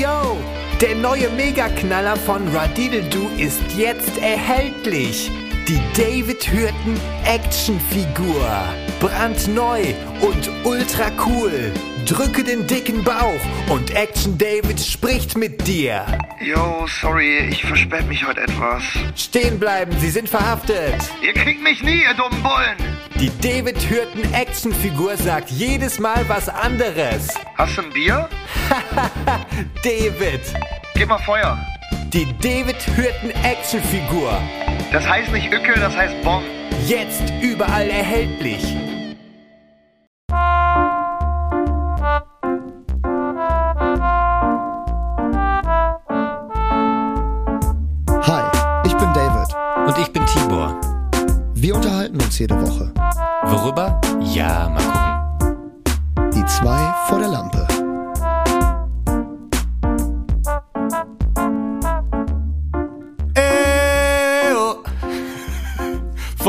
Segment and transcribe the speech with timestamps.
[0.00, 0.38] yo!
[0.80, 5.30] Der neue Megaknaller von Radiddle-Do ist jetzt erhältlich.
[5.68, 8.50] Die David Hürten Actionfigur.
[8.98, 9.82] Brandneu
[10.22, 11.72] und ultra cool.
[12.06, 16.06] Drücke den dicken Bauch und Action David spricht mit dir.
[16.40, 18.82] Yo, sorry, ich verspäte mich heute etwas.
[19.14, 20.96] Stehen bleiben, Sie sind verhaftet.
[21.22, 22.90] Ihr kriegt mich nie, ihr dummen Bullen.
[23.20, 27.28] Die David Hürten Actionfigur sagt jedes Mal was anderes.
[27.54, 28.28] Hast du ein Bier?
[29.82, 30.40] David.
[30.94, 31.58] Gib mal Feuer.
[32.12, 34.32] Die David Hürten Actionfigur.
[34.92, 36.42] Das heißt nicht Ücke, das heißt Bon.
[36.86, 38.62] Jetzt überall erhältlich.
[48.22, 48.42] Hi,
[48.84, 49.56] ich bin David.
[49.86, 50.80] Und ich bin Tibor.
[51.54, 52.92] Wir unterhalten uns jede Woche.
[53.44, 54.00] Worüber?
[54.20, 56.30] Ja, mal gucken.
[56.34, 57.69] Die zwei vor der Lampe.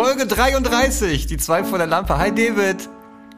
[0.03, 2.17] Folge 33, die zwei vor der Lampe.
[2.17, 2.89] Hi David.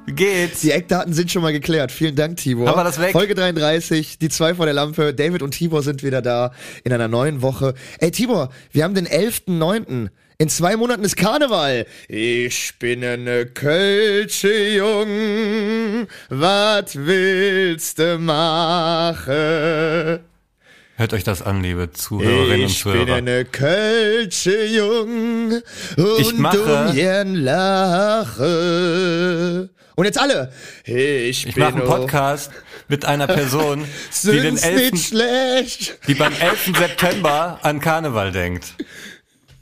[0.05, 0.61] Wie geht's?
[0.61, 1.91] Die Eckdaten sind schon mal geklärt.
[1.91, 2.69] Vielen Dank, Tibor.
[2.69, 3.11] Haben wir das weg?
[3.11, 5.13] Folge 33, die zwei vor der Lampe.
[5.13, 6.53] David und Tibor sind wieder da
[6.85, 7.73] in einer neuen Woche.
[7.99, 10.07] Ey, Tibor, wir haben den 11.9.
[10.37, 11.85] In zwei Monaten ist Karneval.
[12.07, 16.07] Ich bin eine Kölsche Jung.
[16.29, 19.33] Was willst du machen?
[20.95, 23.15] Hört euch das an, liebe Zuhörerinnen und Ich bin Zuhörer.
[23.15, 25.53] eine Kölsche Jung
[25.97, 27.35] und Ich mache- um
[28.53, 29.69] Lache.
[29.95, 30.51] Und jetzt alle.
[30.85, 32.51] Ich, Ich mache einen auch- Podcast
[32.87, 33.85] mit einer Person,
[34.23, 35.97] die, den Sind's nicht 11., schlecht.
[36.07, 36.73] die beim 11.
[36.77, 38.75] September an Karneval denkt.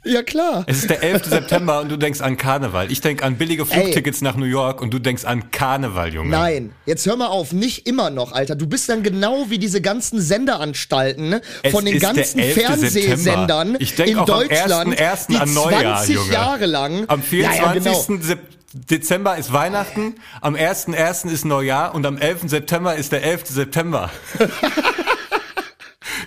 [0.04, 0.64] Ja, klar.
[0.66, 1.26] Es ist der 11.
[1.26, 2.90] September und du denkst an Karneval.
[2.90, 6.30] Ich denk an billige Flugtickets nach New York und du denkst an Karneval, Junge.
[6.30, 8.56] Nein, jetzt hör mal auf, nicht immer noch, Alter.
[8.56, 12.54] Du bist dann genau wie diese ganzen Senderanstalten Es von den ganzen 11.
[12.54, 13.76] Fernsehsendern.
[13.78, 15.26] Ich denk in auch am Deutschland, 1.1.
[15.28, 16.32] die an Neujahr, 20 Junge.
[16.32, 17.04] Jahre lang.
[17.06, 17.64] Am 24.
[17.64, 18.40] Ja, ja, genau.
[18.74, 21.30] Dezember ist Weihnachten, am 1.1.
[21.30, 22.44] ist Neujahr und am 11.
[22.46, 23.46] September ist der 11.
[23.46, 24.10] September.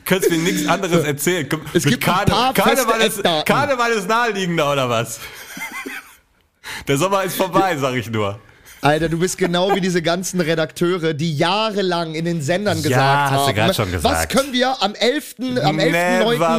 [0.06, 1.48] Könntest mir nichts anderes erzählen.
[1.74, 3.24] Es mit gibt ein paar Karneval, ist.
[3.46, 5.20] Karneval ist naheliegender oder was?
[6.88, 8.40] Der Sommer ist vorbei, sag ich nur.
[8.82, 13.32] Alter, du bist genau wie diese ganzen Redakteure, die jahrelang in den Sendern gesagt hast
[13.32, 13.56] du haben.
[13.56, 14.32] grad schon Was gesagt.
[14.32, 15.36] können wir am 11.
[15.64, 15.92] am 11.9.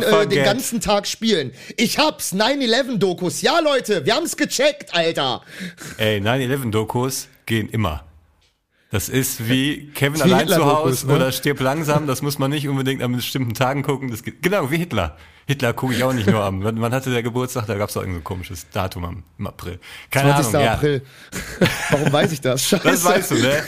[0.01, 1.53] Never Äh, den ganzen Tag spielen?
[1.77, 3.43] Ich hab's, 9-11-Dokus.
[3.43, 5.43] Ja, Leute, wir haben's gecheckt, Alter.
[5.99, 8.03] Ey, 9-11-Dokus gehen immer.
[8.91, 11.17] Das ist wie Kevin allein zu Hause ne?
[11.17, 12.07] oder stirb langsam.
[12.07, 14.11] Das muss man nicht unbedingt an bestimmten Tagen gucken.
[14.11, 15.17] Das geht, genau, wie Hitler.
[15.47, 16.63] Hitler gucke ich auch nicht nur am.
[16.63, 17.67] Wann wann hatte der Geburtstag?
[17.67, 19.81] Da gab es auch irgendein komisches Datum am, im April.
[20.11, 20.55] Keine 20.
[20.55, 20.73] Ahnung, ja.
[20.75, 21.03] April.
[21.91, 22.63] Warum weiß ich das?
[22.63, 22.85] Scheiße.
[22.85, 23.63] Das weißt du, ne?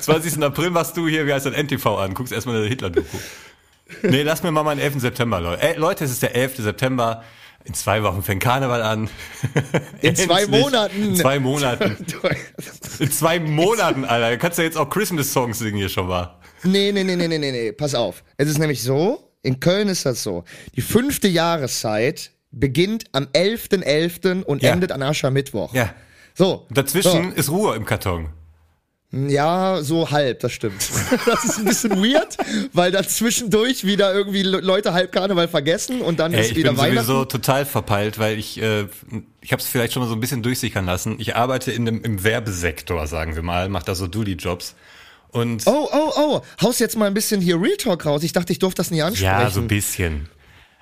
[0.00, 0.42] 20.
[0.42, 2.14] April machst du hier, wie heißt das, NTV an.
[2.14, 3.16] Guckst erstmal eine Hitler-Doku.
[4.02, 5.00] Nee, lass mir mal meinen 11.
[5.00, 5.62] September, Leute.
[5.62, 6.56] Ey, Leute, es ist der 11.
[6.58, 7.22] September.
[7.64, 9.08] In zwei Wochen fängt Karneval an.
[10.00, 10.46] In zwei.
[10.46, 11.02] Monaten.
[11.10, 11.96] In zwei Monaten.
[12.98, 14.30] In zwei Monaten, Alter.
[14.32, 16.38] Du kannst ja jetzt auch Christmas-Songs singen hier schon mal.
[16.64, 17.72] Nee, nee, nee, nee, nee, nee, nee.
[17.72, 18.22] Pass auf.
[18.36, 20.44] Es ist nämlich so, in Köln ist das so.
[20.76, 24.42] Die fünfte Jahreszeit beginnt am 11.11.
[24.42, 24.72] und Ja.
[24.72, 25.72] endet an Aschermittwoch.
[25.74, 25.94] Ja.
[26.34, 26.66] So.
[26.70, 28.28] Dazwischen ist Ruhe im Karton.
[29.14, 30.82] Ja, so halb, das stimmt.
[31.26, 32.36] Das ist ein bisschen weird,
[32.72, 36.56] weil da zwischendurch wieder irgendwie Le- Leute halb Karneval vergessen und dann Ey, ist ich
[36.56, 37.06] wieder bin Weihnachten.
[37.06, 38.86] sowieso total verpeilt, weil ich, äh,
[39.42, 41.16] ich habe es vielleicht schon mal so ein bisschen durchsickern lassen.
[41.18, 44.74] Ich arbeite in dem, im Werbesektor, sagen wir mal, mache da so Dulli-Jobs.
[45.28, 48.22] Und Oh, oh, oh, haust jetzt mal ein bisschen hier Real Talk raus.
[48.22, 49.24] Ich dachte, ich durfte das nicht ansprechen.
[49.30, 50.28] ja, so ein bisschen.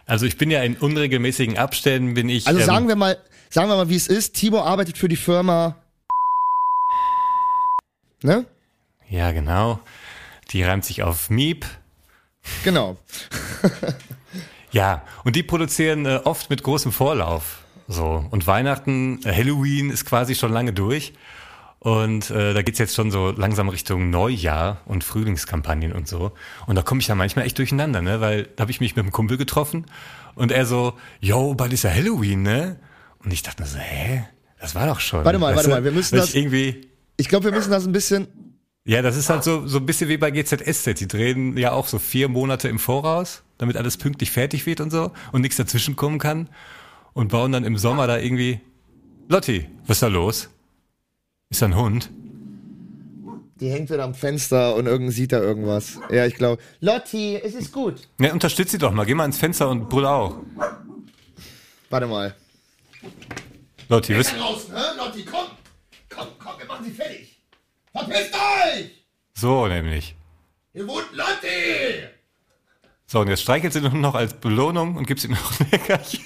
[0.06, 2.46] Also ich bin ja in unregelmäßigen Abständen, bin ich.
[2.46, 4.34] Also ähm, sagen wir mal, sagen wir mal, wie es ist.
[4.34, 5.76] Tibor arbeitet für die Firma.
[8.22, 8.44] Ne?
[9.08, 9.80] Ja, genau.
[10.50, 11.66] Die reimt sich auf Miep.
[12.64, 12.96] Genau.
[14.72, 17.64] Ja, und die produzieren äh, oft mit großem Vorlauf.
[17.88, 18.24] So.
[18.30, 21.12] Und Weihnachten, äh, Halloween ist quasi schon lange durch.
[21.80, 26.30] Und äh, da geht's jetzt schon so langsam Richtung Neujahr und Frühlingskampagnen und so.
[26.66, 28.20] Und da komme ich dann manchmal echt durcheinander, ne?
[28.20, 29.86] Weil da habe ich mich mit einem Kumpel getroffen
[30.36, 32.78] und er so, yo, bald ist ja Halloween, ne?
[33.24, 34.24] Und ich dachte mir so, hä?
[34.60, 35.24] Das war doch schon.
[35.24, 35.74] Warte mal, weißt warte du?
[35.74, 36.86] mal, wir müssen Weil das- irgendwie.
[37.20, 38.28] Ich glaube, wir müssen das ein bisschen.
[38.86, 40.98] Ja, das ist halt so, so ein bisschen wie bei GZSZ.
[40.98, 44.90] Die drehen ja auch so vier Monate im Voraus, damit alles pünktlich fertig wird und
[44.90, 46.48] so und nichts dazwischen kommen kann.
[47.12, 48.60] Und bauen dann im Sommer da irgendwie.
[49.28, 50.48] Lotti, was ist da los?
[51.50, 52.10] Ist da ein Hund?
[53.56, 56.00] Die hängt wieder am Fenster und irgend sieht da irgendwas.
[56.10, 56.62] Ja, ich glaube.
[56.80, 57.96] Lotti, es ist gut.
[58.18, 59.04] Ja, unterstütz sie doch mal.
[59.04, 60.36] Geh mal ins Fenster und brüll auch.
[61.90, 62.34] Warte mal.
[63.90, 64.80] Lotti, wirst, Draußen, hä?
[64.96, 65.59] Lotti, komm!
[66.20, 67.40] Komm, komm, wir machen sie fertig!
[67.92, 68.90] Verpisst euch!
[69.32, 70.14] so nämlich.
[70.74, 72.04] Hier wohnt Lotti!
[73.06, 76.20] So, und jetzt streichelt sie noch als Belohnung und gibt sie noch ein Leckerchen.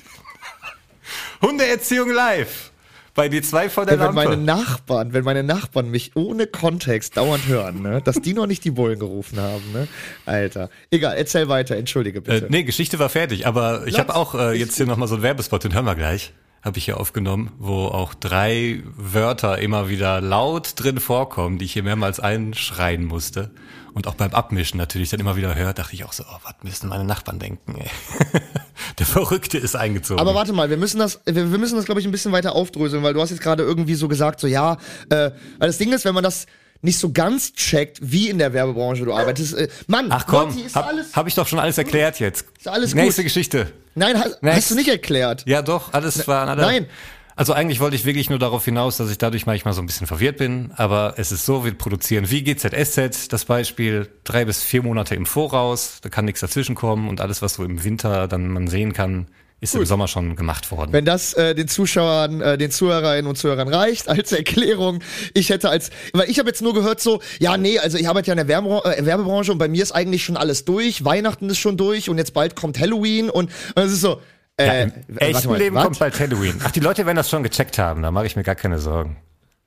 [1.41, 2.73] Hundeerziehung live.
[3.15, 4.25] Bei die zwei vor der wenn Lampe.
[4.31, 8.65] meine Nachbarn, wenn meine Nachbarn mich ohne Kontext dauernd hören, ne, dass die noch nicht
[8.65, 9.87] die Bullen gerufen haben, ne?
[10.27, 10.71] Alter.
[10.91, 12.47] Egal, erzähl weiter, entschuldige Äh, bitte.
[12.51, 15.63] nee, Geschichte war fertig, aber ich habe auch äh, jetzt hier nochmal so einen Werbespot,
[15.63, 16.33] den hören wir gleich.
[16.65, 21.75] Habe ich hier aufgenommen, wo auch drei Wörter immer wieder laut drin vorkommen, die ich
[21.75, 23.51] hier mehrmals einschreien musste.
[23.93, 26.55] Und auch beim Abmischen natürlich dann immer wieder hört, dachte ich auch so, oh, was
[26.63, 27.91] müssen meine Nachbarn denken, ey.
[28.99, 30.21] Der Verrückte ist eingezogen.
[30.21, 32.55] Aber warte mal, wir müssen das, wir, wir müssen das, glaube ich, ein bisschen weiter
[32.55, 34.79] aufdröseln, weil du hast jetzt gerade irgendwie so gesagt, so ja,
[35.11, 35.31] äh,
[35.61, 36.47] das Ding ist, wenn man das
[36.85, 40.63] nicht so ganz checkt, wie in der Werbebranche du arbeitest, äh, Mann, Ach komm, Lotti,
[40.63, 42.47] ist hab, alles, hab ich doch schon alles erklärt jetzt.
[42.59, 43.27] Ist alles Nächste gut.
[43.27, 43.73] Geschichte.
[43.95, 44.57] nein, hast, Next.
[44.59, 45.45] hast du nicht erklärt.
[45.47, 46.63] Ja, doch, alles war alle.
[46.63, 46.87] nein.
[47.37, 50.07] Also eigentlich wollte ich wirklich nur darauf hinaus, dass ich dadurch manchmal so ein bisschen
[50.07, 54.85] verwirrt bin, aber es ist so, wir produzieren wie GZSZ, das Beispiel, drei bis vier
[54.85, 58.49] Monate im Voraus, da kann nichts dazwischen kommen und alles, was so im Winter dann
[58.49, 59.27] man sehen kann,
[59.61, 60.93] ist im Sommer schon gemacht worden.
[60.93, 65.03] Wenn das äh, den Zuschauern, äh, den Zuhörerinnen und Zuhörern reicht als Erklärung,
[65.33, 68.29] ich hätte als, weil ich habe jetzt nur gehört so, ja nee, also ich arbeite
[68.29, 71.59] ja in der äh, Werbebranche und bei mir ist eigentlich schon alles durch, Weihnachten ist
[71.59, 74.21] schon durch und jetzt bald kommt Halloween und, und es ist so,
[74.57, 75.85] äh, ja, Im warte echten mal, Leben was?
[75.85, 76.61] kommt bald Halloween.
[76.63, 79.17] Ach, die Leute werden das schon gecheckt haben, da mache ich mir gar keine Sorgen.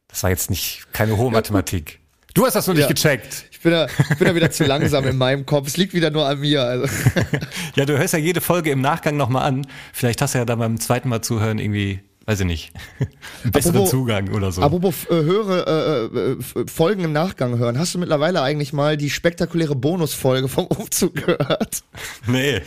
[0.07, 1.99] Das war jetzt nicht keine hohe Mathematik.
[2.37, 2.85] Du hast das nur Ja.
[2.87, 3.45] nicht gecheckt.
[3.51, 5.67] Ich bin, da, ich bin da wieder zu langsam in meinem Kopf.
[5.67, 6.61] Es liegt wieder nur an mir.
[6.63, 6.87] Also.
[7.75, 9.65] Ja, du hörst ja jede Folge im Nachgang nochmal an.
[9.91, 12.71] Vielleicht hast du ja dann beim zweiten Mal zuhören irgendwie, weiß ich nicht,
[13.43, 14.61] einen besseren Apropos- Zugang oder so.
[14.61, 17.79] Apropos äh, höre äh, äh, f- Folgen im Nachgang hören.
[17.79, 21.81] Hast du mittlerweile eigentlich mal die spektakuläre Bonusfolge vom Umzug gehört?
[22.27, 22.61] Nee.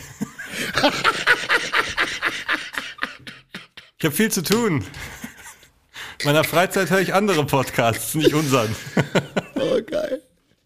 [3.99, 4.83] Ich habe viel zu tun.
[6.21, 8.75] In meiner Freizeit höre ich andere Podcasts, nicht unseren.
[9.63, 10.21] Oh, geil.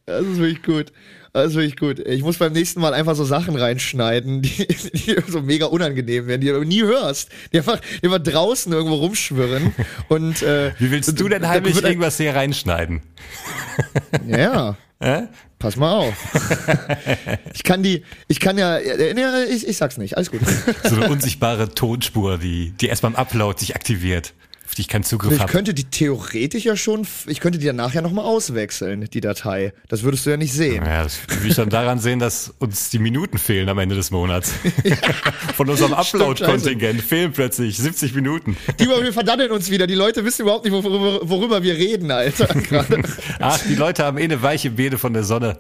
[0.06, 0.94] Das ist wirklich gut.
[1.34, 2.00] Das ist wirklich gut.
[2.00, 6.40] Ich muss beim nächsten Mal einfach so Sachen reinschneiden, die, die so mega unangenehm werden,
[6.40, 7.30] die du nie hörst.
[7.52, 9.76] Die einfach, die einfach draußen irgendwo rumschwirren.
[10.08, 13.02] Und, äh, Wie willst du denn heimlich irgendwas hier reinschneiden?
[14.26, 15.24] Ja, Äh?
[15.60, 16.14] pass mal auf.
[17.54, 20.40] Ich kann die, ich kann ja, ich, ich sag's nicht, alles gut.
[20.86, 24.34] So eine unsichtbare Tonspur, die, die erst beim Upload sich aktiviert,
[24.76, 25.52] auf die ich keinen Zugriff Ich habe.
[25.52, 29.72] könnte die theoretisch ja schon, ich könnte die dann nachher nochmal auswechseln, die Datei.
[29.88, 30.84] Das würdest du ja nicht sehen.
[30.86, 34.12] Ja, das will ich dann daran sehen, dass uns die Minuten fehlen am Ende des
[34.12, 34.52] Monats.
[35.56, 38.58] Von unserem Upload-Kontingent fehlen plötzlich 70 Minuten.
[38.78, 39.88] Timo, wir verdammeln uns wieder.
[39.88, 42.50] Die Leute wissen überhaupt nicht, worüber, worüber wir reden, Alter.
[43.40, 45.58] Ach, die Leute haben eh eine weiche Beete von der Sonne.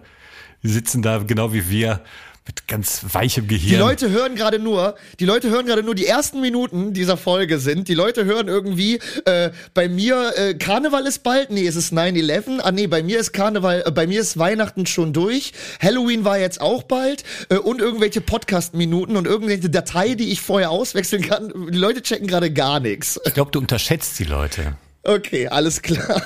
[0.61, 2.01] Die sitzen da genau wie wir
[2.47, 3.69] mit ganz weichem Gehirn.
[3.69, 7.57] Die Leute hören gerade nur, die Leute hören gerade nur die ersten Minuten dieser Folge
[7.57, 7.87] sind.
[7.87, 12.59] Die Leute hören irgendwie, äh, bei mir äh, Karneval ist bald, nee, es ist 9-11.
[12.61, 15.53] Ah nee, bei mir ist Karneval, äh, bei mir ist Weihnachten schon durch.
[15.81, 20.69] Halloween war jetzt auch bald äh, und irgendwelche Podcast-Minuten und irgendwelche Datei, die ich vorher
[20.69, 21.51] auswechseln kann.
[21.71, 23.19] Die Leute checken gerade gar nichts.
[23.25, 24.75] ich glaube, du unterschätzt die Leute.
[25.01, 26.21] Okay, alles klar.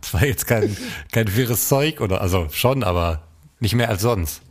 [0.00, 0.76] Das war jetzt kein,
[1.12, 3.22] kein wirres Zeug oder, also schon, aber
[3.60, 4.42] nicht mehr als sonst.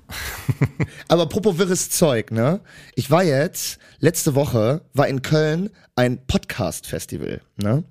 [1.08, 2.62] Aber apropos wirres Zeug, ne?
[2.96, 7.84] Ich war jetzt, letzte Woche, war in Köln ein Podcast-Festival, ne?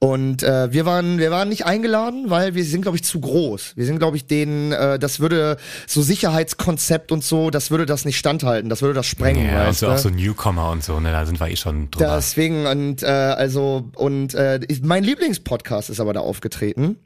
[0.00, 3.72] Und äh, wir waren, wir waren nicht eingeladen, weil wir sind, glaube ich, zu groß.
[3.74, 5.56] Wir sind, glaube ich, denen, äh, das würde
[5.88, 9.66] so Sicherheitskonzept und so, das würde das nicht standhalten, das würde das sprengen, Ja, und
[9.68, 9.92] weißt so du?
[9.92, 12.14] auch so Newcomer und so, ne, da sind wir eh schon drüber.
[12.14, 16.96] Deswegen und äh, also und äh, mein Lieblingspodcast ist aber da aufgetreten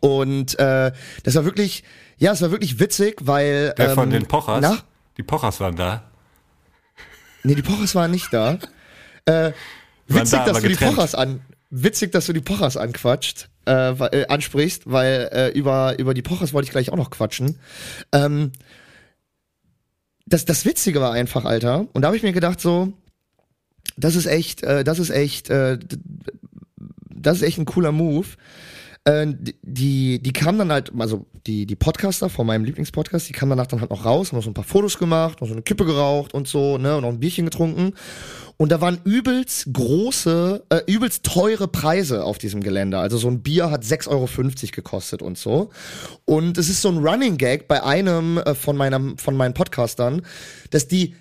[0.00, 0.92] und äh,
[1.24, 1.82] das war wirklich,
[2.18, 4.60] ja, es war wirklich witzig, weil Der von ähm, den Pochers?
[4.60, 4.78] Na?
[5.16, 6.04] Die Pochers waren da.
[7.44, 8.58] Nee, die Pochers waren nicht da.
[9.24, 9.52] Äh,
[10.08, 10.96] witzig, da, dass du die getrennt.
[10.96, 11.42] Pochers an.
[11.70, 16.52] Witzig, dass du die Pochers anquatscht, äh, äh, ansprichst, weil äh, über, über die Pochers
[16.52, 17.60] wollte ich gleich auch noch quatschen.
[18.10, 18.50] Ähm,
[20.26, 22.92] das, das Witzige war einfach, Alter, und da habe ich mir gedacht, so,
[23.96, 25.78] das ist echt, äh, das ist echt, äh,
[27.08, 28.26] das ist echt ein cooler Move.
[29.04, 29.26] Äh,
[29.62, 33.66] die, die kamen dann halt, also die, die Podcaster von meinem Lieblingspodcast, die kamen danach
[33.66, 35.84] dann halt noch raus, haben noch so ein paar Fotos gemacht, noch so eine Kippe
[35.84, 37.94] geraucht und so, ne, und noch ein Bierchen getrunken.
[38.58, 42.98] Und da waren übelst große, äh, übelst teure Preise auf diesem Gelände.
[42.98, 44.28] Also so ein Bier hat 6,50 Euro
[44.70, 45.70] gekostet und so.
[46.24, 50.22] Und es ist so ein Running Gag bei einem äh, von, meinem, von meinen Podcastern,
[50.70, 51.16] dass die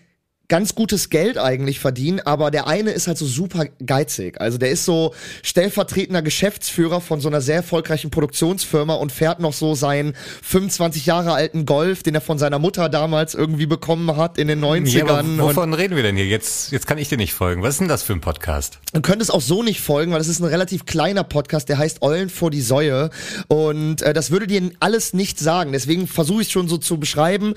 [0.51, 4.41] ganz gutes Geld eigentlich verdienen, aber der eine ist halt so super geizig.
[4.41, 9.53] Also der ist so stellvertretender Geschäftsführer von so einer sehr erfolgreichen Produktionsfirma und fährt noch
[9.53, 14.37] so seinen 25 Jahre alten Golf, den er von seiner Mutter damals irgendwie bekommen hat
[14.37, 15.37] in den 90ern.
[15.37, 16.27] Ja, wovon reden wir denn hier?
[16.27, 17.63] Jetzt, jetzt kann ich dir nicht folgen.
[17.63, 18.79] Was ist denn das für ein Podcast?
[18.91, 21.77] Man könnte es auch so nicht folgen, weil das ist ein relativ kleiner Podcast, der
[21.77, 23.09] heißt Eulen vor die Säue.
[23.47, 25.71] Und äh, das würde dir alles nicht sagen.
[25.71, 27.53] Deswegen versuche ich es schon so zu beschreiben.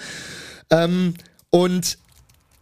[0.71, 1.14] Ähm,
[1.50, 1.99] und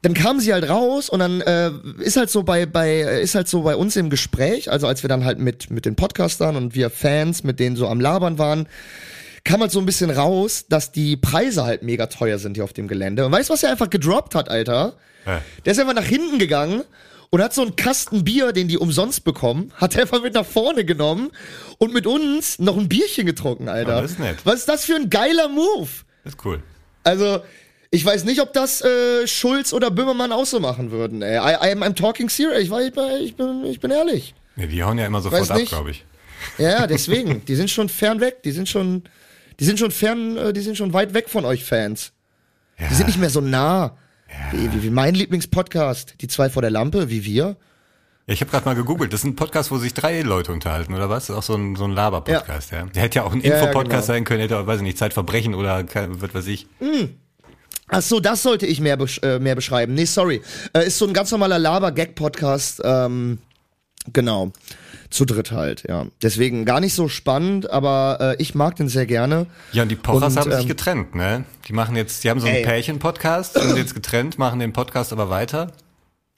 [0.02, 3.34] dann kam sie halt raus und dann äh, ist halt so bei bei äh, ist
[3.34, 6.56] halt so bei uns im Gespräch, also als wir dann halt mit mit den Podcastern
[6.56, 8.68] und wir Fans, mit denen so am labern waren,
[9.44, 12.72] kam halt so ein bisschen raus, dass die Preise halt mega teuer sind hier auf
[12.72, 13.24] dem Gelände.
[13.24, 14.94] Und weißt du, was er einfach gedroppt hat, Alter?
[15.24, 15.40] Ja.
[15.64, 16.82] Der ist einfach nach hinten gegangen
[17.30, 20.44] und hat so einen Kasten Bier, den die umsonst bekommen, hat er einfach mit nach
[20.44, 21.30] vorne genommen
[21.78, 23.94] und mit uns noch ein Bierchen getrunken, Alter.
[23.94, 24.36] Ja, das ist nett.
[24.44, 25.88] Was ist das für ein geiler Move?
[26.24, 26.62] Das ist cool.
[27.04, 27.40] Also,
[27.94, 31.20] ich weiß nicht, ob das äh, Schulz oder Böhmermann auch so machen würden.
[31.22, 31.36] Ey.
[31.36, 32.62] I, I'm, I'm talking serious.
[32.62, 34.34] Ich, war- ich, bin- ich, bin, ich bin ehrlich.
[34.56, 36.04] Ja, die hauen ja immer sofort ab, glaube ich.
[36.58, 37.44] Ja, ja, deswegen.
[37.44, 38.42] die sind schon fern weg.
[38.42, 39.04] Die sind schon,
[39.60, 42.12] die sind schon fern, äh, die sind schon weit weg von euch Fans.
[42.78, 42.88] Ja.
[42.88, 43.96] Die sind nicht mehr so nah.
[44.50, 46.14] Wie, wie, wie mein Lieblingspodcast.
[46.22, 47.56] Die zwei vor der Lampe, wie wir.
[48.26, 49.12] Ja, ich habe gerade mal gegoogelt.
[49.12, 51.26] Das ist ein Podcast, wo sich drei Leute unterhalten, oder was?
[51.26, 52.86] Das ist auch so ein, so ein Laber-Podcast, ja.
[52.86, 54.16] Der hätte ja auch ein Ja, ja, Info-Podcast genau.
[54.16, 56.66] sein können, hätte auch, weiß ich nicht, Zeitverbrechen oder was weiß ich.
[57.92, 59.94] Ach so, das sollte ich mehr, besch äh, mehr beschreiben.
[59.94, 60.40] Nee, sorry.
[60.72, 62.80] Äh, ist so ein ganz normaler Laber-Gag-Podcast.
[62.84, 63.38] Ähm,
[64.12, 64.50] genau.
[65.10, 66.06] Zu dritt halt, ja.
[66.22, 69.46] Deswegen gar nicht so spannend, aber äh, ich mag den sehr gerne.
[69.72, 71.44] Ja, und die Pochers Und, haben sich ähm, getrennt, ne?
[71.68, 72.64] Die machen jetzt, die haben so einen.
[72.64, 75.66] Pärchen-Podcast, sind jetzt getrennt, machen den Podcast aber weiter.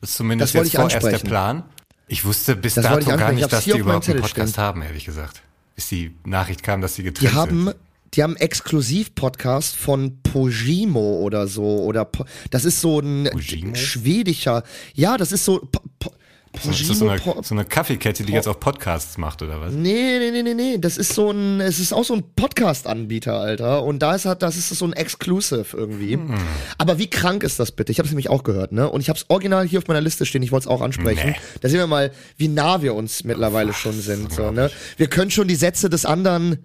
[0.00, 1.18] Das ist zumindest Das jetzt vorerst der.
[1.18, 1.62] Plan.
[2.08, 4.62] Ich wusste bis Das dato gar nicht, dass die überhaupt einen Podcast stehen.
[4.62, 5.42] haben, ehrlich gesagt.
[5.76, 7.76] Bis die Nachricht kam, dass sie Die getrennt haben, sind.
[8.16, 11.64] Die haben Exklusiv-Podcast von Pojimo oder so.
[11.84, 13.74] Oder po das ist so ein Pojimo?
[13.74, 14.62] schwedischer.
[14.94, 15.58] Ja, das ist so.
[15.60, 16.12] Po po
[16.52, 17.32] Das ist so Pojimo.
[17.32, 19.72] eine, so eine Kaffeekette, die jetzt auch Podcasts macht, oder was?
[19.72, 20.78] Nee, nee, nee, nee, nee.
[20.78, 23.82] Das ist so ein, es ist auch so ein Podcast-Anbieter, Alter.
[23.82, 26.12] Und da ist halt, das ist so ein Exclusive irgendwie.
[26.14, 26.34] Hm.
[26.78, 27.90] Aber wie krank ist das bitte?
[27.90, 28.88] Ich habe es nämlich auch gehört, ne?
[28.88, 30.42] Und ich habe es original hier auf meiner Liste stehen.
[30.42, 31.30] Ich wollte es auch ansprechen.
[31.30, 31.36] Nee.
[31.60, 34.32] Da sehen wir mal, wie nah wir uns mittlerweile schon sind.
[34.32, 34.70] So, ne?
[34.96, 36.58] Wir können schon die Sätze des anderen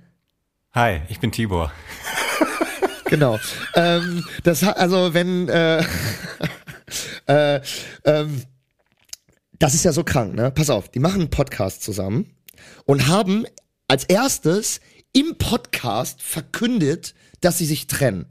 [0.73, 1.71] Hi, ich bin Tibor.
[3.05, 3.39] Genau.
[3.73, 5.83] ähm, das also wenn, äh,
[7.25, 7.59] äh,
[8.05, 8.43] ähm,
[9.57, 10.51] das ist ja so krank, ne?
[10.51, 12.35] Pass auf, die machen einen Podcast zusammen
[12.85, 13.47] und haben
[13.87, 14.79] als erstes
[15.11, 18.27] im Podcast verkündet, dass sie sich trennen.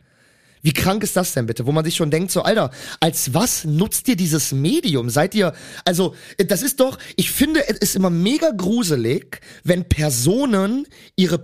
[0.63, 1.67] Wie krank ist das denn bitte?
[1.67, 5.11] Wo man sich schon denkt, so, Alter, als was nutzt ihr dieses Medium?
[5.11, 5.53] Seid ihr,
[5.85, 10.87] also, das ist doch, ich finde, es ist immer mega gruselig, wenn Personen
[11.17, 11.39] ihre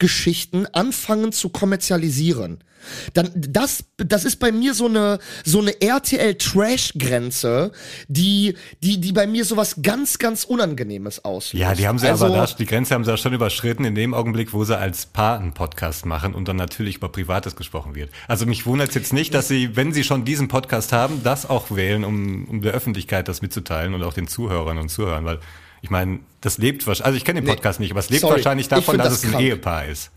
[0.00, 2.64] Privatgeschichten anfangen zu kommerzialisieren.
[3.12, 7.72] Dann, das, das ist bei mir so eine, so eine RTL-Trash-Grenze,
[8.08, 11.60] die, die, die bei mir sowas ganz, ganz Unangenehmes auslöst.
[11.60, 13.94] Ja, die haben sie also, aber da, die Grenze haben sie ja schon überschritten in
[13.94, 17.94] dem Augenblick, wo sie als Paar einen Podcast machen und dann natürlich über Privates gesprochen
[17.94, 18.08] wird.
[18.28, 21.48] Also mich wundert es jetzt nicht, dass sie, wenn sie schon diesen Podcast haben, das
[21.48, 25.40] auch wählen, um, um der Öffentlichkeit das mitzuteilen und auch den Zuhörern und Zuhörern, weil
[25.82, 28.36] ich meine, das lebt wahrscheinlich, also ich kenne den Podcast nicht, aber es lebt sorry,
[28.36, 29.44] wahrscheinlich ich davon, dass das es ein krank.
[29.44, 30.10] Ehepaar ist.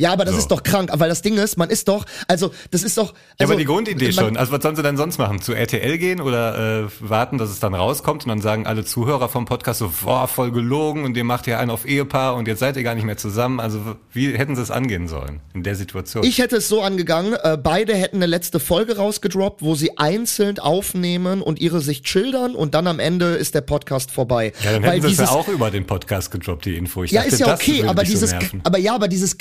[0.00, 0.38] Ja, aber das So.
[0.40, 3.08] ist doch krank, weil das Ding ist, man ist doch, also das ist doch.
[3.12, 4.36] Ja, Also, aber die Grundidee schon.
[4.36, 5.42] Also was sollen sie denn sonst machen?
[5.42, 9.28] Zu RTL gehen oder äh, warten, dass es dann rauskommt und dann sagen alle Zuhörer
[9.28, 12.60] vom Podcast so, boah, voll gelogen und ihr macht ja einen auf Ehepaar und jetzt
[12.60, 13.60] seid ihr gar nicht mehr zusammen.
[13.60, 13.80] Also
[14.12, 16.24] wie hätten sie es angehen sollen in der Situation?
[16.24, 20.58] Ich hätte es so angegangen, äh, beide hätten eine letzte Folge rausgedroppt, wo sie einzeln
[20.58, 24.52] aufnehmen und ihre Sicht schildern und dann am Ende ist der Podcast vorbei.
[24.64, 27.04] ja, dann hätten sie es ja auch über den Podcast gedroppt, die Info.
[27.04, 29.36] Ich Ja, dachte, ist ja okay, aber dieses, aber ja, aber dieses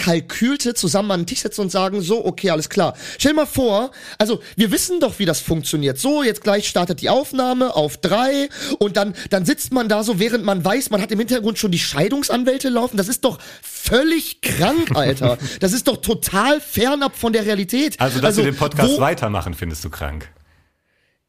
[0.50, 2.96] kalkülte zusammen an den Tisch setzen und sagen, so, okay, alles klar.
[3.18, 5.98] Stell dir mal vor, also wir wissen doch, wie das funktioniert.
[6.00, 10.20] So, jetzt gleich startet die Aufnahme auf drei und dann, dann sitzt man da so,
[10.20, 12.98] während man weiß, man hat im Hintergrund schon die Scheidungsanwälte laufen.
[12.98, 15.38] Das ist doch völlig krank, Alter.
[15.60, 18.00] das ist doch total fernab von der Realität.
[18.00, 20.30] Also, dass sie den Podcast wo- weitermachen, findest du krank.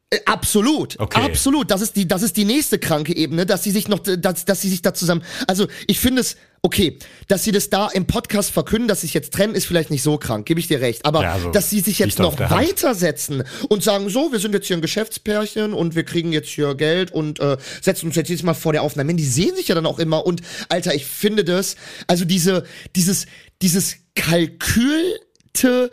[0.09, 1.21] äh, Absolut, Okay.
[1.23, 1.69] absolut.
[1.71, 4.61] Das ist die, das ist die nächste kranke Ebene, dass sie sich noch, dass, dass
[4.61, 5.23] sie sich da zusammen.
[5.47, 9.13] Also ich finde es okay, dass sie das da im Podcast verkünden, dass sie sich
[9.13, 11.05] jetzt trennen, ist vielleicht nicht so krank, gebe ich dir recht.
[11.05, 14.53] Aber Ja, also, dass sie sich jetzt auf noch weitersetzen und sagen, so, wir sind
[14.53, 18.29] jetzt hier ein Geschäftspärchen und wir kriegen jetzt hier Geld und äh, setzen uns jetzt
[18.29, 19.13] jedes Mal vor der Aufnahme.
[19.15, 21.75] Die sehen sich ja dann auch immer und Alter, ich finde das,
[22.07, 22.63] also diese,
[22.95, 23.25] dieses,
[23.61, 25.89] dieses kalkülte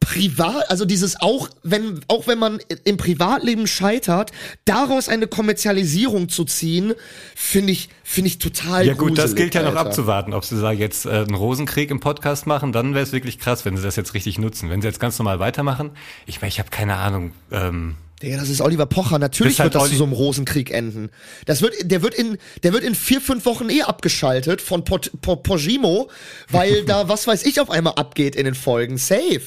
[0.00, 4.30] privat, also dieses auch, wenn, auch wenn man im Privatleben scheitert,
[4.64, 6.94] daraus eine Kommerzialisierung zu ziehen,
[7.34, 10.32] finde ich, finde ich total Ja gut, das gilt ja noch abzuwarten.
[10.32, 13.64] Ob sie da jetzt äh, einen Rosenkrieg im Podcast machen, dann wäre es wirklich krass,
[13.64, 14.70] wenn sie das jetzt richtig nutzen.
[14.70, 15.90] Wenn sie jetzt ganz normal weitermachen,
[16.26, 19.18] ich meine, ich habe keine Ahnung, ähm, Digga, das ist Oliver Pocher.
[19.18, 21.10] Natürlich halt wird das Olli- zu so einem Rosenkrieg enden.
[21.44, 25.10] Das wird, der wird in, der wird in vier, fünf Wochen eh abgeschaltet von Pot,
[25.20, 26.08] po, Pogimo,
[26.50, 28.96] weil da was weiß ich auf einmal abgeht in den Folgen.
[28.96, 29.42] Safe.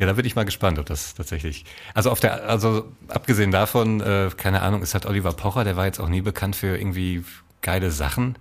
[0.00, 1.64] Ja, da bin ich mal gespannt, ob das tatsächlich.
[1.92, 5.86] Also auf der, also abgesehen davon, äh, keine Ahnung, ist halt Oliver Pocher, der war
[5.86, 7.24] jetzt auch nie bekannt für irgendwie
[7.62, 8.38] geile Sachen.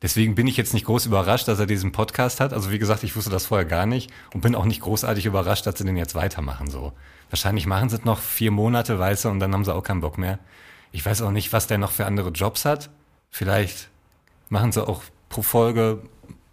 [0.00, 2.52] Deswegen bin ich jetzt nicht groß überrascht, dass er diesen Podcast hat.
[2.52, 5.66] Also wie gesagt, ich wusste das vorher gar nicht und bin auch nicht großartig überrascht,
[5.66, 6.70] dass sie den jetzt weitermachen.
[6.70, 6.92] So,
[7.30, 10.00] wahrscheinlich machen sie es noch vier Monate, weißt du, und dann haben sie auch keinen
[10.00, 10.38] Bock mehr.
[10.92, 12.90] Ich weiß auch nicht, was der noch für andere Jobs hat.
[13.30, 13.88] Vielleicht
[14.50, 16.02] machen sie auch pro Folge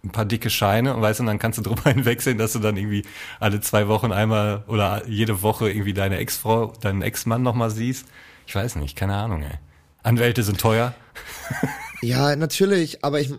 [0.04, 2.58] ein paar dicke Scheine und weißt du, und dann kannst du drüber hinwegsehen, dass du
[2.58, 3.04] dann irgendwie
[3.38, 8.06] alle zwei Wochen einmal oder jede Woche irgendwie deine Ex-Frau, deinen Ex-Mann nochmal siehst.
[8.46, 9.58] Ich weiß nicht, keine Ahnung, ey.
[10.02, 10.94] Anwälte sind teuer.
[12.02, 13.30] Ja, natürlich, aber ich,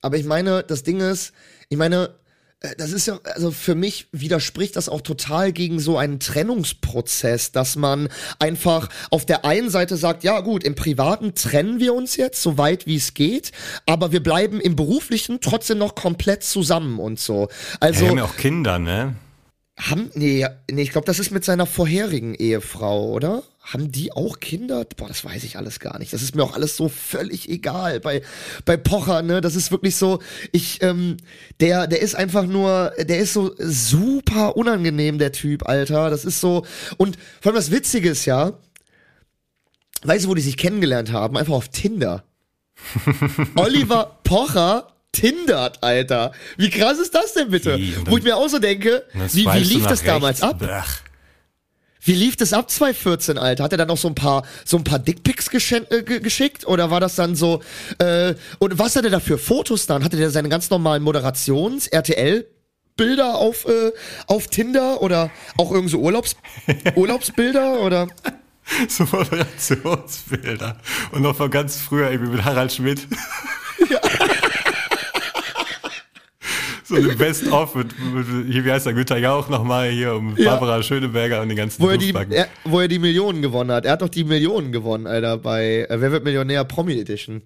[0.00, 1.32] aber ich meine, das Ding ist,
[1.70, 2.14] ich meine,
[2.76, 7.76] das ist ja, also für mich widerspricht das auch total gegen so einen Trennungsprozess, dass
[7.76, 12.42] man einfach auf der einen Seite sagt, ja gut, im Privaten trennen wir uns jetzt,
[12.42, 13.52] so weit wie es geht,
[13.86, 17.48] aber wir bleiben im Beruflichen trotzdem noch komplett zusammen und so.
[17.80, 19.14] Also, Wir haben ja auch Kinder, ne?
[19.80, 23.42] haben, nee, nee, ich glaube, das ist mit seiner vorherigen Ehefrau, oder?
[23.72, 24.84] Haben die auch Kinder?
[24.96, 26.12] Boah, das weiß ich alles gar nicht.
[26.12, 28.00] Das ist mir auch alles so völlig egal.
[28.00, 28.20] Bei,
[28.64, 30.18] bei Pocher, ne, das ist wirklich so,
[30.50, 31.18] ich, ähm,
[31.60, 36.10] der, der ist einfach nur, der ist so super unangenehm, der Typ, Alter.
[36.10, 38.54] Das ist so, und vor allem das Witzige ist ja,
[40.02, 41.36] weißt du, wo die sich kennengelernt haben?
[41.36, 42.24] Einfach auf Tinder.
[43.54, 46.32] Oliver Pocher tindert, Alter.
[46.56, 47.78] Wie krass ist das denn bitte?
[47.78, 47.94] Wie?
[48.06, 50.54] Wo ich mir auch so denke, wie, wie lief das damals rechts.
[50.54, 50.58] ab?
[50.58, 51.09] Blach.
[52.02, 53.64] Wie lief das ab 2014, Alter?
[53.64, 56.90] Hat er dann noch so ein paar so ein paar Dickpics äh, ge- geschickt oder
[56.90, 57.60] war das dann so
[57.98, 60.02] äh, und was hat er da für Fotos dann?
[60.04, 62.46] Hatte der seine ganz normalen Moderations RTL
[62.96, 63.92] Bilder auf äh,
[64.26, 66.36] auf Tinder oder auch irgend so Urlaubs
[66.96, 68.08] Urlaubsbilder oder
[68.88, 70.76] So Moderationsbilder.
[71.12, 73.06] Und noch von ganz früher irgendwie mit Harald Schmidt.
[76.90, 80.50] So eine Best-of mit, mit, wie heißt der, Günther Jauch nochmal hier und Ja.
[80.50, 83.84] Barbara Schöneberger und den ganzen wo er die er, wo er die Millionen gewonnen hat.
[83.84, 87.42] Er hat doch die Millionen gewonnen, Alter, bei äh, Wer wird Millionär Promi Edition.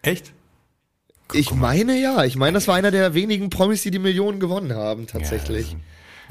[0.00, 0.32] Echt?
[1.34, 4.74] Ich meine ja, ich meine, das war einer der wenigen Promis, die die Millionen gewonnen
[4.74, 5.76] haben, tatsächlich.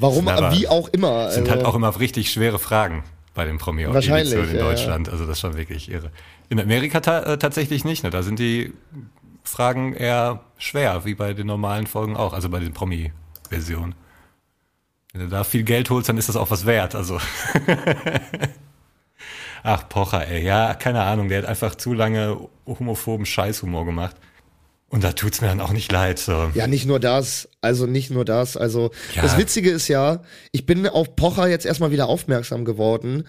[0.00, 1.30] Warum, sind aber- wie auch immer.
[1.30, 5.08] sind also- halt auch immer richtig schwere Fragen bei den promi Wahrscheinlich, in ja, Deutschland.
[5.08, 6.10] Also das ist schon wirklich irre.
[6.48, 8.02] In Amerika ta äh, tatsächlich nicht.
[8.02, 8.10] Ne?
[8.10, 8.72] Da sind die
[9.48, 12.32] Fragen eher schwer, wie bei den normalen Folgen auch.
[12.32, 13.94] Also bei den Promi-Versionen.
[15.12, 16.94] Wenn du da viel Geld holst, dann ist das auch was wert.
[16.94, 17.18] Also
[19.62, 20.44] Ach, Pocher, ey.
[20.44, 21.28] Ja, keine Ahnung.
[21.28, 24.16] Der hat einfach zu lange homophoben Scheißhumor gemacht.
[24.90, 26.18] Und da tut's mir dann auch nicht leid.
[26.18, 26.50] So.
[26.54, 28.56] Ja, nicht nur das, also nicht nur das.
[28.56, 29.20] Also Ja.
[29.22, 33.24] das Witzige ist ja, ich bin auf Pocher jetzt erstmal wieder aufmerksam geworden,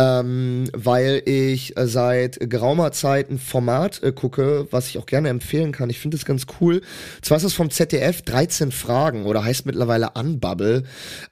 [0.00, 5.28] ähm, weil ich äh, seit geraumer Zeit ein Format äh, gucke, was ich auch gerne
[5.28, 5.90] empfehlen kann.
[5.90, 6.80] Ich finde es ganz cool.
[7.20, 10.84] Zwar ist es vom ZDF 13 Fragen oder heißt mittlerweile Unbubble.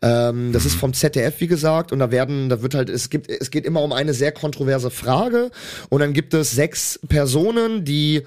[0.02, 3.31] Ähm, das ist vom ZDF, wie gesagt, und da werden, da wird halt, es gibt,
[3.31, 5.50] es geht immer um eine sehr kontroverse Frage
[5.88, 8.24] und dann gibt es sechs Personen, die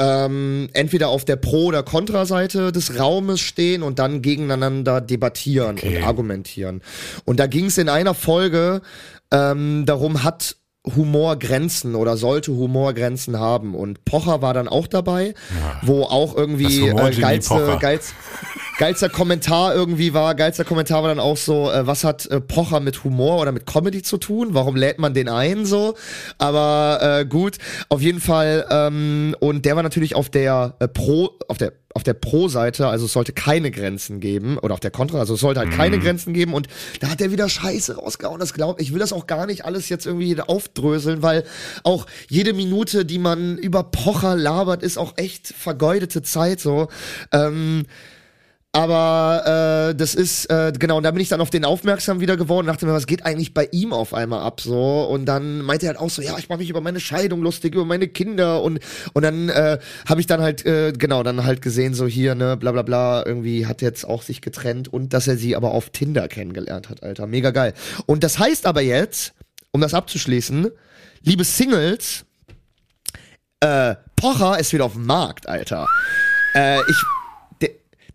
[0.00, 5.98] ähm, entweder auf der Pro- oder Kontraseite des Raumes stehen und dann gegeneinander debattieren Okay.
[5.98, 6.82] und argumentieren.
[7.24, 8.80] Und da ging es in einer Folge
[9.32, 10.56] ähm, darum, hat
[10.96, 13.74] Humor Grenzen oder sollte Humor Grenzen haben.
[13.74, 15.34] Und Pocher war dann auch dabei,
[15.82, 17.78] wo auch irgendwie äh, geilste, Pocher.
[17.78, 18.14] geilst,
[18.78, 22.80] geilster Kommentar irgendwie war, geilster Kommentar war dann auch so, äh, was hat äh, Pocher
[22.80, 24.48] mit Humor oder mit Comedy zu tun?
[24.52, 25.94] Warum lädt man den ein so?
[26.38, 28.66] Aber äh, gut, auf jeden Fall.
[28.70, 33.06] Ähm, und der war natürlich auf der äh, Pro, auf der auf der Pro-Seite, also
[33.06, 36.32] es sollte keine Grenzen geben oder auf der Kontra, also es sollte halt keine Grenzen
[36.32, 36.68] geben und
[37.00, 38.38] da hat er wieder Scheiße rausgehauen.
[38.38, 41.42] Das glaubt, ich will das auch gar nicht alles jetzt irgendwie aufdröseln, weil
[41.82, 46.86] auch jede Minute, die man über Pocher labert, ist auch echt vergeudete Zeit so.
[47.32, 47.86] Ähm,
[48.72, 52.36] aber äh, das ist, äh, genau, und da bin ich dann auf den aufmerksam wieder
[52.36, 55.04] geworden und dachte mir, was geht eigentlich bei ihm auf einmal ab so?
[55.04, 57.74] Und dann meinte er halt auch so, ja, ich mache mich über meine Scheidung lustig,
[57.74, 58.80] über meine Kinder und
[59.14, 62.58] und dann äh, habe ich dann halt, äh, genau, dann halt gesehen, so hier, ne,
[62.58, 65.88] bla bla bla, irgendwie hat jetzt auch sich getrennt und dass er sie aber auf
[65.88, 67.26] Tinder kennengelernt hat, Alter.
[67.26, 67.72] Mega geil.
[68.04, 69.32] Und das heißt aber jetzt,
[69.70, 70.68] um das abzuschließen,
[71.22, 72.26] liebe Singles,
[73.60, 75.86] äh, Pocher ist wieder auf dem Markt, Alter.
[76.54, 77.04] Äh, ich,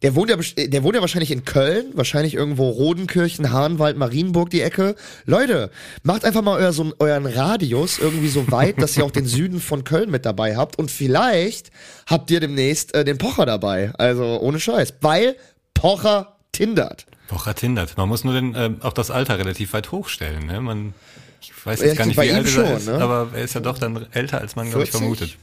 [0.03, 0.37] der, wohnt ja,
[0.67, 4.95] der wohnt ja wahrscheinlich in Köln, wahrscheinlich irgendwo Rodenkirchen, Hahnwald, Marienburg, die Ecke.
[5.25, 5.71] Leute,
[6.03, 9.61] macht einfach mal euer, so, euren Radius irgendwie so weit, dass ihr auch den Süden
[9.61, 11.71] von Köln mit dabei habt und vielleicht
[12.05, 13.93] habt ihr demnächst äh, den Pocher dabei.
[13.97, 15.37] Also ohne Scheiß, weil
[15.73, 17.05] Pocher tindert.
[17.29, 17.97] Wochrat hindert.
[17.97, 20.45] Man muss nur den, äh, auch das Alter relativ weit hochstellen.
[20.45, 20.59] Ne?
[20.59, 20.93] Man,
[21.41, 22.95] ich weiß jetzt gar nicht, wie alt er ist, ne?
[22.95, 24.99] aber er ist ja doch dann älter, als man, glaube ich, 40?
[24.99, 25.37] vermutet.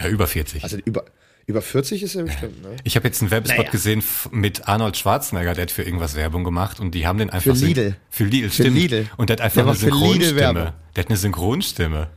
[0.00, 0.64] Ja, über 40.
[0.64, 1.04] Also über,
[1.48, 2.76] über 40 ist er bestimmt, ne?
[2.84, 3.70] ich habe jetzt einen Werbespot Naja.
[3.70, 7.56] gesehen mit Arnold Schwarzenegger, der hat für irgendwas Werbung gemacht und die haben den einfach
[7.56, 7.96] Für Lidl.
[8.10, 8.76] Für Lidl, Für stimmt.
[8.76, 9.06] Lidl.
[9.16, 10.74] Und der hat einfach Der eine für Synchronstimme.
[10.94, 12.08] Der hat eine Synchronstimme.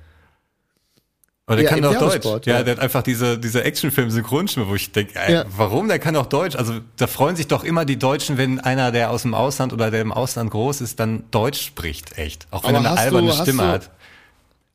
[1.48, 2.46] Und der Ja, kann doch Deutsch.
[2.46, 2.64] Ja, ja.
[2.64, 5.46] der hat einfach diese, diese Actionfilm-Synchronstimme, wo ich denke, Ja.
[5.56, 5.88] warum?
[5.88, 6.56] Der kann doch Deutsch.
[6.58, 9.92] Also da freuen sich doch immer die Deutschen, wenn einer, der aus dem Ausland oder
[9.92, 12.48] der im Ausland groß ist, dann Deutsch spricht, echt.
[12.52, 13.90] Auch wenn Aber er eine alberne du- Stimme du- hat.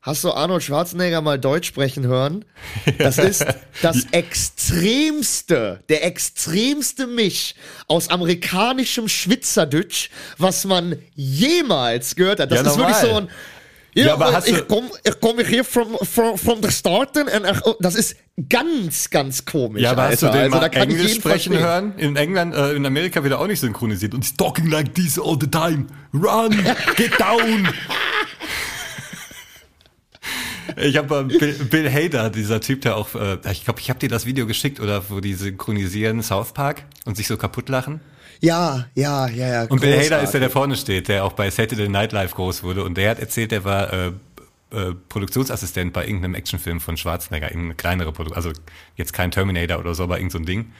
[0.07, 2.45] Hast du Arnold Schwarzenegger mal Deutsch sprechen hören?
[2.97, 3.45] Das ist
[3.81, 7.55] das extremste, der extremste Misch
[7.89, 12.51] aus amerikanischem Schwitzerdütsch, was man jemals gehört hat.
[12.51, 13.09] Das Ja, ist wirklich normal.
[13.11, 13.27] so ein
[13.95, 17.73] ja, aber du- ich komme ich komm hier from, from, from the starten and ich,
[17.81, 18.15] das ist
[18.47, 19.81] ganz, ganz komisch.
[19.81, 20.37] Ja, aber hast du Alter.
[20.37, 21.59] den also, da mal kann ich Englisch sprechen verstehen.
[21.59, 21.93] hören?
[21.97, 24.13] In England, äh, in Amerika wird er auch nicht synchronisiert.
[24.13, 25.87] Und he's talking like this all the time.
[26.13, 26.51] Run,
[26.95, 27.67] get down.
[30.77, 33.99] Ich habe äh, Bill, Bill Hader, dieser Typ, der auch, äh, ich glaube, ich habe
[33.99, 37.99] dir das Video geschickt, oder wo die synchronisieren South Park und sich so kaputt lachen.
[38.39, 39.63] Ja, ja, ja, ja.
[39.63, 42.61] Und Bill Hader ist der, der vorne steht, der auch bei Saturday Night Live groß
[42.61, 42.83] wurde.
[42.83, 44.11] Und der hat erzählt, der war äh,
[44.69, 48.51] äh, Produktionsassistent bei irgendeinem Actionfilm von Schwarzenegger, irgendeine kleinere Produktion, also
[48.95, 50.73] jetzt kein Terminator oder so, aber irgend so ein Ding.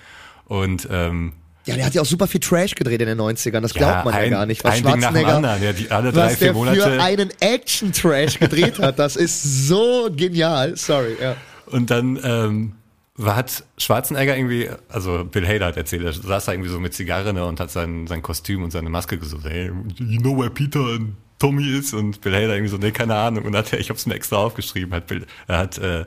[0.46, 1.34] Und ähm,
[1.68, 3.60] Ja, der hat ja auch super viel Trash gedreht in den 90ern.
[3.60, 4.64] Das glaubt man ja ein, gar nicht.
[4.64, 5.64] Was ein Ding nach dem Schwarzenegger, anderen.
[5.64, 6.82] Ja, die, alle drei, was vier der Monate.
[6.82, 10.76] für einen Action-Trash gedreht hat, das ist so genial.
[10.78, 11.36] Sorry, ja.
[11.66, 12.74] Und dann ähm,
[13.22, 17.34] hat Schwarzenegger irgendwie, also Bill Hader hat erzählt, er saß da irgendwie so mit Zigarre
[17.34, 19.46] ne, und hat sein, sein Kostüm und seine Maske gesucht.
[19.46, 21.94] Hey, you know where Peter and Tommy is?
[21.94, 23.46] Und Bill Hader irgendwie so, nee, keine Ahnung.
[23.46, 26.06] Und hat er, ich hab's mir extra aufgeschrieben, hat, Bill, er hat, äh,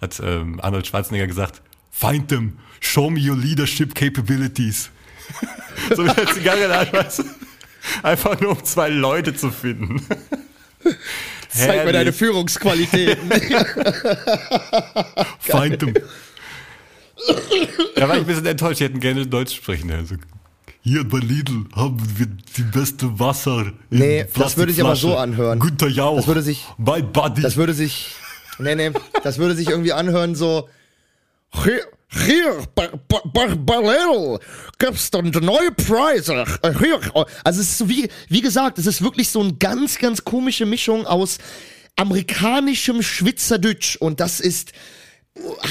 [0.00, 4.90] hat ähm, Arnold Schwarzenegger gesagt, find them, show me your leadership capabilities.
[5.96, 7.24] so mit der Zigarre in der Hand, weißt du?
[8.02, 10.04] Einfach nur um zwei Leute zu finden.
[11.48, 11.92] Zeig mir Herrlich.
[11.92, 13.30] deine Führungsqualitäten.
[15.40, 15.94] Find them.
[17.94, 19.90] Da war ich ein bisschen enttäuscht, die hätten gerne Deutsch sprechen.
[19.90, 20.16] Also,
[20.82, 23.72] hier bei Lidl haben wir die beste Wasser.
[23.90, 25.58] in Nee, das würde sich aber so anhören.
[25.58, 26.16] Günther Jauch.
[26.16, 27.42] Das würde sich- My Buddy.
[27.42, 28.14] Das würde sich,
[28.58, 30.68] nee, nee, das würde sich irgendwie anhören so,
[32.08, 32.88] hier, bei,
[33.56, 34.38] bei Lidl
[34.78, 36.44] gibt's dann neue Preise.
[36.78, 37.00] Hier.
[37.44, 40.66] Also es ist so wie, wie gesagt, es ist wirklich so eine ganz, ganz komische
[40.66, 41.38] Mischung aus
[41.96, 44.72] amerikanischem Schwitzerdütsch und das ist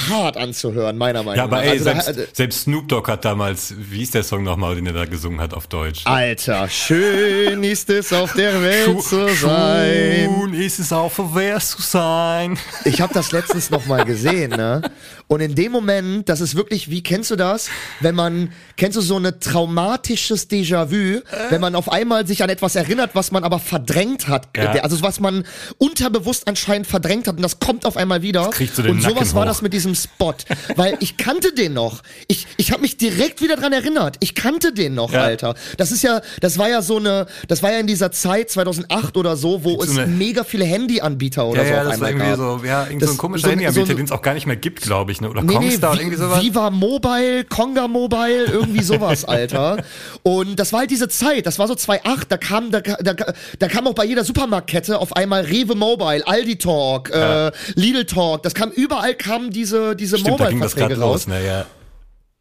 [0.10, 1.64] hart anzuhören, meiner Meinung ja, aber nach.
[1.64, 4.86] ey, Also da- selbst, selbst Snoop Dogg hat damals, wie hieß der Song nochmal, den
[4.86, 6.02] er da gesungen hat auf Deutsch?
[6.06, 10.30] Alter, schön ist es auf der Welt zu sein.
[10.40, 12.60] Schön ist es auch verwehrt zu sein.
[12.84, 14.84] Ich habe das letztens noch mal gesehen, ne?
[15.28, 17.70] Und in dem Moment, das ist wirklich, wie kennst du das?
[18.00, 22.76] Wenn man, kennst du so ein traumatisches Déjà-vu, wenn man auf einmal sich an etwas
[22.76, 24.72] erinnert, was man aber verdrängt hat, Ja.
[24.84, 25.44] also was man
[25.80, 28.50] unterbewusst anscheinend verdrängt hat und das kommt auf einmal wieder.
[28.52, 29.48] kriegt so den und sowas Nacken war hoch.
[29.48, 30.34] das mit diesem Spot,
[30.76, 32.04] weil ich kannte den noch.
[32.28, 34.18] Ich, ich habe mich direkt wieder dran erinnert.
[34.20, 35.22] Ich kannte den noch, Ja.
[35.24, 35.56] Alter.
[35.78, 39.18] Das ist ja, das war ja so eine, das war ja in dieser Zeit 2008
[39.18, 42.08] oder so, wo So es mega viele Handyanbieter oder Ja, so ja, auf das war
[42.10, 42.60] einmal irgendwie gab.
[42.62, 44.46] so, ja, irgend Das- so ein komischer so Handyanbieter, so den es auch gar nicht
[44.46, 45.30] mehr gibt, glaube ich, ne?
[45.30, 46.42] Oder Nee, nee, Kongstar Vi- irgendwie sowas.
[46.42, 49.84] Viva Mobile, Conga Mobile, irgendwie sowas, Alter.
[50.24, 53.14] Und das war halt diese Zeit, das war so 2008, da kam, da, da,
[53.60, 58.44] da kam auch bei jeder Supermarktkette auf einmal Rewe Mobile, Aldi Talk, äh, Lidl Talk,
[58.44, 61.26] das kam, überall kamen diese, diese Mobile-Verträge raus.
[61.26, 61.46] los, ne?
[61.46, 61.66] Ja.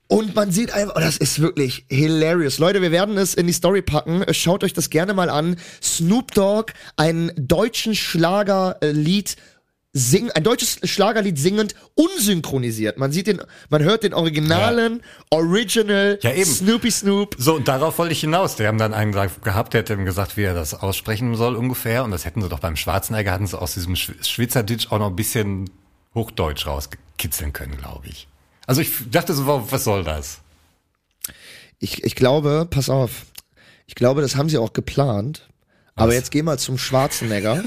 [0.07, 2.59] Und man sieht einfach, oh, das ist wirklich hilarious.
[2.59, 4.23] Leute, wir werden es in die Story packen.
[4.33, 5.57] Schaut euch das gerne mal an.
[5.83, 9.37] Snoop Dogg, einen deutschen Schlagerlied
[9.97, 12.99] singen, ein deutsches Schlagerlied singend, unsynchronisiert.
[12.99, 16.51] Man sieht den, man hört den originalen, original Ja, eben.
[16.51, 17.37] Snoopy Snoop.
[17.39, 18.57] So, und darauf wollte ich hinaus.
[18.57, 22.03] Die haben dann einen gehabt, der hat ihm gesagt, wie er das aussprechen soll ungefähr.
[22.05, 25.11] Und das hätten sie doch beim Schwarzenegger, hatten sie aus diesem Schw- Schweizerdeutsch auch noch
[25.11, 25.71] ein bisschen
[26.15, 28.27] Hochdeutsch rauskitzeln können, glaube ich.
[28.67, 30.41] Also ich dachte so, wa- was soll das?
[31.79, 33.27] Ich, ich glaube, pass auf,
[33.87, 35.49] ich glaube, das haben sie auch geplant.
[35.97, 36.15] Aber Was?
[36.17, 37.63] jetzt geh mal zum Schwarzenegger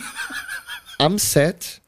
[0.98, 1.82] am Set,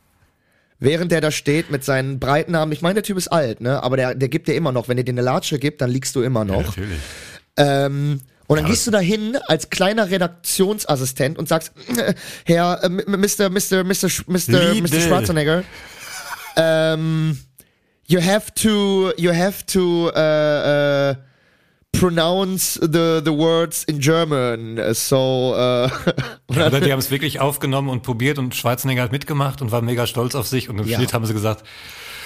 [0.79, 2.71] während der da steht mit seinen breiten Armen.
[2.71, 3.83] Ich meine, der Typ ist alt, ne?
[3.83, 4.87] Aber der, der gibt dir immer noch.
[4.87, 6.65] Wenn er dir eine Latsche gibt, dann liegst du immer noch.
[6.65, 6.99] natürlich.
[7.57, 12.15] Ähm, und dann gehst du da hin als kleiner Redaktionsassistent und sagst, äh,
[12.45, 13.49] Herr, äh, Mr.
[13.49, 13.83] Mr.
[13.83, 14.09] Mr.
[14.25, 14.73] Mr.
[14.73, 14.99] Mr.
[14.99, 15.63] Schwarzenegger,
[16.55, 17.37] ähm,
[18.07, 21.15] you have to, you have to, äh, äh,
[21.91, 24.79] pronounce the, the words in German.
[24.93, 25.89] So, äh,
[26.51, 29.81] Ja, oder die haben es wirklich aufgenommen und probiert und Schwarzenegger hat mitgemacht und war
[29.81, 30.69] mega stolz auf sich.
[30.69, 30.97] Und im Ja.
[30.97, 31.63] Schnitt haben sie gesagt,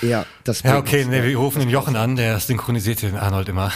[0.02, 3.72] ja, das ja, okay, nee, wir rufen den Jochen an, der synchronisiert den Arnold immer.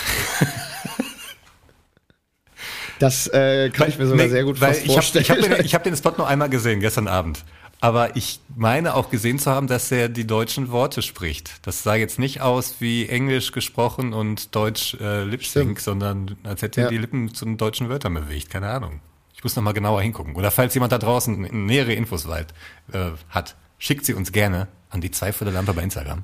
[2.99, 5.21] Das äh, kann ich mir sogar Nee, sehr gut weil hab, vorstellen.
[5.23, 7.43] Ich habe den, ich hab den Spot nur einmal gesehen, gestern Abend.
[7.79, 11.65] Aber ich meine auch gesehen zu haben, dass er die deutschen Worte spricht.
[11.65, 15.79] Das sah jetzt nicht aus wie Englisch gesprochen und Deutsch äh, Lip Sync, Stimmt.
[15.81, 16.89] sondern als hätte er Ja.
[16.89, 18.49] die Lippen zu den deutschen Wörtern bewegt.
[18.49, 18.99] Keine Ahnung.
[19.35, 20.35] Ich muss noch mal genauer hingucken.
[20.35, 22.51] Oder falls jemand da draußen nähere Infos weit,
[22.93, 26.23] äh, hat, schickt sie uns gerne an die zwei vor der Lampe bei Instagram.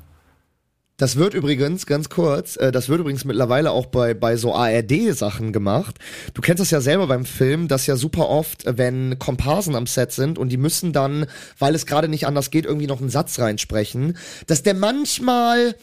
[0.97, 5.51] Das wird übrigens, ganz kurz, äh, das wird übrigens mittlerweile auch bei, bei so ARD-Sachen
[5.51, 5.97] gemacht.
[6.35, 9.87] Du kennst das ja selber beim Film, dass ja super oft, äh, wenn Komparsen am
[9.87, 11.25] Set sind und die müssen dann,
[11.57, 15.75] weil es gerade nicht anders geht, irgendwie noch einen Satz reinsprechen, dass der manchmal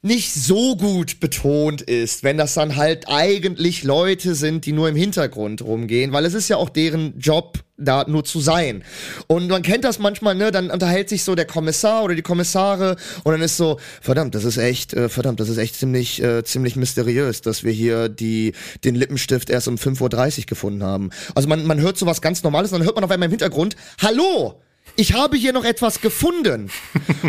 [0.00, 4.94] nicht so gut betont ist, wenn das dann halt eigentlich Leute sind, die nur im
[4.94, 8.84] Hintergrund rumgehen, weil es ist ja auch deren Job, da nur zu sein.
[9.26, 12.96] Und man kennt das manchmal, ne, dann unterhält sich so der Kommissar oder die Kommissare
[13.24, 16.44] und dann ist so, verdammt, das ist echt, äh, verdammt, das ist echt ziemlich, äh,
[16.44, 18.52] ziemlich mysteriös, dass wir hier die,
[18.84, 21.10] den Lippenstift erst um 5.30 Uhr gefunden haben.
[21.34, 23.76] Also man, man hört sowas ganz Normales und dann hört man auf einmal im Hintergrund,
[24.00, 24.60] hallo!
[24.98, 26.70] Ich habe hier noch etwas gefunden.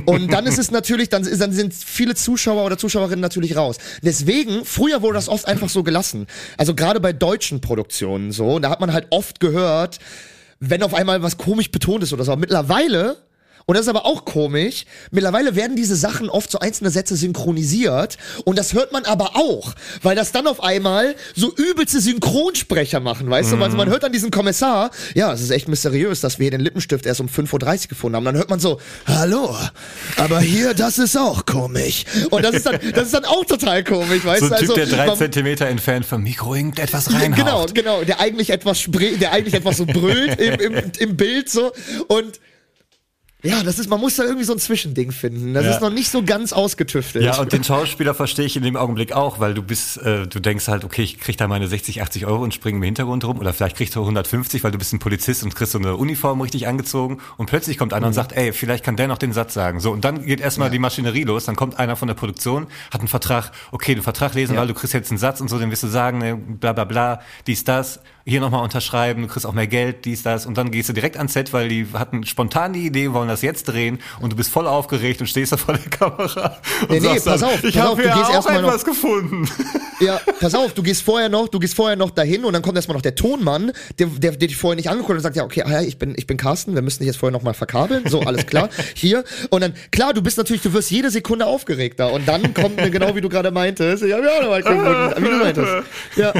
[0.05, 3.77] Und dann ist es natürlich, dann, dann sind viele Zuschauer oder Zuschauerinnen natürlich raus.
[4.01, 6.25] Deswegen, früher wurde das oft einfach so gelassen.
[6.57, 9.99] Also gerade bei deutschen Produktionen so, da hat man halt oft gehört,
[10.59, 12.31] wenn auf einmal was komisch betont ist oder so.
[12.31, 13.17] Aber mittlerweile,
[13.69, 18.17] und das ist aber auch komisch, mittlerweile werden diese Sachen oft so einzelne Sätze synchronisiert
[18.43, 23.29] und das hört man aber auch, weil das dann auf einmal so übelste Synchronsprecher machen,
[23.29, 23.57] weißt du?
[23.57, 26.61] Also man hört dann diesen Kommissar, ja, es ist echt mysteriös, dass wir hier den
[26.61, 28.25] Lippenstift erst um 5.30 Uhr gefunden haben.
[28.25, 29.55] Dann hört man so, hallo,
[30.17, 32.05] aber hier, das ist auch komisch.
[32.31, 34.57] Und das ist dann, das ist dann auch total komisch, weißt So ein du?
[34.57, 37.35] Typ, Also, der drei man- Zentimeter entfernt vom Mikro irgendetwas reinhaut.
[37.37, 41.71] Genau, genau, der eigentlich etwas der eigentlich etwas so brüllt im, im, im Bild so
[42.07, 42.39] und
[43.41, 45.53] ja, das ist, man muss da irgendwie so ein Zwischending finden.
[45.53, 45.71] Das Ja.
[45.71, 47.23] ist noch nicht so ganz ausgetüftelt.
[47.23, 50.39] Ja, und den Schauspieler verstehe ich in dem Augenblick auch, weil du bist, äh, du
[50.41, 53.39] denkst halt, okay, ich krieg da meine 60, 80 Euro und springe im Hintergrund rum
[53.39, 56.41] oder vielleicht kriegst du 150, weil du bist ein Polizist und kriegst so eine Uniform
[56.41, 59.53] richtig angezogen und plötzlich kommt einer und sagt, ey, vielleicht kann der noch den Satz
[59.53, 59.79] sagen.
[59.79, 62.99] So, und dann geht erstmal die Maschinerie los, dann kommt einer von der Produktion, hat
[62.99, 65.71] einen Vertrag, okay, den Vertrag lesen, weil du kriegst jetzt einen Satz und so, den
[65.71, 69.53] wirst du sagen, ne, bla bla bla, dies, das, hier nochmal unterschreiben, du kriegst auch
[69.53, 72.73] mehr Geld, dies, das und dann gehst du direkt ans Set, weil die hatten spontan
[72.73, 75.75] die Idee, wollen das jetzt drehen und du bist voll aufgeregt und stehst da vor
[75.75, 78.85] der Kamera und Nee, nee, sagst pass dann, auf, ich habe hier gehst auch etwas
[78.85, 79.49] gefunden.
[80.01, 82.77] Ja, pass auf, du gehst vorher noch, du gehst vorher noch dahin und dann kommt
[82.77, 85.43] erstmal noch der Tonmann, der, der, der dich vorher nicht angeguckt hat und sagt, ja,
[85.43, 88.03] okay, ah, ich bin, ich bin Carsten, wir müssen dich jetzt vorher noch mal verkabeln,
[88.07, 89.25] so, alles klar, hier.
[89.49, 93.13] Und dann, klar, du bist natürlich, du wirst jede Sekunde aufgeregter und dann kommt, genau
[93.13, 95.71] wie du gerade meintest, ich hab ja auch noch mal gefunden, wie du meintest.
[96.15, 96.33] Ja,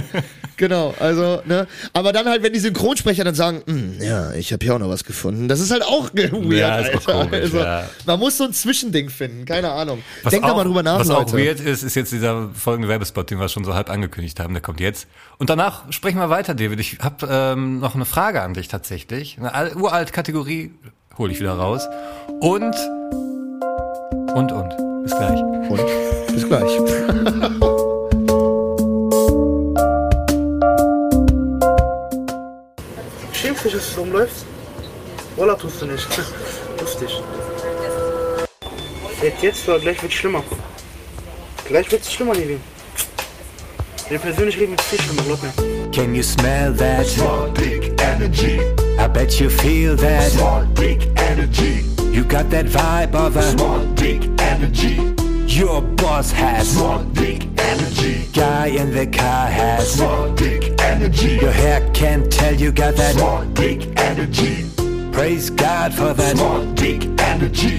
[0.60, 4.64] genau, also, ne, aber dann halt, wenn die Synchronsprecher dann sagen, "Hm, ja, ich habe
[4.64, 7.58] hier auch noch was gefunden, das ist halt auch weird, Ja, ist auch komisch, also,
[7.58, 7.90] ja.
[8.06, 10.04] Man muss so ein Zwischending finden, keine Ahnung.
[10.22, 11.22] Was Denk da auch- mal drüber nach, Was Leute.
[11.22, 14.54] auch weird ist, ist jetzt dieser folgende Werbespot, den wir schon so halb angekündigt haben,
[14.54, 15.08] der kommt jetzt.
[15.40, 16.80] Und danach sprechen wir weiter, David.
[16.80, 19.38] Ich habe ähm, noch eine Frage an dich tatsächlich.
[19.40, 20.72] Eine al- uralt Kategorie
[21.18, 21.88] hole ich wieder raus.
[22.42, 22.76] Und,
[24.36, 25.04] und, und.
[25.04, 25.40] Bis gleich.
[25.42, 26.72] Und bis gleich.
[33.64, 34.46] Dich, dass du rumläufst?
[35.36, 36.08] Walla tust du nicht.
[36.80, 37.10] Lustig.
[39.22, 40.44] Jetzt, jetzt, oder gleich wird schlimmer.
[41.68, 42.62] Gleich wird's schlimmer, Levin.
[44.10, 45.92] Dein persönlich Leben wird viel schlimmer, glaub mir.
[45.92, 47.06] Can you smell that?
[47.06, 48.60] Small dick energy.
[48.98, 50.32] I bet you feel that.
[50.32, 51.84] Small dick energy.
[52.12, 55.00] You got that vibe of a Small dick energy.
[55.48, 56.70] your boss has.
[56.70, 57.46] Small dick
[57.80, 58.28] energy.
[58.34, 59.94] Guy in the car has.
[59.94, 61.36] Small dick energy.
[61.36, 63.16] Your hair can't tell you got that.
[63.16, 64.66] Small dick energy.
[65.12, 66.38] Praise God for that.
[66.38, 67.78] Small dick energy.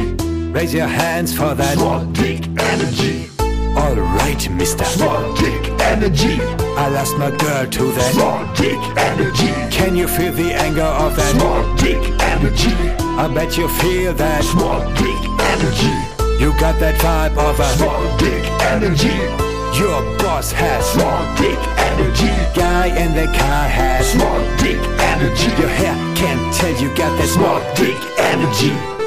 [0.53, 1.79] Raise your hands for that.
[1.79, 3.31] Small dick energy.
[3.77, 4.85] Alright, mister.
[4.85, 6.41] Small dick energy.
[6.77, 8.13] I lost my girl to that.
[8.15, 9.53] Small dick energy.
[9.77, 11.33] Can you feel the anger of that?
[11.37, 12.75] Small dick energy.
[13.17, 14.45] I bet you feel that.
[14.45, 15.21] Small dick
[15.55, 16.43] energy.
[16.43, 19.50] You got that vibe of a Small dick energy.
[19.79, 20.85] Your boss has.
[20.93, 21.59] Small dick
[21.91, 22.33] energy.
[22.55, 24.13] Guy in the car has.
[24.13, 25.51] Small dick energy.
[25.61, 29.01] Your hair can't tell you got that Small dick energy.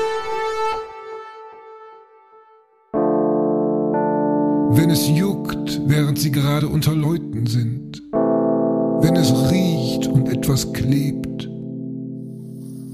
[4.76, 11.48] wenn es juckt, während sie gerade unter Leuten sind, wenn es riecht und etwas klebt,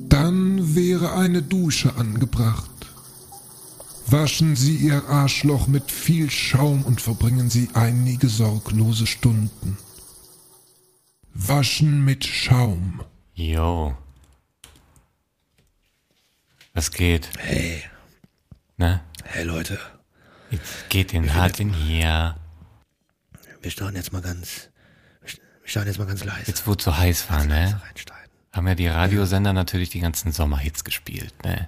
[0.10, 2.79] dann wäre eine Dusche angebracht.
[4.12, 9.78] Waschen Sie Ihr Arschloch mit viel Schaum und verbringen Sie einige sorglose Stunden.
[11.34, 13.04] Waschen mit Schaum.
[13.34, 13.96] Yo.
[16.74, 17.30] Was geht?
[17.38, 17.84] Hey,
[18.78, 19.02] Ne?
[19.26, 19.78] hey Leute,
[20.50, 22.36] Jetzt geht den hart in hier.
[23.62, 24.70] wir starten jetzt mal ganz,
[25.22, 25.30] wir
[25.66, 26.48] schaue jetzt mal ganz leise.
[26.48, 27.80] Jetzt wo es so heiß war, ne?
[28.54, 31.68] Haben ja die Radiosender natürlich die ganzen Sommerhits gespielt, ne?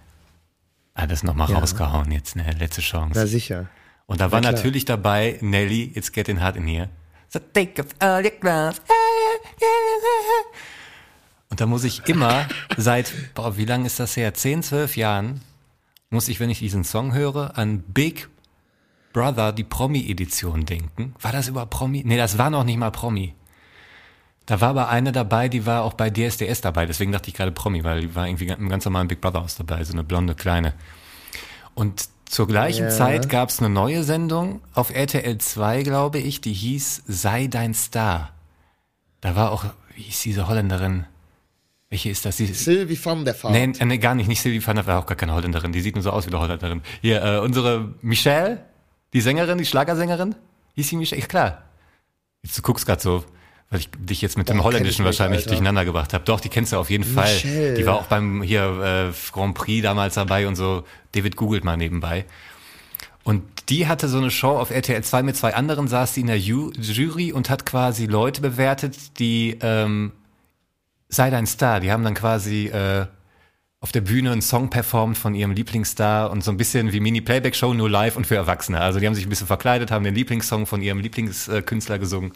[0.93, 2.45] Alles nochmal rausgehauen jetzt, ne?
[2.60, 3.19] Letzte Chance.
[3.19, 3.69] Na sicher.
[4.06, 4.51] Und da war klar.
[4.51, 6.89] natürlich dabei Nelly, It's Getting Hot in Here.
[7.30, 8.82] So take off all your clothes.
[11.49, 12.45] Und da muss ich immer
[12.77, 14.34] seit, boah, wie lange ist das her?
[14.34, 15.41] 10, 12 Jahren,
[16.10, 18.30] muss ich, wenn ich diesen Song höre, an Big
[19.13, 21.13] Brother, die Promi-Edition denken.
[21.21, 22.04] War das über Promi?
[22.06, 23.34] Nee, das war noch nicht mal Promi.
[24.52, 26.86] Da war aber eine dabei, die war auch bei DSDS dabei.
[26.86, 29.56] Deswegen dachte ich gerade Promi, weil die war irgendwie im ganz normalen Big Brother Haus
[29.56, 30.74] dabei, so eine blonde Kleine.
[31.74, 32.90] Und zur gleichen Ja.
[32.90, 37.74] Zeit gab es eine neue Sendung auf RTL 2, glaube ich, die hieß Sei dein
[37.74, 38.32] Star.
[39.22, 39.64] Da war auch,
[39.96, 41.06] wie hieß diese Holländerin?
[41.90, 42.36] Welche ist das?
[42.36, 43.54] Die, Sylvie van der Vaart.
[43.54, 44.28] nee, nee, gar nicht.
[44.28, 45.72] Nicht Sylvie van der war auch gar keine Holländerin.
[45.72, 46.82] Die sieht nur so aus wie eine Holländerin.
[47.00, 48.66] Hier, äh, unsere Michelle,
[49.14, 50.36] die Sängerin, die Schlagersängerin.
[50.76, 51.22] Hieß sie Michelle?
[51.22, 51.62] Klar.
[52.44, 53.24] Jetzt, du guckst gerade so,
[53.72, 55.50] weil ich dich jetzt mit dem Boah, ich Holländischen wahrscheinlich Alter.
[55.52, 56.26] durcheinander gebracht habe.
[56.26, 57.70] Doch, die kennst du auf jeden Michelle.
[57.70, 57.74] Fall.
[57.76, 60.84] Die war auch beim hier äh, Grand Prix damals dabei und so.
[61.14, 62.26] David googelt mal nebenbei.
[63.24, 66.28] Und die hatte so eine Show auf RTL 2 mit zwei anderen, saß die in
[66.28, 70.12] der Ju Jury und hat quasi Leute bewertet, die ähm,
[71.08, 71.80] sei dein Star.
[71.80, 73.06] Die haben dann quasi äh,
[73.84, 77.74] auf der Bühne einen Song performt von ihrem Lieblingsstar und so ein bisschen wie Mini-Playback-Show,
[77.74, 78.80] nur live und für Erwachsene.
[78.80, 82.32] Also die haben sich ein bisschen verkleidet, haben den Lieblingssong von ihrem Lieblingskünstler gesungen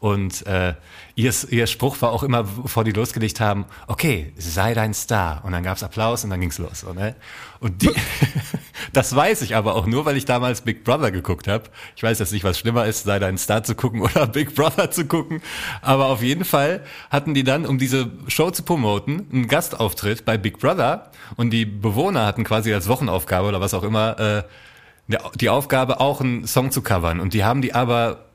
[0.00, 0.74] und äh,
[1.14, 5.44] ihr, ihr Spruch war auch immer, bevor die losgelegt haben, okay, sei dein Star.
[5.44, 6.80] Und dann gab's Applaus und dann ging's los.
[6.80, 7.14] So, ne?
[7.60, 7.90] Und die,
[8.92, 11.64] das weiß ich aber auch nur, weil ich damals Big Brother geguckt habe.
[11.94, 14.90] Ich weiß jetzt nicht, was schlimmer ist, sei dein Star zu gucken oder Big Brother
[14.90, 15.42] zu gucken.
[15.82, 20.38] Aber auf jeden Fall hatten die dann, um diese Show zu promoten, einen Gastauftritt bei
[20.38, 21.10] Big Brother.
[21.36, 24.42] Und die Bewohner hatten quasi als Wochenaufgabe oder was auch immer äh,
[25.34, 27.20] die Aufgabe, auch einen Song zu covern.
[27.20, 28.26] Und die haben die aber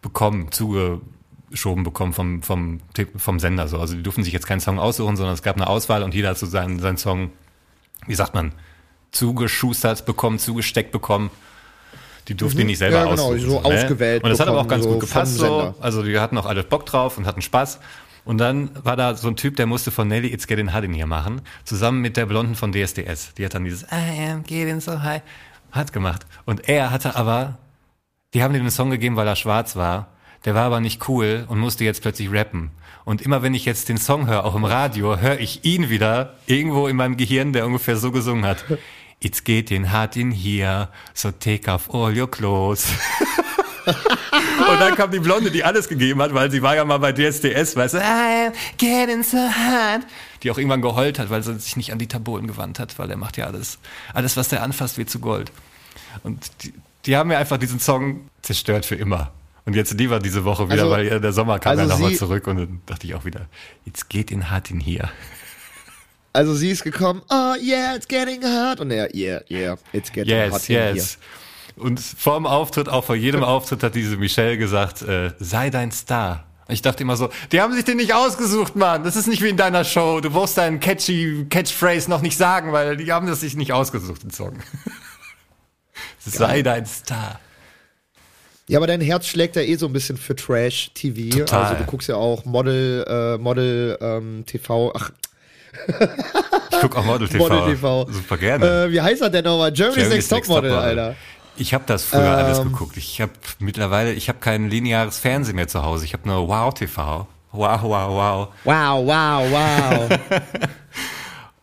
[0.00, 2.80] bekommen, zugeschoben bekommen vom, vom,
[3.16, 3.68] vom Sender.
[3.68, 3.78] So.
[3.78, 6.30] Also die durften sich jetzt keinen Song aussuchen, sondern es gab eine Auswahl und jeder
[6.30, 7.30] hat so seinen, seinen Song,
[8.06, 8.52] wie sagt man,
[9.10, 11.30] zugeschustert bekommen, zugesteckt bekommen.
[12.28, 13.40] Die durften die nicht selber Ja, genau, aussuchen.
[13.50, 15.36] so ausgewählt Und das hat aber auch ganz so gut gepasst.
[15.36, 15.74] So.
[15.80, 17.80] Also die hatten auch alle Bock drauf und hatten Spaß.
[18.24, 20.94] Und dann war da so ein Typ, der musste von Nelly It's Getting Hot in
[20.94, 23.34] hier machen, zusammen mit der Blonden von DSDS.
[23.34, 25.20] Die hat dann dieses I am getting so high
[25.74, 26.24] hat gemacht.
[26.44, 27.58] Und er hatte aber,
[28.32, 30.08] die haben ihm den Song gegeben, weil er schwarz war.
[30.44, 32.70] Der war aber nicht cool und musste jetzt plötzlich rappen.
[33.04, 36.34] Und immer wenn ich jetzt den Song höre, auch im Radio, höre ich ihn wieder
[36.46, 38.64] irgendwo in meinem Gehirn, der ungefähr so gesungen hat.
[39.20, 42.88] It's getting hot in here, so take off all your clothes.
[43.86, 47.12] Und dann kam die Blonde, die alles gegeben hat, weil sie war ja mal bei
[47.12, 50.02] DSDS, weißt du, I'm getting so hot.
[50.42, 53.10] Die auch irgendwann geheult hat, weil sie sich nicht an Dieter Bohlen gewandt hat, weil
[53.10, 53.78] er macht ja alles,
[54.12, 55.52] alles was der anfasst, wird zu Gold.
[56.22, 56.72] Und die,
[57.06, 59.32] die haben mir einfach diesen Song zerstört für immer.
[59.66, 62.46] Und jetzt lieber diese Woche wieder, Also- weil der Sommer kam also ja nochmal zurück
[62.46, 63.46] und dann dachte ich auch wieder,
[63.84, 65.10] jetzt geht in hart in hier.
[66.36, 68.80] Also sie ist gekommen, oh yeah, it's getting hot.
[68.80, 71.18] Und er, yeah, yeah, it's getting hot Yes, in yes.
[71.76, 75.92] Und vor dem Auftritt, auch vor jedem Auftritt hat diese Michelle gesagt, äh, sei dein
[75.92, 76.42] Star.
[76.66, 79.04] Ich dachte immer so, die haben sich den nicht ausgesucht, Mann.
[79.04, 80.20] Das ist nicht wie in deiner Show.
[80.20, 84.24] Du brauchst deinen catchy Catchphrase noch nicht sagen, weil die haben das sich nicht ausgesucht,
[84.24, 84.58] den Song.
[86.18, 87.38] sei dein Star.
[88.68, 91.38] Ja, aber dein Herz schlägt ja eh so ein bisschen für Trash-TV.
[91.38, 91.64] Total.
[91.64, 95.10] Also du guckst ja auch Model, äh, Model ähm, TV, ach,
[96.72, 97.48] Ich guck auch Model TV.
[97.48, 98.06] Model TV.
[98.10, 98.84] Super gerne.
[98.84, 99.72] Äh, wie heißt er denn nochmal?
[99.72, 101.14] Germany's, Next Topmodel, Alter.
[101.56, 102.72] Ich habe das früher alles Ähm.
[102.72, 102.96] geguckt.
[102.96, 106.04] Ich habe mittlerweile, ich habe kein lineares Fernsehen mehr zu Hause.
[106.04, 107.26] Ich habe nur Wow TV.
[107.52, 108.48] Wow, wow, wow.
[108.64, 110.18] Wow, wow, wow.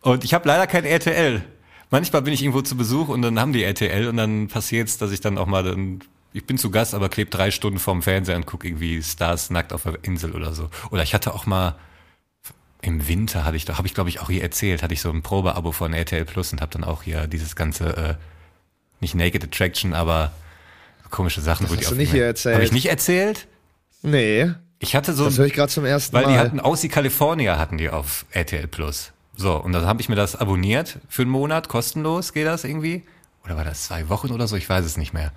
[0.00, 1.42] Und ich habe leider kein RTL.
[1.90, 5.12] Manchmal bin ich irgendwo zu Besuch und dann haben die RTL und dann passiert's, dass
[5.12, 6.00] ich dann auch mal dann
[6.32, 9.72] ich bin zu Gast, aber kleb drei Stunden vorm Fernseher und guck irgendwie Stars nackt
[9.72, 10.70] auf der Insel oder so.
[10.90, 11.76] Oder ich hatte auch mal
[12.80, 15.10] im Winter hatte ich doch, habe ich glaube ich auch hier erzählt, hatte ich so
[15.10, 18.14] ein Probeabo von RTL Plus und habe dann auch hier dieses ganze äh,
[19.00, 20.32] nicht Naked Attraction, aber
[21.10, 22.54] komische Sachen, wo hast die du nicht hier erzählt.
[22.54, 23.46] Habe ich nicht erzählt?
[24.02, 26.32] nee, Ich hatte so das höre ich gerade zum ersten weil Mal.
[26.32, 29.12] die hatten Aussie California hatten die auf RTL Plus.
[29.36, 33.04] So, und dann habe ich mir das abonniert für einen Monat, kostenlos geht das irgendwie.
[33.44, 34.56] Oder war das zwei Wochen oder so?
[34.56, 35.32] Ich weiß es nicht mehr.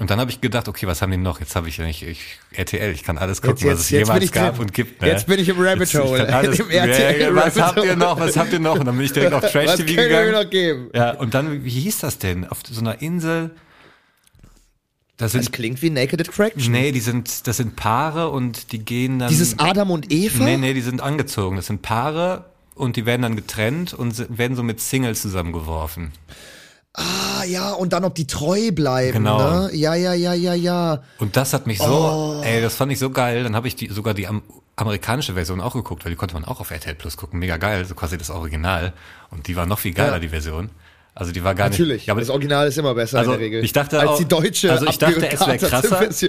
[0.00, 1.40] Und dann habe ich gedacht, okay, was haben die noch?
[1.40, 2.20] Jetzt habe ich ja nicht ich,
[2.52, 4.60] RTL, ich kann alles gucken, Jetzt- jetzt- was es jetzt jemals ich gab drin.
[4.66, 5.02] und gibt.
[5.02, 5.08] Ne?
[5.08, 6.24] Jetzt bin ich im Rabbit Jetzt- Hole.
[6.24, 8.20] kann Alles, Im RTL ja, was Rabbit habt ihr noch?
[8.20, 8.78] Was habt ihr noch?
[8.78, 10.30] Und dann bin ich direkt auf Trash Was TV können wir gegangen.
[10.32, 10.90] mir noch geben?
[10.94, 12.46] Ja, und dann, wie hieß das denn?
[12.46, 13.50] Auf so einer Insel.
[15.16, 16.70] Das Das sind, klingt wie Naked Attraction.
[16.72, 19.28] nee, die sind, das sind Paare und die gehen dann.
[19.28, 20.44] Dieses Adam und Eva?
[20.44, 21.56] Nee, nee, die sind angezogen.
[21.56, 22.44] Das sind Paare
[22.76, 26.12] und die werden dann getrennt und werden so mit Singles zusammengeworfen.
[26.94, 29.66] Ah, ja, und dann, ob die treu bleiben, Genau.
[29.66, 29.70] ne?
[29.74, 31.02] Ja, ja, ja, ja, ja.
[31.18, 32.42] Und das hat mich so, Oh.
[32.42, 33.44] ey, das fand ich so geil.
[33.44, 34.42] Dann habe ich die sogar die am
[34.74, 37.38] amerikanische Version auch geguckt, weil die konnte man auch auf RTL Plus gucken.
[37.40, 38.92] Mega geil, so quasi das Original.
[39.30, 40.18] Und die war noch viel geiler, Ja.
[40.18, 40.70] die Version.
[41.20, 41.94] Also die war gar Natürlich.
[41.96, 42.06] nicht.
[42.06, 43.64] Ja, aber das Original ist immer besser Also, in der Regel.
[43.64, 45.88] ich dachte als auch- die deutsche also ich dachte, es wär abgekartete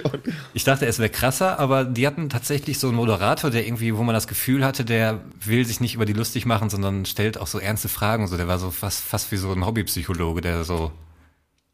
[0.52, 4.02] Ich dachte, es wäre krasser, aber die hatten tatsächlich so einen Moderator, der irgendwie, wo
[4.02, 7.46] man das Gefühl hatte, der will sich nicht über die lustig machen, sondern stellt auch
[7.46, 8.26] so ernste Fragen.
[8.26, 10.90] So, der war so fast, fast wie so ein Hobbypsychologe, der so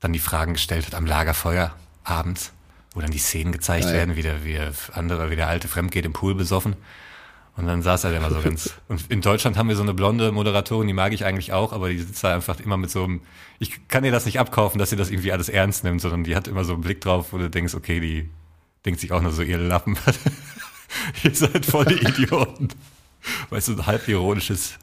[0.00, 2.52] dann die Fragen gestellt hat am Lagerfeuer abends,
[2.94, 3.94] wo dann die Szenen gezeigt Geil.
[3.94, 6.76] werden, wie der, wie der andere, wie der alte fremd geht im Pool besoffen.
[7.56, 8.74] Und dann saß er da immer so ganz.
[8.88, 11.88] Und in Deutschland haben wir so eine blonde Moderatorin, die mag ich eigentlich auch, aber
[11.88, 13.22] die sitzt da einfach immer mit so einem,
[13.58, 16.36] ich kann ihr das nicht abkaufen, dass sie das irgendwie alles ernst nimmt, sondern die
[16.36, 18.28] hat immer so einen Blick drauf, wo du denkst, okay, die
[18.84, 19.96] denkt sich auch nur so ihr Lappen.
[21.24, 22.68] ihr seid volle Idioten.
[23.50, 24.78] Weißt du, so ein halb ironisches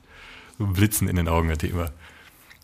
[0.57, 1.91] Blitzen in den Augen hat die immer.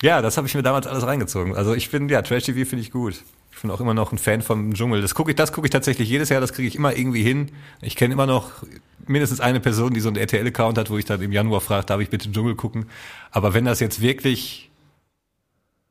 [0.01, 1.55] Ja, das habe ich mir damals alles reingezogen.
[1.55, 3.23] Also ich bin, ja, Trash TV finde ich gut.
[3.51, 5.01] Ich bin auch immer noch ein Fan vom Dschungel.
[5.01, 7.51] Das gucke ich, das gucke ich tatsächlich jedes Jahr, das kriege ich immer irgendwie hin.
[7.81, 8.63] Ich kenne immer noch
[9.09, 11.99] mindestens eine Person, die so einen RTL-Account hat, wo ich dann im Januar frage, darf
[11.99, 12.85] ich bitte den Dschungel gucken?
[13.31, 14.69] Aber wenn das jetzt wirklich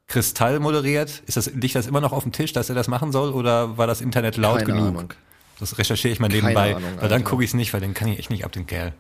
[0.06, 3.12] Kristall moderiert, ist das, liegt das immer noch auf dem Tisch, dass er das machen
[3.12, 4.88] soll, oder war das Internet laut Keine genug?
[4.88, 5.14] Ahnung.
[5.60, 7.92] Das recherchiere ich mal Keine nebenbei, Ahnung, weil dann gucke ich es nicht, weil den
[7.92, 8.94] kann ich echt nicht ab, den Kerl.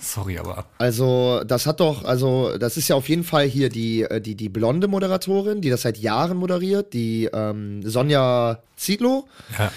[0.00, 0.64] Sorry, aber.
[0.78, 4.36] Also, das hat doch, also, das ist ja auf jeden Fall hier die, äh, die,
[4.36, 9.26] die blonde Moderatorin, die das seit Jahren moderiert, die ähm, Sonja Zietlow.
[9.58, 9.72] Ja.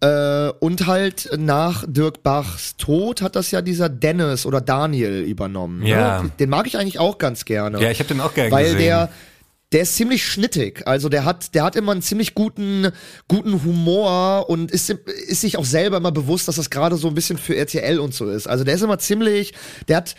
[0.00, 5.84] Äh, und halt nach Dirk Bachs Tod hat das ja dieser Dennis oder Daniel übernommen.
[5.84, 6.22] Ja.
[6.22, 6.30] Ne?
[6.38, 7.82] Den mag ich eigentlich auch ganz gerne.
[7.82, 8.78] Ja, ich habe den auch gerne weil gesehen.
[8.78, 9.10] der
[9.72, 10.86] der ist ziemlich schnittig.
[10.86, 12.90] Also der hat, der hat immer einen ziemlich guten,
[13.28, 17.14] guten Humor und ist, ist sich auch selber immer bewusst, dass das gerade so ein
[17.14, 18.46] bisschen für RTL und so ist.
[18.46, 19.52] Also der ist immer ziemlich,
[19.86, 20.14] der hat,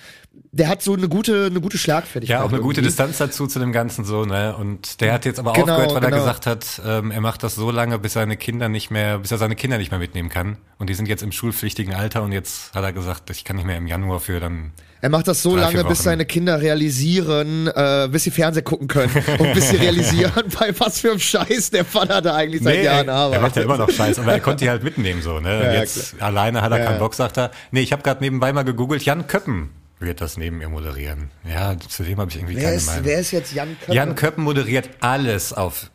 [0.52, 2.40] der hat so eine gute, eine gute Schlagfertigkeit.
[2.40, 2.88] Ja, auch eine gute irgendwie.
[2.90, 4.56] Distanz dazu zu dem Ganzen so, ne?
[4.56, 6.24] Und der hat jetzt aber Genau, aufgehört, weil er genau.
[6.24, 9.38] gesagt hat, ähm, er macht das so lange, bis seine Kinder nicht mehr, bis er
[9.38, 10.58] seine Kinder nicht mehr mitnehmen kann.
[10.80, 13.66] Und die sind jetzt im schulpflichtigen Alter und jetzt hat er gesagt, ich kann nicht
[13.66, 14.72] mehr im Januar für dann.
[15.02, 18.88] Er macht das so Drei, lange, bis seine Kinder realisieren, äh, bis sie Fernsehen gucken
[18.88, 22.84] können und bis sie realisieren, bei was für einem Scheiß der Vater da eigentlich seit
[22.84, 23.38] Jahren er, arbeitet.
[23.38, 25.58] er macht ja immer noch Scheiß, aber er konnte die halt mitnehmen so, ne?
[25.60, 27.00] Und Ja, jetzt alleine hat er Ja, keinen.
[27.00, 27.52] Bock, sagt er.
[27.72, 29.70] Nee, ich habe gerade nebenbei mal gegoogelt, Jan Köppen
[30.00, 31.30] wird das neben mir moderieren.
[31.44, 33.06] Ja, zu dem habe ich irgendwie Wer keine ist, Meinung.
[33.06, 33.94] wer ist jetzt Jan Köppen?
[33.94, 35.92] Jan Köppen moderiert alles auf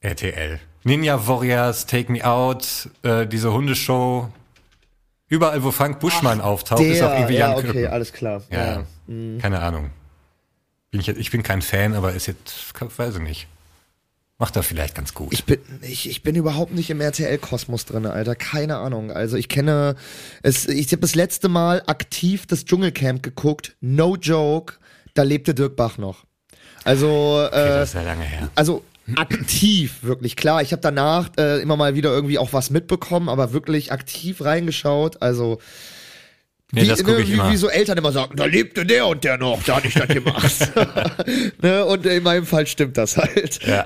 [0.00, 0.60] RTL.
[0.84, 4.30] Ninja Warriors, Take Me Out, äh, diese Hundeshow.
[5.28, 7.86] Überall, wo Frank Buschmann auftaucht, ist auch der, irgendwie ja, Jan okay, Köppen.
[7.88, 8.42] alles klar.
[8.50, 8.84] Ja,
[9.40, 9.90] keine Ahnung.
[10.90, 13.46] Bin ich, jetzt, ich bin kein Fan, aber ist jetzt, weiß ich nicht.
[14.40, 15.34] Macht er vielleicht ganz gut.
[15.34, 18.34] Ich bin, ich, ich bin überhaupt nicht im RTL-Kosmos drin, Alter.
[18.34, 19.12] Keine Ahnung.
[19.12, 19.96] Also ich kenne
[20.42, 23.76] es, ich habe das letzte Mal aktiv das Dschungelcamp geguckt.
[23.82, 24.76] No joke.
[25.12, 26.24] Da lebte Dirk Bach noch.
[26.84, 28.48] Also, okay, äh, das ist ja lange her.
[28.54, 28.82] also
[29.14, 30.62] aktiv, wirklich klar.
[30.62, 35.20] Ich habe danach äh, immer mal wieder irgendwie auch was mitbekommen, aber wirklich aktiv reingeschaut.
[35.20, 35.58] Also
[36.72, 37.50] Nee, wie, das ne, ich wie, immer.
[37.50, 40.72] wie so Eltern immer sagen, da lebte der und der noch, da ich das gemacht.
[41.62, 41.84] ne?
[41.84, 43.66] Und in meinem Fall stimmt das halt.
[43.66, 43.84] Ja.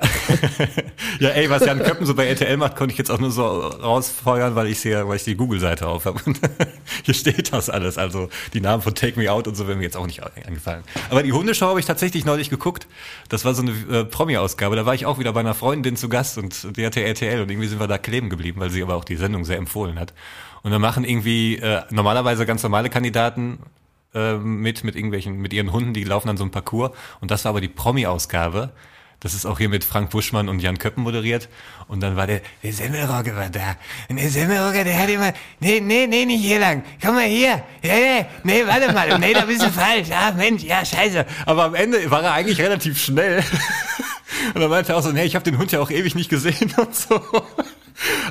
[1.19, 3.43] ja, ey, was Jan Köppen so bei RTL macht, konnte ich jetzt auch nur so
[3.43, 6.21] rausfeuern, weil ich hier, weil ich die Google-Seite auf habe.
[7.05, 7.97] hier steht das alles.
[7.97, 10.85] Also die Namen von Take Me Out und so wären mir jetzt auch nicht eingefallen.
[11.09, 12.87] Aber die Hundeschau habe ich tatsächlich neulich geguckt.
[13.31, 14.77] Das war so eine äh, Promi-Ausgabe.
[14.77, 17.51] Da war ich auch wieder bei einer Freundin zu Gast und die hatte RTL und
[17.51, 20.13] irgendwie sind wir da kleben geblieben, weil sie aber auch die Sendung sehr empfohlen hat.
[20.65, 23.59] Und dann machen irgendwie äh, normalerweise ganz normale Kandidaten
[24.15, 26.91] äh, mit, mit irgendwelchen, mit ihren Hunden, die laufen dann so einen Parcours.
[27.21, 28.73] Und das war aber die Promi-Ausgabe.
[29.21, 31.49] Das ist auch hier mit Frank Buschmann und Jan Köppen moderiert.
[31.87, 33.77] Und dann war der, der Semmelrogge war da.
[34.09, 36.83] Und der Semmelrogge, der hat immer, nee, nee, nee, nicht hier lang.
[37.01, 37.63] Komm mal hier.
[37.83, 39.19] Nee, nee, nee, warte mal.
[39.19, 40.09] Nee, da bist du falsch.
[40.11, 41.27] Ah, Mensch, ja, scheiße.
[41.45, 43.43] Aber am Ende war er eigentlich relativ schnell.
[44.55, 46.31] Und dann meinte er auch so, nee, ich habe den Hund ja auch ewig nicht
[46.31, 47.21] gesehen und so.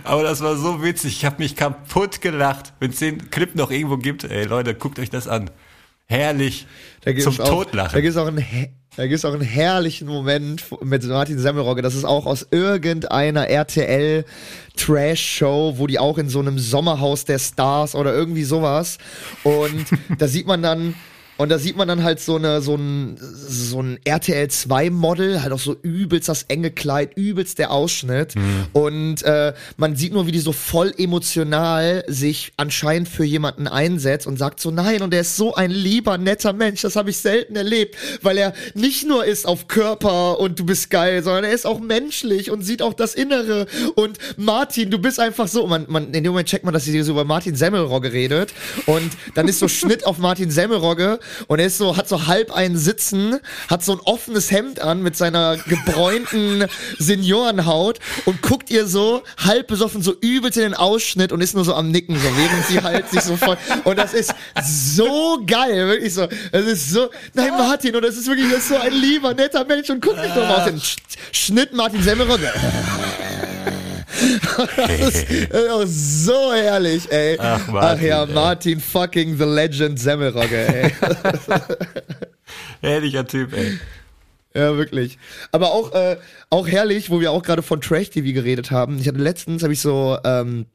[0.03, 1.17] Aber das war so witzig.
[1.17, 2.73] Ich habe mich kaputt gelacht.
[2.79, 5.49] Wenn es den Clip noch irgendwo gibt, ey Leute, guckt euch das an.
[6.05, 6.67] Herrlich.
[7.01, 7.93] Da Zum auch, Totlachen.
[7.93, 8.45] Da gibt es auch einen,
[8.95, 11.81] da gibt's auch einen herrlichen Moment mit Martin Semmelrogge.
[11.81, 14.25] Das ist auch aus irgendeiner RTL
[14.75, 18.97] Trash-Show, wo die auch in so einem Sommerhaus der Stars oder irgendwie sowas.
[19.43, 19.85] Und
[20.17, 20.95] da sieht man dann.
[21.43, 25.43] Und da sieht man dann halt so eine, so ein, so ein RTL 2 Model,
[25.43, 28.33] halt auch so übelst das enge Kleid, übelst der Ausschnitt.
[28.71, 34.25] Und äh, man sieht nur, wie die so voll emotional sich anscheinend für jemanden einsetzt
[34.25, 37.17] und sagt so, nein, und er ist so ein lieber, netter Mensch, das habe ich
[37.17, 41.51] selten erlebt, weil er nicht nur ist auf Körper und du bist geil, sondern er
[41.51, 43.67] ist auch menschlich und sieht auch das Innere.
[43.95, 47.01] Und Martin, du bist einfach so, man, man, in dem Moment checkt man, dass sie
[47.01, 48.53] so über Martin Semmelrogge redet.
[48.85, 52.51] Und dann ist so Schnitt auf Martin Semmelrogge und er ist so, hat so halb
[52.53, 56.65] einen Sitzen, hat so ein offenes Hemd an mit seiner gebräunten
[56.99, 61.65] Seniorenhaut und guckt ihr so halb besoffen so übelst in den Ausschnitt und ist nur
[61.65, 64.31] so am Nicken, so während sie halt sich so voll, und das ist
[64.63, 68.69] so geil, wirklich so, das ist so, nein Martin, und das ist wirklich das ist
[68.69, 70.97] so ein lieber, netter Mensch und guck mich doch mal auf den Sch-
[71.31, 72.51] Schnitt Martin Semmelrogge.
[74.77, 77.37] Das ist auch so herrlich, ey.
[77.39, 78.33] Ach, Martin, ja, ey.
[78.33, 80.91] Martin fucking the Legend Semmelrogge, ey.
[82.81, 83.79] Ehrlicher Typ, ey.
[84.53, 85.17] ja, wirklich.
[85.51, 86.17] Aber auch, äh,
[86.49, 88.99] auch herrlich, wo wir auch gerade von Trash TV geredet haben.
[88.99, 90.65] Ich hatte letztens, habe ich so, ähm,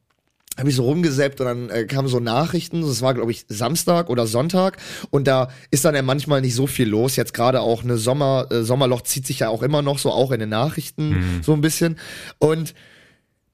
[0.56, 4.10] habe ich so rumgesäppt und dann äh, kamen so Nachrichten, das war glaube ich Samstag
[4.10, 4.78] oder Sonntag
[5.10, 7.14] und da ist dann ja manchmal nicht so viel los.
[7.14, 10.32] Jetzt gerade auch eine Sommer äh, Sommerloch zieht sich ja auch immer noch so auch
[10.32, 11.96] in den Nachrichten so ein bisschen
[12.38, 12.74] und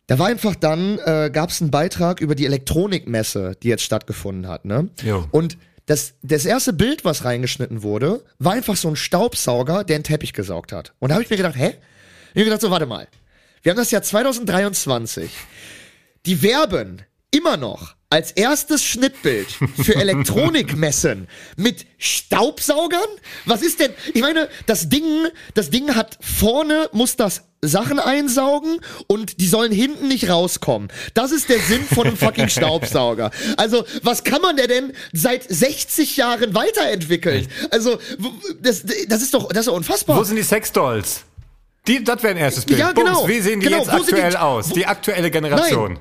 [0.06, 4.48] da war einfach dann äh, gab es einen Beitrag über die Elektronikmesse, die jetzt stattgefunden
[4.48, 4.90] hat, ne?
[5.02, 5.26] Jo.
[5.30, 10.04] Und das, das erste Bild, was reingeschnitten wurde, war einfach so ein Staubsauger, der einen
[10.04, 10.94] Teppich gesaugt hat.
[10.98, 11.68] Und da habe ich mir gedacht, hä?
[11.68, 13.06] Ich hab mir gedacht, so, warte mal.
[13.62, 15.30] Wir haben das Jahr 2023.
[16.26, 17.02] Die werben
[17.34, 19.48] immer noch als erstes Schnittbild
[19.82, 19.96] für
[20.44, 21.26] Elektronikmessen
[21.56, 23.00] mit Staubsaugern?
[23.44, 23.92] Was ist denn?
[24.12, 25.04] Ich meine, das Ding,
[25.54, 30.88] das Ding hat vorne muss das Sachen einsaugen und die sollen hinten nicht rauskommen.
[31.14, 33.30] Das ist der Sinn von einem fucking Staubsauger.
[33.56, 37.48] Also, was kann man der denn seit 60 Jahren weiterentwickeln?
[37.70, 37.98] Also,
[38.60, 40.18] das, das ist doch, das ist doch unfassbar.
[40.18, 41.24] Wo sind die Sexdolls?
[41.86, 42.78] Die, das wäre ein erstes Bild.
[42.78, 43.28] Ja, Bums, genau.
[43.28, 44.68] wie sehen die Genau, jetzt sind die- aktuell aus?
[44.70, 45.98] Die aktuelle Generation.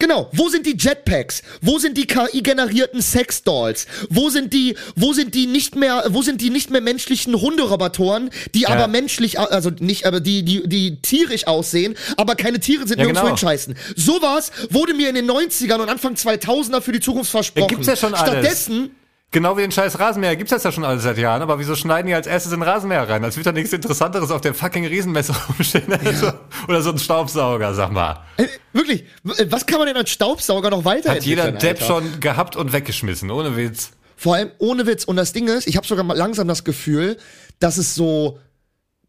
[0.00, 1.42] Genau, wo sind die Jetpacks?
[1.60, 3.86] Wo sind die KI-generierten Sexdolls?
[4.08, 8.30] Wo sind die, wo sind die nicht mehr, wo sind die nicht mehr menschlichen Hunderobatoren,
[8.54, 12.98] die aber menschlich, also nicht, aber die, die, die tierisch aussehen, aber keine Tiere sind
[12.98, 13.36] Ja, nirgendwo genau.
[13.36, 13.76] hinscheißen.
[13.94, 17.68] Sowas wurde mir in den 90ern und Anfang 2000er für die Zukunft versprochen.
[17.68, 18.30] gibt's ja schon alles.
[18.30, 18.90] Stattdessen,
[19.32, 22.08] Genau wie den scheiß Rasenmäher gibt's das ja schon alles seit Jahren, aber wieso schneiden
[22.08, 23.22] die als erstes den Rasenmäher rein?
[23.24, 25.92] Als würde da nichts Interessanteres auf der fucking Riesenmesse rumstehen.
[26.04, 26.32] Also,
[26.66, 28.24] oder so ein Staubsauger, sag mal.
[28.38, 31.24] äh, wirklich, w- was kann man denn als Staubsauger noch Hat weiterentwickeln?
[31.46, 33.90] jeder Depp schon gehabt und weggeschmissen, ohne Witz.
[34.16, 35.04] Vor allem ohne Witz.
[35.04, 37.16] Und das Ding ist, ich habe sogar mal langsam das Gefühl,
[37.60, 38.38] dass es so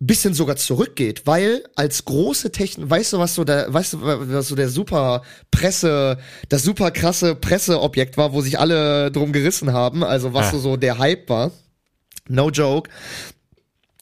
[0.07, 4.47] bisschen sogar zurückgeht, weil als große Technik, weißt du, was so der, weißt du, was
[4.47, 5.21] so der super
[5.51, 6.17] Presse,
[6.49, 10.51] das super krasse Presseobjekt war, wo sich alle drum gerissen haben, also was Ja.
[10.53, 11.51] so, so der Hype war.
[12.27, 12.89] No joke.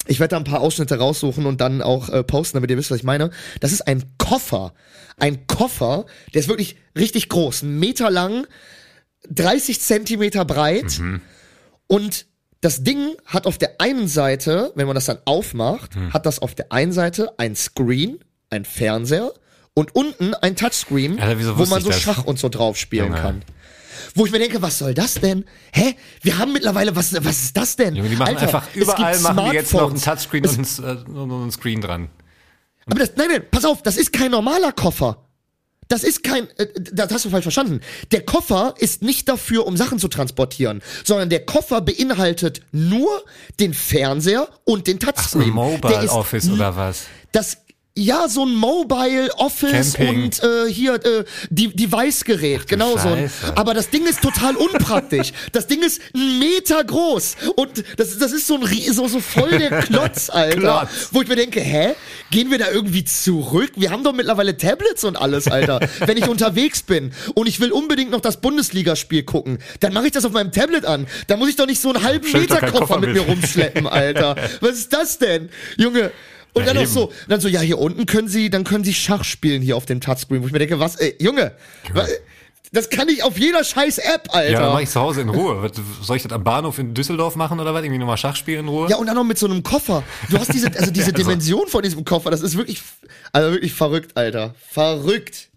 [0.07, 2.91] Ich werde da ein paar Ausschnitte raussuchen und dann auch äh, posten, damit ihr wisst,
[2.91, 3.29] was ich meine.
[3.59, 4.73] Das ist ein Koffer.
[5.17, 7.63] Ein Koffer, der ist wirklich richtig groß.
[7.63, 8.47] Ein Meter lang,
[9.29, 10.99] 30 Zentimeter breit.
[11.87, 12.25] Und
[12.61, 16.55] das Ding hat auf der einen Seite, wenn man das dann aufmacht, hat das auf
[16.55, 19.31] der einen Seite ein Screen, ein Fernseher
[19.73, 22.01] und unten ein Touchscreen, wieso wo man so das?
[22.01, 23.21] Schach und so drauf spielen Junge.
[23.21, 23.41] kann.
[24.15, 25.45] Wo ich mir denke, was soll das denn?
[25.71, 25.95] Hä?
[26.21, 27.95] Wir haben mittlerweile, was, was ist das denn?
[27.95, 30.01] Junge, die machen Alter, einfach überall machen die jetzt noch ein.
[30.01, 32.09] Touchscreen und ein, äh, und ein Screen dran.
[32.87, 35.28] Aber das, nein, nein, pass auf, das ist kein normaler Koffer.
[35.89, 37.81] Das ist kein, äh, das hast du falsch verstanden.
[38.11, 43.09] Der Koffer ist nicht dafür, um Sachen zu transportieren, sondern der Koffer beinhaltet nur
[43.59, 45.45] den Fernseher und den So Touchscreen.
[45.45, 47.05] Der Mobile ist Office oder was?
[47.31, 47.57] Das,
[47.97, 50.23] ja, so ein Mobile Office Camping.
[50.23, 53.17] und äh, hier äh, die Device-Gerät, genau so.
[53.55, 55.33] Aber das Ding ist total unpraktisch.
[55.51, 59.49] das Ding ist ein Meter groß und das, das ist so ein so, so voll
[59.49, 60.59] der Klotz, Alter.
[60.59, 61.09] Klotz.
[61.11, 61.93] Wo ich mir denke, hä?
[62.31, 63.71] Gehen wir da irgendwie zurück?
[63.75, 65.79] Wir haben doch mittlerweile Tablets und alles, Alter.
[66.05, 70.11] Wenn ich unterwegs bin und ich will unbedingt noch das Bundesligaspiel gucken, dann mache ich
[70.13, 71.05] das auf meinem Tablet an.
[71.27, 74.35] Da muss ich doch nicht so einen halben Meter Koffer mit mir rumschleppen, Alter.
[74.61, 75.49] Was ist das denn?
[75.77, 76.11] Junge.
[76.59, 76.91] Und Ja, dann auch eben.
[76.91, 79.85] so, dann so, ja, hier unten können Sie, dann können Sie Schach spielen hier auf
[79.85, 81.53] dem Touchscreen, wo ich mir denke, was, ey, Junge,
[81.93, 82.05] wa-
[82.71, 84.51] das kann ich auf jeder scheiß App, Alter.
[84.51, 85.63] Ja, dann mach ich zu Hause in Ruhe.
[85.63, 85.71] Was,
[86.05, 87.83] Soll ich das am Bahnhof in Düsseldorf machen oder was?
[87.83, 88.87] Irgendwie nochmal Schach spielen in Ruhe?
[88.89, 90.03] Ja, und dann noch mit so einem Koffer.
[90.29, 92.83] Du hast diese, also diese Dimension von diesem Koffer, das ist wirklich,
[93.31, 94.53] also wirklich verrückt, Alter.
[94.69, 95.47] Verrückt.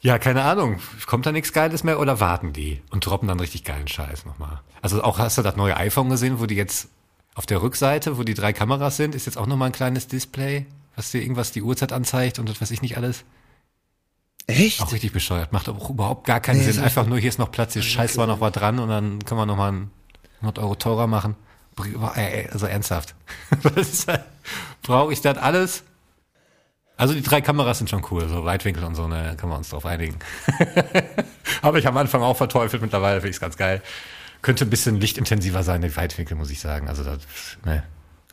[0.00, 0.78] Ja, keine Ahnung.
[1.06, 4.60] Kommt da nichts Geiles mehr oder warten die und droppen dann richtig geilen Scheiß nochmal?
[4.80, 6.88] Also auch hast du das neue iPhone gesehen, wo die jetzt
[7.36, 10.64] auf der Rückseite, wo die drei Kameras sind, ist jetzt auch nochmal ein kleines Display,
[10.96, 13.24] was dir irgendwas die Uhrzeit anzeigt und das weiß ich nicht alles.
[14.46, 14.80] Echt?
[14.80, 15.52] Auch richtig bescheuert.
[15.52, 16.82] Macht auch überhaupt gar keinen Nee, Sinn.
[16.82, 19.38] Einfach nur, hier ist noch Platz, hier scheiß war noch was dran und dann können
[19.38, 19.88] wir nochmal
[20.36, 21.36] 100 Euro teurer machen.
[22.50, 23.14] Also ernsthaft.
[24.82, 25.82] Brauche ich das alles?
[26.96, 29.68] Also die drei Kameras sind schon cool, so Weitwinkel und so, ne, können wir uns
[29.68, 30.18] drauf einigen.
[31.60, 33.82] Aber ich am Anfang auch verteufelt, mittlerweile finde ich es ganz geil.
[34.46, 36.88] Könnte ein bisschen lichtintensiver sein, die Weitwinkel, muss ich sagen.
[36.88, 37.18] Also das,
[37.64, 37.82] ne,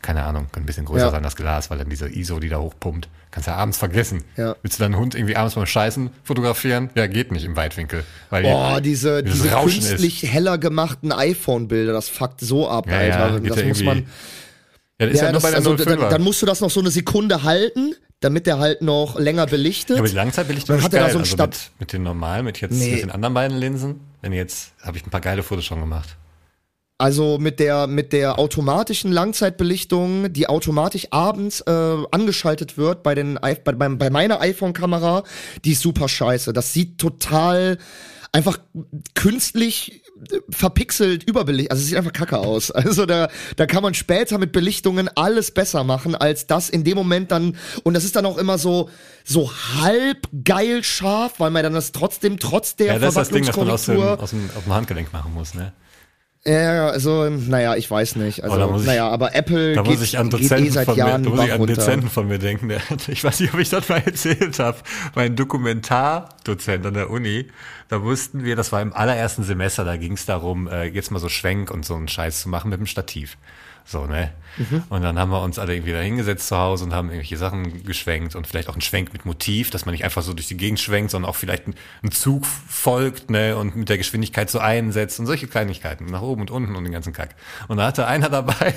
[0.03, 1.11] keine Ahnung, kann ein bisschen größer Ja.
[1.11, 4.23] sein, das Glas, weil dann diese ISO, die da hochpumpt, kannst du ja abends vergessen.
[4.37, 4.55] Ja.
[4.61, 6.91] Willst du deinen Hund irgendwie abends beim Scheißen fotografieren?
[6.93, 8.03] Ja, geht nicht im Weitwinkel.
[8.29, 9.87] Weil Boah, diese, dieses diese Rauschen ist.
[9.89, 13.39] künstlich heller gemachten iPhone-Bilder, das fuckt so ab, Ja, Alter.
[13.39, 14.05] das muss man.
[14.99, 15.85] Ja, das ist ja, nur das, bei der also, 05er.
[15.95, 19.47] dann, dann musst du das noch so eine Sekunde halten, damit der halt noch länger
[19.47, 19.95] belichtet.
[19.95, 21.13] Ja, aber die Langzeitbelichtung ist hat er da geil.
[21.13, 22.91] so einen also mit, mit den normalen, mit jetzt Nee.
[22.91, 23.99] mit den anderen beiden Linsen.
[24.23, 26.15] Wenn jetzt, habe ich ein paar geile Fotos schon gemacht.
[26.97, 33.37] Also mit der mit der automatischen Langzeitbelichtung, die automatisch abends äh, angeschaltet wird bei den
[33.41, 35.23] bei, bei, bei meiner iPhone-Kamera,
[35.65, 36.53] die ist super scheiße.
[36.53, 37.77] Das sieht total
[38.31, 38.59] einfach
[39.13, 40.02] künstlich
[40.49, 41.71] verpixelt überbelichtet.
[41.71, 42.71] Also es sieht einfach kacke aus.
[42.83, 46.97] Also da da kann man später mit Belichtungen alles besser machen als das in dem
[46.97, 48.89] Moment dann und das ist dann auch immer so
[49.23, 53.29] so halb geil scharf, weil man dann das trotzdem trotz der Ja, das ist das
[53.29, 55.71] Ding, das man aus dem, aus, dem, aus dem Handgelenk machen muss, ne?
[56.45, 58.43] Ja, also, naja, ich weiß nicht.
[58.43, 60.85] Also, Oh, ich- naja, aber Apple Da geht, muss ich an geht Dozenten eh seit
[60.85, 61.75] von mir, Jahren da muss ich an runter.
[61.75, 62.69] Dozenten von mir denken.
[62.69, 64.77] Der, ich weiß nicht, ob ich das mal erzählt habe.
[65.15, 67.47] Mein Dokumentardozent an der Uni,
[67.89, 71.19] da wussten wir, das war im allerersten Semester, da ging es darum, äh, jetzt mal
[71.19, 73.37] so Schwenk und so einen Scheiß zu machen mit dem Stativ.
[73.85, 74.31] So, ne?
[74.57, 74.83] Mhm.
[74.89, 77.83] Und dann haben wir uns alle irgendwie da hingesetzt zu Hause und haben irgendwelche Sachen
[77.83, 80.57] geschwenkt und vielleicht auch einen Schwenk mit Motiv, dass man nicht einfach so durch die
[80.57, 84.59] Gegend schwenkt, sondern auch vielleicht ein, ein Zug folgt, ne, und mit der Geschwindigkeit so
[84.59, 87.35] einsetzt und solche Kleinigkeiten, nach oben und unten und den ganzen Kack.
[87.67, 88.73] Und da hatte einer dabei,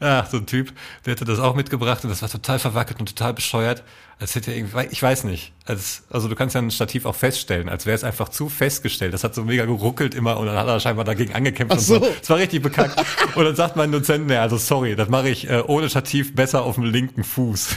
[0.00, 0.72] ach, so ein Typ,
[1.04, 3.82] der hatte das auch mitgebracht und das war total verwackelt und total bescheuert,
[4.20, 7.14] als hätte er irgendwie, ich weiß nicht, als, also du kannst ja ein Stativ auch
[7.14, 9.14] feststellen, als wäre es einfach zu festgestellt.
[9.14, 11.84] Das hat so mega geruckelt immer und dann hat er scheinbar dagegen angekämpft Ach und
[11.84, 11.94] so.
[12.00, 12.14] so.
[12.20, 13.02] Das war richtig bekackt.
[13.34, 16.62] Und dann sagt mein Dozent, nee, also sorry, das mache ich äh, ohne Stativ besser
[16.62, 17.76] auf dem linken Fuß.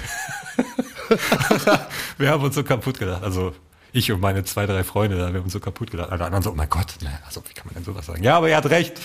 [2.19, 3.23] wir haben uns so kaputt gedacht.
[3.23, 3.55] Also
[3.93, 6.11] ich und meine zwei, drei Freunde da, wir haben uns so kaputt gedacht.
[6.11, 8.21] Alle anderen so, oh mein Gott, ne, also wie kann man denn sowas sagen?
[8.23, 9.01] Ja, aber er hat recht.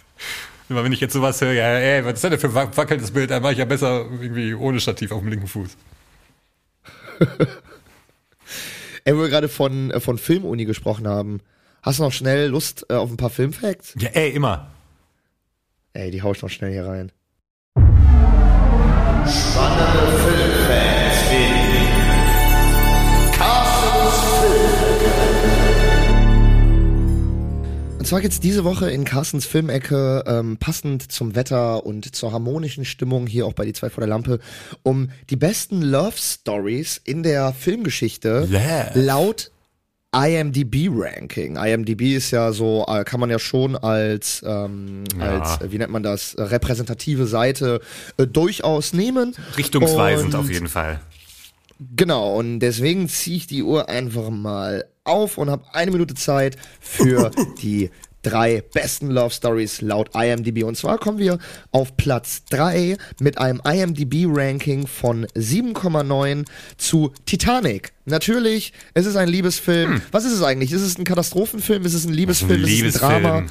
[0.68, 3.30] Immer wenn ich jetzt sowas höre, ja, ey, was ist denn für ein wackelndes Bild?
[3.30, 5.70] Dann mache ich ja besser irgendwie ohne Stativ auf dem linken Fuß.
[9.04, 11.40] Ey, wo wir gerade von, äh, von Filmuni gesprochen haben.
[11.82, 13.94] Hast du noch schnell Lust äh, auf ein paar Filmfacts?
[13.98, 14.72] Ja, ey, immer.
[15.92, 17.10] Ey, die hau ich noch schnell hier rein.
[27.98, 32.84] Und zwar geht's diese Woche in Carstens Filmecke, ähm, passend zum Wetter und zur harmonischen
[32.84, 34.40] Stimmung hier auch bei die zwei vor der Lampe,
[34.82, 38.90] um die besten Love Stories in der Filmgeschichte Love.
[38.94, 39.52] laut
[40.12, 41.56] IMDb-Ranking.
[41.56, 45.40] IMDb ist ja so, äh, kann man ja schon als, ähm, Ja.
[45.40, 47.80] als äh, wie nennt man das, repräsentative Seite
[48.16, 49.34] äh, durchaus nehmen.
[49.56, 51.00] Richtungsweisend Und auf jeden Fall.
[51.96, 56.56] Genau, und deswegen ziehe ich die Uhr einfach mal auf und habe eine Minute Zeit
[56.80, 57.30] für
[57.62, 57.90] die
[58.22, 60.64] drei besten Love Stories laut IMDb.
[60.64, 61.38] Und zwar kommen wir
[61.72, 66.44] auf Platz 3 mit einem IMDb-Ranking von 7,9
[66.76, 67.92] zu Titanic.
[68.04, 70.02] Natürlich, es ist ein Liebesfilm.
[70.10, 70.72] Was ist es eigentlich?
[70.72, 71.84] Ist es ein Katastrophenfilm?
[71.84, 72.64] Ist es ein Liebesfilm?
[72.64, 73.22] Ist es ein.
[73.22, 73.46] Drama?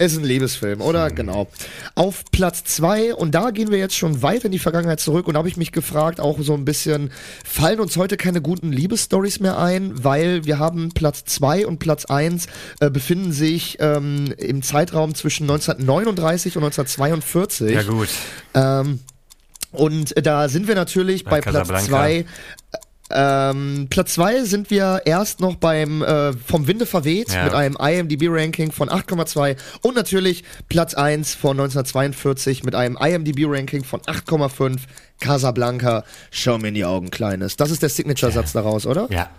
[0.00, 1.10] Es ist ein Liebesfilm, oder?
[1.10, 1.48] Genau.
[1.96, 5.34] Auf Platz zwei und da gehen wir jetzt schon weit in die Vergangenheit zurück und
[5.34, 7.10] da habe ich mich gefragt, auch so ein bisschen,
[7.44, 12.04] fallen uns heute keine guten Liebesstories mehr ein, weil wir haben Platz zwei und Platz
[12.04, 12.46] eins
[12.78, 17.74] äh, befinden sich ähm, im Zeitraum zwischen 1939 und 1942.
[17.74, 18.08] Ja gut.
[18.54, 19.00] Ähm,
[19.72, 21.86] und da sind wir natürlich bei, Bei Platz Casablanca.
[21.86, 22.24] zwei.
[23.10, 27.44] Ähm, Platz zwei sind wir erst noch beim äh, vom Winde verweht Ja.
[27.44, 34.00] mit einem IMDb-Ranking von 8,2 und natürlich Platz eins von 1942 mit einem IMDb-Ranking von
[34.00, 34.78] 8,5
[35.20, 36.04] Casablanca.
[36.30, 37.56] Schau mir in die Augen, Kleines.
[37.56, 39.08] Das ist der Signature-Satz daraus, oder?
[39.10, 39.30] Ja.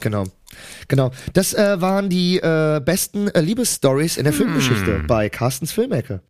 [0.00, 0.24] Genau.
[0.88, 1.12] Genau.
[1.32, 6.20] Das äh, waren die äh, besten äh, Liebesstories in der Filmgeschichte bei Carstens Filmecke.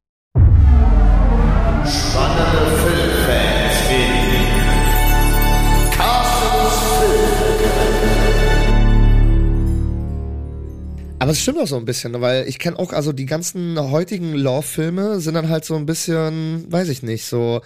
[11.23, 14.35] Aber es stimmt auch so ein bisschen, weil ich kenne auch, also die ganzen heutigen
[14.35, 17.61] Love-Filme sind dann halt so ein bisschen, weiß ich nicht, so.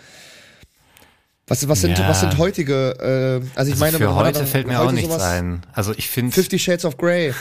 [1.48, 2.09] Was, was, sind, Ja.
[2.09, 4.92] was sind heutige, äh, also ich Also meine, für heute dann fällt mir heute auch
[4.92, 5.62] nichts ein.
[5.72, 7.32] Also ich finde, Fifty Shades of Grey.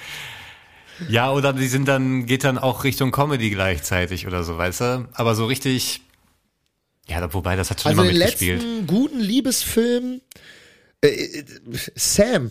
[1.08, 5.08] ja, oder die sind dann, geht dann auch Richtung Comedy gleichzeitig oder so, weißt du?
[5.12, 6.00] Aber so richtig,
[7.08, 8.62] ja, wobei, das hat schon Also immer den mitgespielt.
[8.62, 10.20] letzten guten Liebesfilm,
[11.02, 11.44] äh, äh,
[11.94, 12.50] Sam,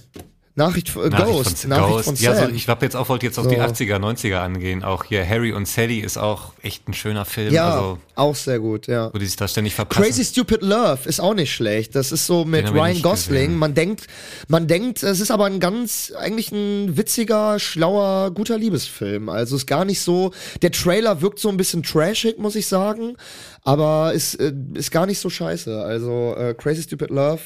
[0.57, 2.05] Nachricht, äh, Ghost, von, Nachricht Ghost.
[2.05, 3.51] von ja, so, ich habe jetzt auch, wollte jetzt auf So.
[3.51, 4.83] die 80er, 90er angehen.
[4.83, 7.53] Auch hier Harry und Sally ist auch echt ein schöner Film.
[7.53, 9.13] ja, Also, auch sehr gut, ja.
[9.13, 10.03] wo die sich da ständig verpassen.
[10.03, 11.95] Crazy Stupid Love ist auch nicht schlecht.
[11.95, 13.35] Das ist so mit Ryan Gosling.
[13.45, 13.55] gesehen.
[13.57, 14.07] Man denkt,
[14.47, 19.29] man denkt, es ist aber ein ganz, eigentlich ein witziger, schlauer, guter Liebesfilm.
[19.29, 20.31] Also ist gar nicht so,
[20.63, 23.15] der Trailer wirkt so ein bisschen trashig, muss ich sagen,
[23.63, 25.83] aber ist, äh, ist gar nicht so scheiße.
[25.83, 27.41] Also äh, Crazy Stupid Love,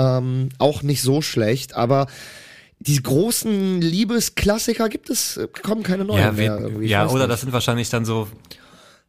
[0.00, 2.06] ähm, auch nicht so schlecht, aber
[2.78, 6.58] die großen Liebesklassiker gibt es, äh, kommen keine neuen ja, mehr.
[6.58, 6.86] irgendwie.
[6.86, 7.30] Ja oder nicht.
[7.30, 8.28] das sind wahrscheinlich dann so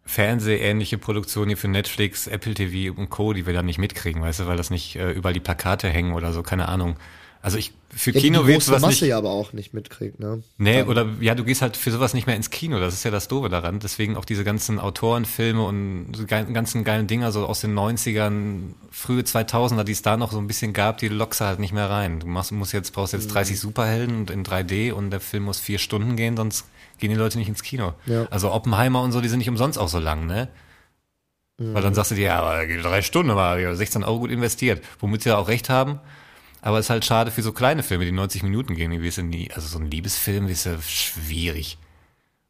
[0.03, 4.41] Fernsehähnliche Produktionen hier für Netflix, Apple TV und Co., die wir dann nicht mitkriegen, weißt
[4.41, 6.97] du, weil das nicht äh, überall die Plakate hängen oder so, keine Ahnung.
[7.43, 10.19] Also ich, für Ja, Kino willst du was Masse nicht, ja aber auch nicht mitkriegt,
[10.19, 10.43] ne?
[10.59, 13.09] Nee, oder ja, du gehst halt für sowas nicht mehr ins Kino, das ist ja
[13.09, 13.79] das Doofe daran.
[13.79, 18.73] Deswegen auch diese ganzen Autorenfilme und so ge- ganzen geilen Dinger so aus den 90ern,
[18.91, 21.73] frühe 2000er, die es da noch so ein bisschen gab, die lockst du halt nicht
[21.73, 22.19] mehr rein.
[22.19, 23.21] Du machst, musst jetzt, brauchst Mhm.
[23.21, 26.65] jetzt 30 Superhelden und in 3D und der Film muss vier Stunden gehen, sonst
[26.99, 27.93] gehen die Leute nicht ins Kino.
[28.05, 28.27] Ja.
[28.29, 30.47] Also Oppenheimer und so, die sind nicht umsonst auch so lang, ne?
[31.57, 34.83] Weil dann sagst du dir, ja, aber drei Stunden, aber 16 Euro gut investiert.
[34.99, 35.99] Womit sie ja auch recht haben.
[36.61, 38.91] Aber es ist halt schade für so kleine Filme, die 90 Minuten gehen.
[38.91, 41.77] Die wirst du nie, also so ein Liebesfilm ist ja schwierig.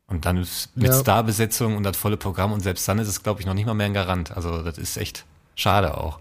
[0.07, 0.45] Und dann
[0.75, 0.99] mit Ja.
[0.99, 3.73] Starbesetzung und das volle Programm und selbst dann ist es, glaube ich, noch nicht mal
[3.73, 4.31] mehr ein Garant.
[4.35, 6.19] Also das ist echt schade auch.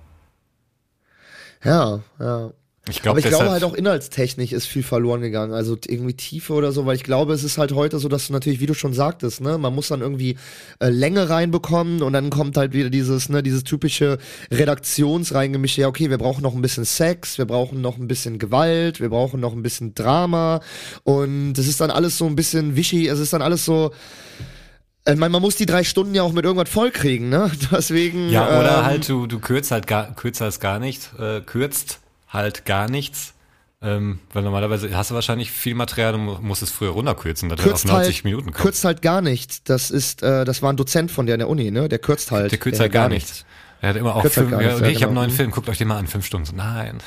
[1.65, 2.51] Ja, ja.
[2.89, 5.53] Ich glaube, Aber ich glaube halt auch inhaltstechnisch ist viel verloren gegangen.
[5.53, 8.33] Also irgendwie Tiefe oder so, weil ich glaube, es ist halt heute so, dass du
[8.33, 10.39] natürlich, wie du schon sagtest, ne, man muss dann irgendwie
[10.79, 14.17] äh, Länge reinbekommen und dann kommt halt wieder dieses, ne, dieses typische
[14.51, 18.99] Redaktionsreingemische, ja, okay, wir brauchen noch ein bisschen Sex, wir brauchen noch ein bisschen Gewalt,
[18.99, 20.61] wir brauchen noch ein bisschen Drama
[21.05, 23.93] und es ist dann alles so ein bisschen wischi, es ist dann alles so,
[25.07, 27.51] ich meine, man muss die drei Stunden ja auch mit irgendwas vollkriegen, ne?
[27.73, 28.31] Deswegen.
[28.31, 32.00] Ja, oder ähm, halt du, du kürzt halt gar, kürzt das gar nicht, äh, kürzt
[32.31, 33.35] halt gar nichts.
[33.83, 37.57] Ähm, weil normalerweise hast du wahrscheinlich viel Material und mu- musst es früher runterkürzen, dass
[37.57, 38.61] du auf kürzt 90 halt, Minuten kommst.
[38.61, 39.63] kürzt halt gar nichts.
[39.65, 41.89] Das ist, äh, das war ein Dozent von der in der Uni, ne?
[41.89, 42.53] Der kürzt halt.
[42.53, 43.47] Der kürzt halt gar nichts.
[43.81, 45.21] Er hat immer auch Kürzt halt fünf, ja, nichts, okay, ja, ich habe einen genau.
[45.23, 46.45] neuen Film, guckt euch den mal an, fünf Stunden.
[46.45, 46.99] So, nein.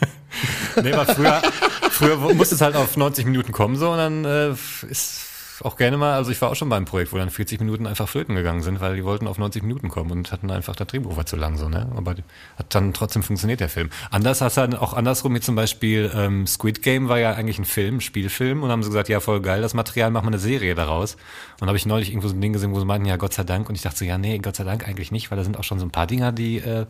[0.82, 1.42] nee, aber früher,
[1.90, 4.50] früher musste es halt auf 90 Minuten kommen so und dann äh,
[4.88, 5.20] ist
[5.64, 7.86] auch gerne mal, also ich war auch schon bei einem Projekt, wo dann 40 Minuten
[7.86, 10.86] einfach flöten gegangen sind, weil die wollten auf 90 Minuten kommen und hatten einfach, das
[10.86, 11.90] Drehbuch war zu lang so, ne?
[11.96, 12.14] Aber
[12.56, 13.90] hat dann trotzdem funktioniert der Film.
[14.10, 17.64] Anders hast dann auch andersrum, wie zum Beispiel ähm, Squid Game war ja eigentlich ein
[17.64, 20.74] Film, Spielfilm und haben sie gesagt, ja voll geil, das Material, machen wir eine Serie
[20.74, 21.16] daraus.
[21.60, 23.44] Und habe ich neulich irgendwo so ein Ding gesehen, wo sie meinten, ja Gott sei
[23.44, 25.58] Dank und ich dachte so, ja nee, Gott sei Dank eigentlich nicht, weil da sind
[25.58, 26.86] auch schon so ein paar Dinger, die äh,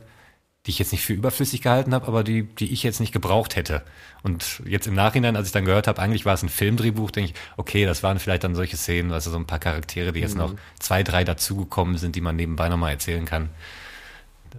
[0.66, 3.56] die ich jetzt nicht für überflüssig gehalten habe, aber die, die ich jetzt nicht gebraucht
[3.56, 3.82] hätte.
[4.22, 7.30] Und jetzt im Nachhinein, als ich dann gehört habe, eigentlich war es ein Filmdrehbuch, denke
[7.32, 10.36] ich, okay, das waren vielleicht dann solche Szenen, also so ein paar Charaktere, die jetzt
[10.36, 13.48] noch zwei, drei dazugekommen sind, die man nebenbei nochmal erzählen kann.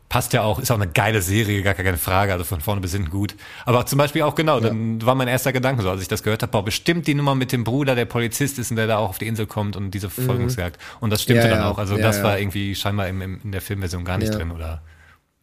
[0.08, 2.93] Passt ja auch, ist auch eine geile Serie, gar keine Frage, also von vorne bis
[2.93, 3.36] hinten gut.
[3.66, 6.41] Aber zum Beispiel auch genau, dann war mein erster Gedanke so, als ich das gehört
[6.43, 9.10] habe, boah, bestimmt die Nummer mit dem Bruder, der Polizist ist und der da auch
[9.10, 10.80] auf die Insel kommt und diese Verfolgungsjagd.
[11.02, 11.70] Und das stimmte Ja, dann ja.
[11.70, 11.78] auch.
[11.78, 12.24] Also Ja, das ja.
[12.24, 14.38] war irgendwie scheinbar im, im, in der Filmversion gar nicht Ja.
[14.39, 14.82] drin oder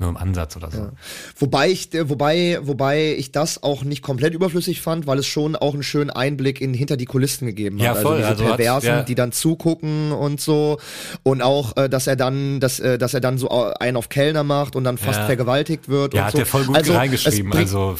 [0.00, 0.90] nur im Ansatz oder so.
[1.38, 5.56] Wobei ich, äh, wobei, wobei ich das auch nicht komplett überflüssig fand, weil es schon
[5.56, 7.84] auch einen schönen Einblick in hinter die Kulissen gegeben hat.
[7.84, 9.02] Ja, voll, Also also diese hat- Perversen, ja.
[9.02, 10.78] die dann zugucken und so.
[11.24, 14.44] Und auch, äh, dass er dann, dass, äh, dass er dann so einen auf Kellner
[14.44, 15.26] macht und dann fast Ja.
[15.26, 16.14] vergewaltigt wird.
[16.14, 16.38] Ja, und hat so.
[16.38, 17.96] der voll gut also, reingeschrieben, also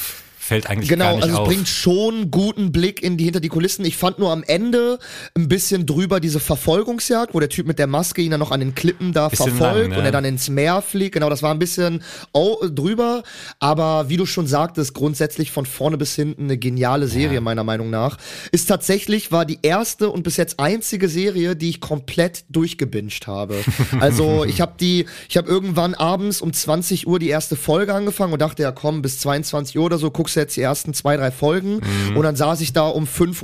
[0.48, 3.48] fällt eigentlich Genau, gar nicht also es bringt schon guten Blick in die hinter die
[3.48, 3.84] Kulissen.
[3.84, 4.98] Ich fand nur am Ende
[5.34, 8.60] ein bisschen drüber diese Verfolgungsjagd, wo der Typ mit der Maske ihn dann noch an
[8.60, 9.98] den Klippen da Bisschen verfolgt lang, ne?
[9.98, 11.14] und er dann ins Meer fliegt.
[11.14, 13.22] Genau, das war ein bisschen oh, drüber.
[13.60, 17.90] Aber wie du schon sagtest, grundsätzlich von vorne bis hinten eine geniale Serie meiner Meinung
[17.90, 18.16] nach.
[18.50, 23.56] Ist tatsächlich war die erste und bis jetzt einzige Serie, die ich komplett durchgebinged habe.
[24.00, 28.32] Also ich habe die, ich habe irgendwann abends um 20 Uhr die erste Folge angefangen
[28.32, 31.16] und dachte ja komm bis 22 Uhr oder so guckst du jetzt die ersten zwei
[31.16, 31.80] drei Folgen
[32.14, 33.42] und dann saß ich da um 5:30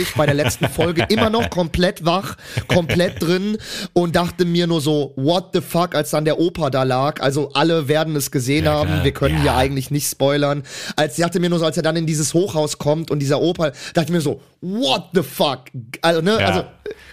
[0.00, 2.36] Uhr bei der letzten Folge immer noch komplett wach,
[2.68, 3.58] komplett drin
[3.92, 7.20] und dachte mir nur so what the fuck, als dann der Opa da lag.
[7.20, 9.04] Also alle werden es gesehen Ja, haben.
[9.04, 9.42] Wir können Ja.
[9.42, 10.62] hier eigentlich nicht spoilern.
[10.96, 13.40] Als ich dachte mir nur so, als er dann in dieses Hochhaus kommt und dieser
[13.40, 15.60] Opa, dachte ich mir so what the fuck.
[16.02, 16.46] Also ne, Ja.
[16.46, 16.64] also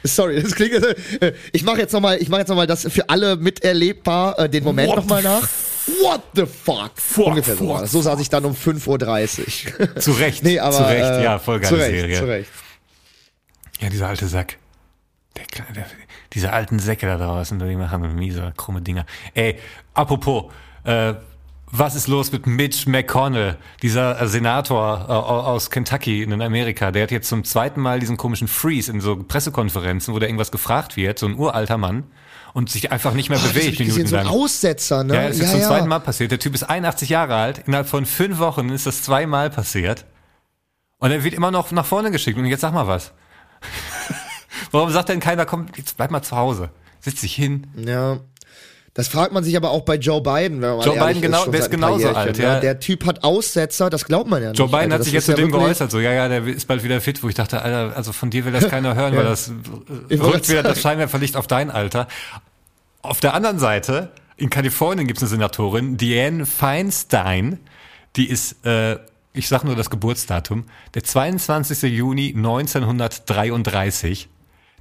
[0.03, 0.73] Sorry, das klingt.
[0.73, 4.37] äh, Ich mache jetzt noch mal, ich mache jetzt noch mal das für alle miterlebbar
[4.37, 5.47] äh, den Moment What noch mal the nach.
[5.87, 6.91] What the fuck?
[7.17, 7.67] Ungefähr so.
[7.69, 7.91] war das.
[7.91, 9.95] So saß ich dann um 5:30 Uhr.
[10.01, 12.19] Zu Recht, nee, aber zu Recht, äh, ja, voll geile zu Recht, Serie.
[12.19, 12.49] Zu Recht.
[13.79, 14.57] Ja, dieser alte Sack.
[15.37, 15.85] Der, kleine- der,
[16.33, 19.05] diese alten Säcke da draußen, die machen miese, krumme Dinger.
[19.33, 19.59] Ey,
[19.93, 20.45] apropos,
[20.85, 21.13] äh,
[21.67, 26.91] was ist los mit Mitch McConnell, dieser äh, Senator äh, aus Kentucky in Amerika?
[26.91, 30.51] Der hat jetzt zum zweiten Mal diesen komischen Freeze in so Pressekonferenzen, wo der irgendwas
[30.51, 32.03] gefragt wird, so ein uralter Mann,
[32.55, 34.27] und sich einfach nicht mehr Oh, das bewegt, ich gesehen, so ein.
[34.27, 35.13] Aussetzer, ne?
[35.13, 36.31] Ja, das ist zum zweiten Mal passiert.
[36.31, 37.61] Der Typ ist 81 Jahre alt.
[37.67, 40.05] Innerhalb von fünf Wochen ist das zweimal passiert.
[40.97, 42.39] Und er wird immer noch nach vorne geschickt.
[42.39, 43.11] Und jetzt sag mal was.
[44.71, 46.69] Warum sagt denn keiner, komm, jetzt bleib mal zu Hause.
[47.01, 47.67] Setz dich hin.
[47.75, 48.19] Ja.
[48.95, 51.51] Das fragt man sich aber auch bei Joe Biden, wenn man Joe Biden genau- schon
[51.51, 52.43] der ist genauso alt, ne?
[52.43, 52.59] ja.
[52.61, 54.57] Der Typ hat Aussetzer, das glaubt man ja nicht.
[54.57, 54.95] Joe Biden Alter.
[54.95, 57.01] hat sich ist jetzt zu ja dem geäußert, so, ja, ja, der ist bald wieder
[57.01, 59.51] fit, wo ich dachte, Alter, also von dir will das keiner hören, weil das
[60.09, 62.07] äh, rückt wieder das Scheinwerferlicht auf dein Alter.
[63.01, 67.59] Auf der anderen Seite, in Kalifornien gibt es eine Senatorin, Dianne Feinstein,
[68.15, 68.97] die ist, äh,
[69.33, 71.91] ich sag nur das Geburtsdatum, der 22.
[71.91, 74.29] Juni 1933.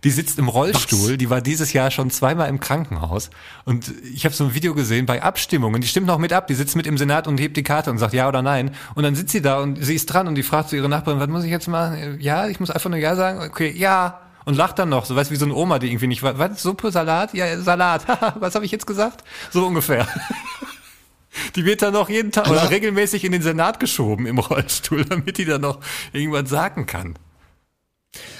[0.04, 3.30] Die sitzt im Rollstuhl, die war dieses Jahr schon zweimal im Krankenhaus.
[3.64, 6.54] Und ich habe so ein Video gesehen bei Abstimmungen, die stimmt noch mit ab, die
[6.54, 8.72] sitzt mit im Senat und hebt die Karte und sagt ja oder nein.
[8.94, 11.20] Und dann sitzt sie da und sie ist dran und die fragt zu ihrer Nachbarin,
[11.20, 12.18] was muss ich jetzt machen?
[12.20, 14.20] Ja, ich muss einfach nur ja sagen, okay, ja.
[14.44, 16.62] Und lacht dann noch, so weißt wie so eine Oma, die irgendwie nicht weiß, was,
[16.62, 17.32] Suppe, Salat?
[17.32, 18.04] Ja, Salat.
[18.40, 19.24] Was habe ich jetzt gesagt?
[19.50, 20.06] So ungefähr.
[21.56, 25.38] Die wird dann noch jeden Tag oder regelmäßig in den Senat geschoben im Rollstuhl, damit
[25.38, 25.80] die dann noch
[26.12, 27.14] irgendwas sagen kann.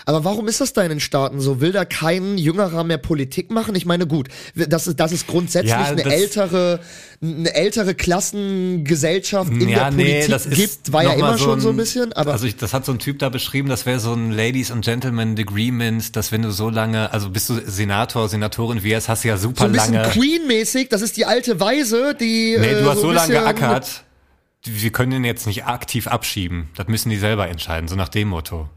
[0.06, 1.60] Aber warum ist das da in den Staaten so?
[1.60, 3.74] Will da kein Jüngerer mehr Politik machen?
[3.74, 6.80] Ich meine, gut, das ist, das ist grundsätzlich Ja, eine ältere,
[7.22, 11.76] eine ältere Klassengesellschaft in ja, der nee, Politik gibt, war ja immer schon so ein
[11.76, 14.30] bisschen, aber also ich, das hat so ein Typ da beschrieben, das wäre so ein
[14.30, 19.08] Ladies and Gentlemen Agreement, dass wenn du so lange, also bist du Senator, Senatorin wirst,
[19.08, 20.08] hast du ja super so ein bisschen lange.
[20.10, 24.04] Queen-mäßig, das ist die alte Weise, die Nee, äh, du hast so, ein lange geackert,
[24.64, 26.70] wir können den jetzt nicht aktiv abschieben.
[26.76, 28.68] Das müssen die selber entscheiden, so nach dem Motto.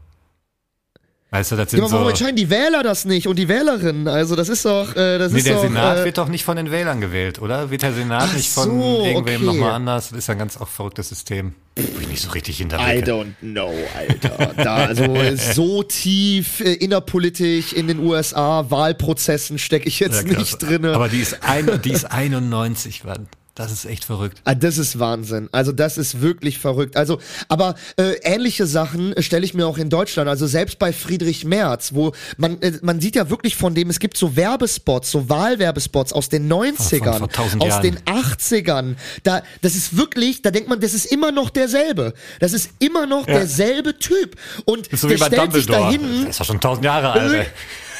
[1.30, 2.10] Weißt du, das Ja, sind aber warum so.
[2.10, 4.08] entscheiden die Wähler das nicht und die Wählerinnen?
[4.08, 6.42] Also das ist doch, äh, das Nee, ist der doch, Senat äh, wird doch nicht
[6.42, 7.70] von den Wählern gewählt, oder?
[7.70, 9.44] Wird der Senat nicht von so, irgendwem okay.
[9.44, 10.08] nochmal anders?
[10.08, 11.54] Das ist ja ein ganz auch verrücktes System.
[11.76, 13.10] Wo ich nicht so richtig I hinterblicke.
[13.12, 14.52] don't know, Alter.
[14.56, 15.04] Da, also
[15.36, 20.94] so tief äh, innerpolitisch in den USA, Wahlprozessen stecke ich jetzt Ja, nicht drinne.
[20.94, 23.28] Aber die ist, ein, die ist 91, Mann.
[23.58, 24.40] Das ist echt verrückt.
[24.44, 25.48] Ah, das ist Wahnsinn.
[25.50, 26.96] Also das ist wirklich verrückt.
[26.96, 30.28] Also, aber äh, ähnliche Sachen äh, stelle ich mir auch in Deutschland.
[30.30, 33.98] Also selbst bei Friedrich Merz, wo man äh, man sieht ja wirklich von dem, es
[33.98, 37.82] gibt so Werbespots, so Wahlwerbespots aus den 90ern, vor 1000 aus Jahren.
[37.82, 38.94] den 80ern.
[39.24, 42.14] Da, das ist wirklich, da denkt man, das ist immer noch derselbe.
[42.38, 44.36] Das ist immer noch derselbe Typ.
[44.66, 45.98] Und Das ist so der wie bei stellt sich Dumbledore.
[45.98, 46.20] dahin.
[46.20, 47.32] Das ist doch schon tausend Jahre alt.
[47.32, 47.46] ey.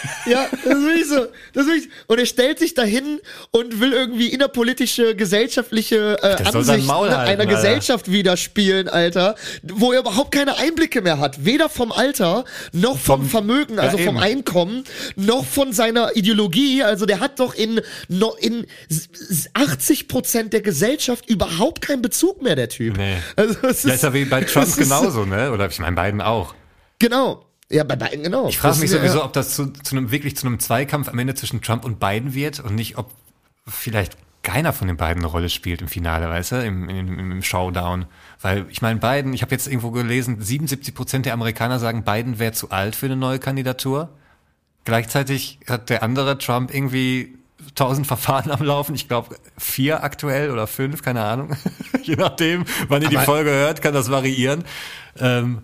[0.27, 1.27] Ja, das ist wirklich so.
[1.55, 3.21] Das ist wirklich, und er stellt sich dahin
[3.51, 7.47] und will irgendwie innerpolitische, gesellschaftliche äh, Ansichten halten, einer Alter.
[7.47, 11.45] Gesellschaft widerspielen, Alter, wo er überhaupt keine Einblicke mehr hat.
[11.45, 14.19] Weder vom Alter, noch vom, Vom- Vermögen, also Ja, vom.
[14.19, 14.85] Einkommen,
[15.17, 16.83] noch von seiner Ideologie.
[16.83, 17.81] Also der hat doch in,
[18.41, 22.97] in s- s- 80 Prozent der Gesellschaft überhaupt keinen Bezug mehr, der Typ.
[22.97, 23.17] Nee.
[23.37, 25.51] Also, es Ja, ist ja wie bei Trump ist- genauso, ne?
[25.53, 26.55] Oder ich meine, beiden auch.
[26.99, 27.45] Genau.
[27.71, 28.49] Ja, bei beiden, genau.
[28.49, 31.09] Ich frage mich ist ja- sowieso, ob das zu, zu einem wirklich zu einem Zweikampf
[31.09, 33.11] am Ende zwischen Trump und Biden wird und nicht, ob
[33.67, 37.43] vielleicht keiner von den beiden eine Rolle spielt im Finale, weißt du, im, im, im
[37.43, 38.07] Showdown.
[38.41, 42.39] Weil ich meine, Biden, ich habe jetzt irgendwo gelesen, 77 Prozent der Amerikaner sagen, Biden
[42.39, 44.09] wäre zu alt für eine neue Kandidatur.
[44.85, 47.35] Gleichzeitig hat der andere Trump irgendwie
[47.75, 48.95] tausend Verfahren am Laufen.
[48.95, 51.55] Ich glaube vier aktuell oder fünf, keine Ahnung.
[52.03, 54.65] Je nachdem, wann ihr die Aber- Folge hört, kann das variieren.
[55.19, 55.63] Ähm,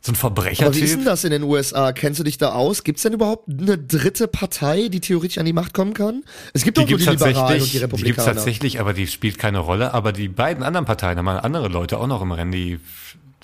[0.00, 0.88] so ein Aber wie ist Verbrechertyp.
[0.90, 1.92] denn das in den USA?
[1.92, 2.84] Kennst du dich da aus?
[2.84, 6.22] Gibt es denn überhaupt eine dritte Partei, die theoretisch an die Macht kommen kann?
[6.54, 8.26] Es gibt doch nur die Liberalen und die die gibt's Republikaner.
[8.34, 9.94] tatsächlich, aber die spielt keine Rolle.
[9.94, 12.78] Aber die beiden anderen Parteien haben andere Leute auch noch im Rennen, die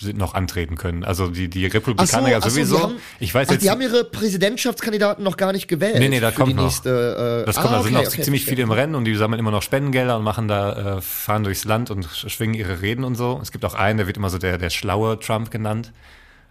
[0.01, 1.05] sind noch antreten können.
[1.05, 2.77] Also die, die Republikaner ja so, sowieso.
[2.77, 3.63] die haben, ich weiß ach, jetzt.
[3.65, 5.99] die haben ihre Präsidentschaftskandidaten noch gar nicht gewählt.
[6.01, 6.65] Nee, nee, da kommt die noch.
[6.65, 8.57] nächste, äh, das kommt, ah, da sind okay, noch okay, ziemlich verstehe.
[8.57, 11.65] viele im Rennen und die sammeln immer noch Spendengelder und machen da, äh, fahren durchs
[11.65, 13.39] Land und sch- schwingen ihre Reden und so.
[13.43, 15.93] Es gibt auch einen, der wird immer so der, der schlaue Trump genannt,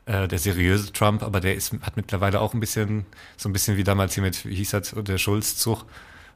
[0.06, 3.06] äh, der seriöse Trump, aber der ist, hat mittlerweile auch ein bisschen,
[3.38, 5.86] so ein bisschen wie damals hier mit, wie hieß das, der Schulzzug,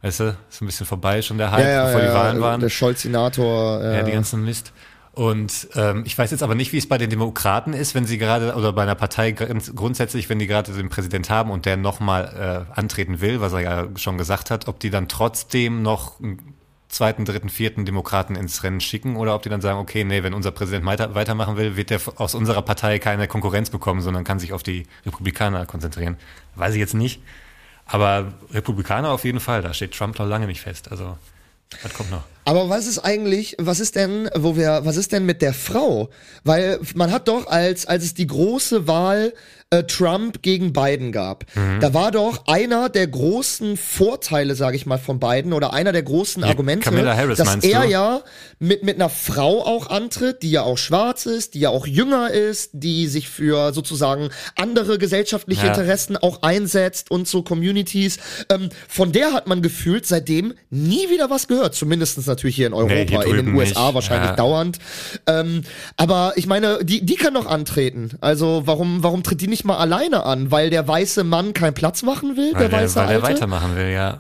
[0.02, 2.42] weißt du, ist ein bisschen vorbei schon der Hype, Ja, ja, bevor ja, die Wahlen
[2.42, 2.62] waren.
[2.62, 3.84] Der Scholz-Senator.
[3.84, 4.74] Ja, Ja, die ganzen Mist.
[5.18, 8.20] Und ähm, ich weiß jetzt aber nicht, wie es bei den Demokraten ist, wenn sie
[8.20, 12.68] gerade, oder bei einer Partei grundsätzlich, wenn die gerade den Präsident haben und der nochmal
[12.70, 16.57] äh, antreten will, was er ja schon gesagt hat, ob die dann trotzdem noch einen
[16.90, 20.34] zweiten, dritten, vierten Demokraten ins Rennen schicken oder ob die dann sagen, okay, nee, wenn
[20.34, 24.40] unser Präsident weiter, weitermachen will, wird der aus unserer Partei keine Konkurrenz bekommen, sondern kann
[24.40, 26.18] sich auf die Republikaner konzentrieren.
[26.56, 27.22] Weiß ich jetzt nicht.
[27.86, 30.92] Aber Republikaner auf jeden Fall, da steht Trump noch lange nicht fest.
[30.92, 31.18] Also,
[31.84, 32.24] das kommt noch.
[32.46, 36.10] Aber was ist eigentlich, was ist denn, wo wir, was ist denn mit der Frau?
[36.44, 39.34] Weil man hat doch als, als es die große Wahl
[39.70, 41.46] äh, Trump gegen Biden gab.
[41.82, 46.04] Da war doch einer der großen Vorteile, sage ich mal, von Biden oder einer der
[46.04, 47.88] großen Argumente, Kamala Harris, dass er du?
[47.90, 48.22] ja
[48.60, 52.32] mit, mit einer Frau auch antritt, die ja auch schwarz ist, die ja auch jünger
[52.32, 55.74] ist, die sich für sozusagen andere gesellschaftliche Ja.
[55.74, 58.18] Interessen auch einsetzt und so Communities.
[58.50, 61.76] Ähm, von der hat man gefühlt seitdem nie wieder was gehört.
[61.76, 63.96] Zumindest natürlich hier in Europa, Nee, in den USA nicht.
[63.96, 64.36] wahrscheinlich Ja.
[64.38, 64.80] dauernd.
[65.28, 65.64] Ähm,
[65.98, 68.12] aber ich meine, die, die kann doch antreten.
[68.22, 70.52] Also warum, warum tritt die nicht mal alleine an?
[70.52, 73.24] Weil der weiße Mann keinen Platz machen will, Weil der der, weiße weil er Alte?
[73.24, 74.20] weitermachen will, ja.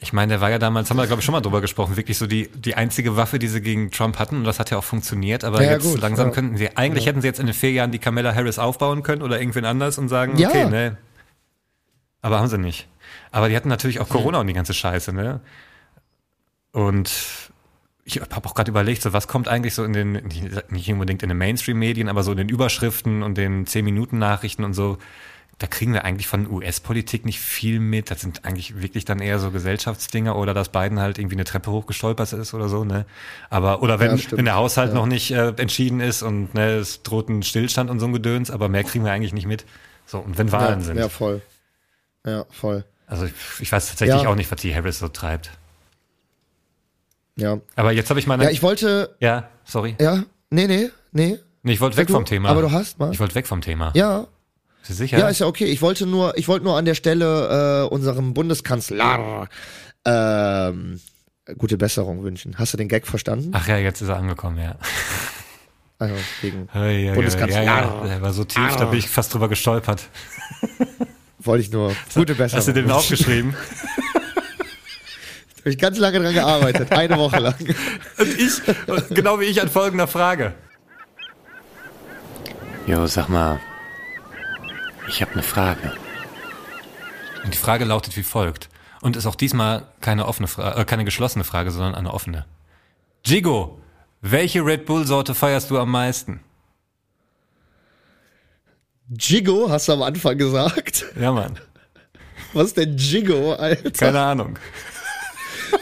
[0.00, 2.18] Ich meine, der war ja damals, haben wir glaube ich schon mal drüber gesprochen, wirklich
[2.18, 4.84] so die, die einzige Waffe, die sie gegen Trump hatten und das hat ja auch
[4.84, 6.34] funktioniert, aber Ja, jetzt gut, langsam ja.
[6.34, 9.22] könnten sie, eigentlich hätten sie jetzt in den vier Jahren die Kamala Harris aufbauen können
[9.22, 10.48] oder irgendwen anders und sagen, Ja.
[10.50, 10.98] okay, ne.
[12.20, 12.86] Aber haben sie nicht.
[13.30, 15.40] Aber die hatten natürlich auch Corona und die ganze Scheiße, ne?
[16.72, 17.10] Und
[18.04, 20.12] ich habe auch gerade überlegt, so was kommt eigentlich so in den,
[20.68, 24.98] nicht unbedingt in den Mainstream-Medien, aber so in den Überschriften und den 10-Minuten-Nachrichten und so,
[25.58, 28.10] da kriegen wir eigentlich von US-Politik nicht viel mit.
[28.10, 31.70] Das sind eigentlich wirklich dann eher so Gesellschaftsdinger oder dass Biden halt irgendwie eine Treppe
[31.70, 33.06] hochgestolpert ist oder so, ne?
[33.50, 34.94] Aber, oder wenn, Ja, wenn der Haushalt Ja.
[34.96, 38.50] noch nicht äh, entschieden ist und ne, es droht ein Stillstand und so ein Gedöns,
[38.50, 39.64] aber mehr kriegen wir eigentlich nicht mit.
[40.06, 40.96] So, und wenn Wahlen ja, sind.
[40.98, 41.40] ja, voll.
[42.26, 42.84] Ja, voll.
[43.06, 45.50] Also ich, ich weiß tatsächlich auch nicht, was die Harris so treibt.
[47.36, 47.58] Ja.
[47.76, 48.44] Aber jetzt habe ich meine.
[48.44, 49.96] Ja, ich wollte, ja, sorry.
[50.00, 51.38] ja, nee, nee, nee.
[51.62, 52.50] Nee, ich wollte weg Du, vom Thema.
[52.50, 53.12] aber du hast mal.
[53.12, 53.90] Ich wollte weg vom Thema.
[53.94, 54.26] Ja,
[54.80, 55.18] Bist du sicher?
[55.18, 55.64] Ja, ist ja okay.
[55.64, 59.48] Ich wollte nur, ich wollte nur an der Stelle äh, unserem Bundeskanzler
[60.04, 61.00] ähm,
[61.58, 62.58] gute Besserung wünschen.
[62.58, 63.50] Hast du den Gag verstanden?
[63.54, 64.76] Ach ja, jetzt ist er angekommen, ja.
[65.98, 67.62] Also wegen Ja, ja, Bundeskanzler.
[67.62, 70.08] Ja, ja, der war so tief, da bin ich fast drüber gestolpert.
[71.38, 72.58] wollte ich nur gute Besserung.
[72.58, 73.54] Hast du den aufgeschrieben?
[75.64, 77.54] Hab ich ganz lange dran gearbeitet, eine Woche lang.
[78.18, 78.60] Und ich,
[79.14, 80.52] genau wie ich an folgender Frage.
[82.86, 83.58] Jo, sag mal,
[85.08, 85.92] ich habe eine Frage.
[87.44, 88.68] Und die Frage lautet wie folgt.
[89.00, 92.44] Und ist auch diesmal keine offene Frage, äh, keine geschlossene Frage, sondern eine offene.
[93.24, 93.80] Jigo,
[94.20, 96.40] welche Red Bull Sorte feierst du am meisten?
[99.18, 101.06] Jigo, hast du am Anfang gesagt?
[101.18, 101.58] Ja, Mann.
[102.52, 103.90] Was ist denn Jigo, Alter?
[103.92, 104.58] Keine Ahnung.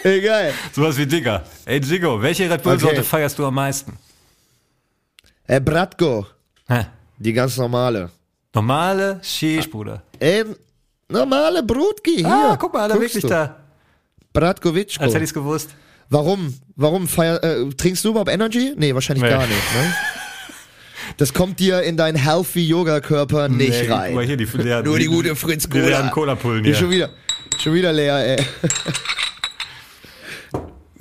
[0.05, 0.53] Egal.
[0.73, 1.43] Sowas wie Digger.
[1.65, 3.05] Ey, Jigo, welche Red Bull Sorte Okay.
[3.05, 3.97] feierst du am meisten?
[5.47, 6.27] Äh, Bratko,
[6.69, 6.87] Hä?
[7.19, 8.11] die ganz normale.
[8.55, 10.03] Normale Shish, Bruder.
[10.21, 10.57] Ähm,
[11.09, 12.27] normale Brutki, hier.
[12.29, 13.29] Ah, guck mal, da wirklich du.
[13.29, 13.57] da.
[14.33, 15.03] Bratkovičko.
[15.03, 15.71] Als hätte ich's gewusst.
[16.11, 16.55] Warum?
[16.77, 18.73] Warum feier, äh, trinkst du überhaupt Energy?
[18.77, 19.31] Nee, wahrscheinlich Nee.
[19.31, 19.95] gar nicht, ne?
[21.19, 24.07] Das kommt dir in deinen healthy Yoga Körper nicht Nee, rein.
[24.09, 26.35] Guck mal hier, die leeren, Nur die gute Fritz Die leeren Cola.
[26.37, 26.79] Cola-Pullen Die hier.
[26.79, 27.11] schon wieder,
[27.59, 28.47] schon wieder leer, ey.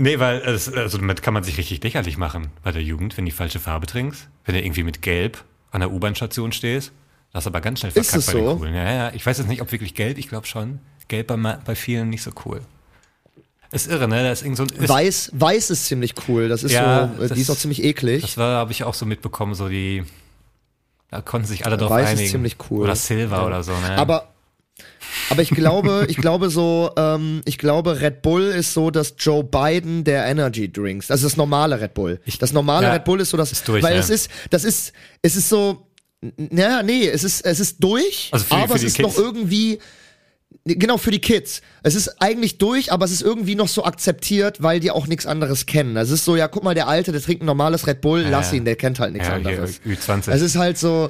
[0.02, 3.26] Nee, weil es, also damit kann man sich richtig lächerlich machen bei der Jugend, wenn
[3.26, 4.28] du die falsche Farbe trinkst.
[4.46, 6.92] Wenn du irgendwie mit Gelb an der U-Bahn-Station stehst.
[7.34, 8.50] Das ist aber ganz schnell Ist verkackt es bei so?
[8.50, 8.74] den Coolen.
[8.76, 9.12] Ja, ja.
[9.14, 10.80] Ich weiß jetzt nicht, ob wirklich gelb, ich glaube schon.
[11.08, 12.62] Gelb bei, bei vielen nicht so cool.
[13.72, 14.24] Ist irre, ne?
[14.24, 16.50] Da ist irgend so ein, ist, Weiß, weiß ist ziemlich cool.
[16.50, 18.22] Das ist Ja, so, äh, das- die ist auch ziemlich eklig.
[18.22, 20.04] Das war, habe ich auch so mitbekommen, so die,
[21.10, 22.32] da konnten sich alle drauf Weiß ist einigen.
[22.32, 22.84] ziemlich cool.
[22.84, 23.46] Oder Silver Ja.
[23.46, 23.98] oder so, ne?
[23.98, 24.28] Aber,
[25.30, 29.44] aber ich glaube, ich glaube so, ähm, ich glaube, Red Bull ist so das Joe
[29.44, 31.12] Biden der Energy Drinks.
[31.12, 32.20] Also das normale Red Bull.
[32.26, 34.00] Ich- das normale ja, Red Bull ist so das, ist durch, weil ja.
[34.00, 35.88] es ist, das ist, es ist so,
[36.38, 39.08] naja, nee, es ist, es ist durch, Also für aber für es ist Kids.
[39.08, 39.80] noch irgendwie,
[40.66, 41.62] Genau, für die Kids.
[41.82, 45.26] Es ist eigentlich durch, aber es ist irgendwie noch so akzeptiert, weil die auch nichts
[45.26, 45.98] anderes kennen.
[45.98, 48.52] Es ist so, ja, guck mal, der Alte, der trinkt ein normales Red Bull, lass
[48.52, 48.58] ja.
[48.58, 49.82] ihn, der kennt halt nichts ja, hier, anderes.
[49.82, 50.30] Ü20.
[50.30, 51.10] Es ist halt so,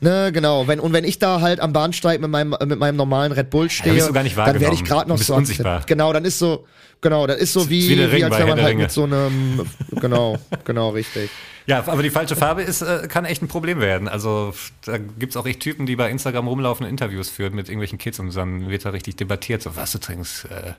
[0.00, 0.66] ne, genau.
[0.66, 3.70] Wenn, und wenn ich da halt am Bahnsteig mit meinem, mit meinem normalen Red Bull
[3.70, 5.82] stehe, nicht dann werde ich gerade noch so unsichtbar.
[5.86, 6.66] Genau, dann ist so,
[7.00, 9.04] genau, dann ist so wie, wie der Ring wie als wenn man halt mit so
[9.04, 9.66] einem,
[10.00, 11.30] genau, genau, richtig.
[11.66, 14.08] Ja, aber die falsche Farbe ist, äh, kann echt ein Problem werden.
[14.08, 14.54] Also
[14.86, 18.18] da gibt's auch echt Typen, die bei Instagram rumlaufen und Interviews führen mit irgendwelchen Kids
[18.18, 20.72] und dann wird da richtig debattiert, so was du trinkst, äh,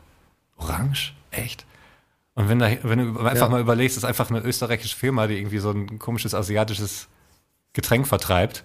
[0.58, 1.14] Orange?
[1.30, 1.66] Echt?
[2.34, 3.50] Und wenn, da, wenn du einfach Ja.
[3.50, 7.08] mal überlegst, das ist einfach eine österreichische Firma, die irgendwie so ein komisches asiatisches
[7.74, 8.64] Getränk vertreibt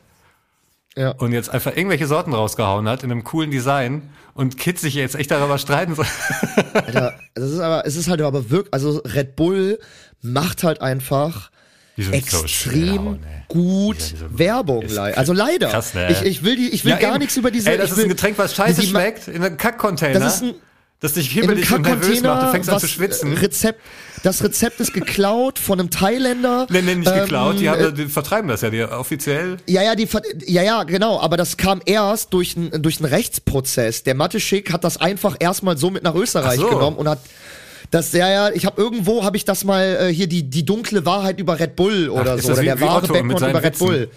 [0.97, 1.11] Ja.
[1.13, 5.17] und jetzt einfach irgendwelche Sorten rausgehauen hat in einem coolen Design und Kids sich jetzt
[5.17, 5.95] echt darüber streiten.
[5.97, 6.05] So.
[6.75, 9.79] Alter, das ist aber, es ist halt aber wirklich, also Red Bull
[10.23, 11.51] macht halt einfach
[11.97, 13.19] so extrem ne?
[13.49, 14.87] gut diese- Werbung.
[14.89, 15.69] lei- Also leider.
[15.69, 16.11] krass, ne?
[16.11, 17.19] ich, ich will die, ich will Ja, gar eben.
[17.21, 17.71] nichts über diese.
[17.71, 20.19] Ey, das ich ist will, ein Getränk, was scheiße schmeckt, in einem Kackcontainer.
[20.21, 20.55] Das ist ein,
[21.01, 22.43] das dich hibbelig und nervös macht.
[22.47, 23.35] Du fängst an zu schwitzen.
[23.35, 23.81] Rezept,
[24.23, 26.67] das Rezept ist geklaut von einem Thailänder.
[26.71, 27.59] Nee, nee, nicht geklaut.
[27.61, 29.59] Die, Ähm, haben, die vertreiben das ja, die offiziell.
[29.67, 30.09] Ja, ja, die,
[30.47, 34.03] ja, ja, genau, aber das kam erst durch einen durch einen Rechtsprozess.
[34.03, 36.71] Der Mathe-Schick hat das einfach erstmal so mit nach Österreich Ach so.
[36.71, 37.19] genommen und hat
[37.91, 41.05] das, ja, ja, ich habe irgendwo, habe ich das mal, äh, hier die, die dunkle
[41.07, 43.87] Wahrheit über Red Bull oder ist so, oder der wahre Background über Red Witzen?
[43.87, 44.11] Bull.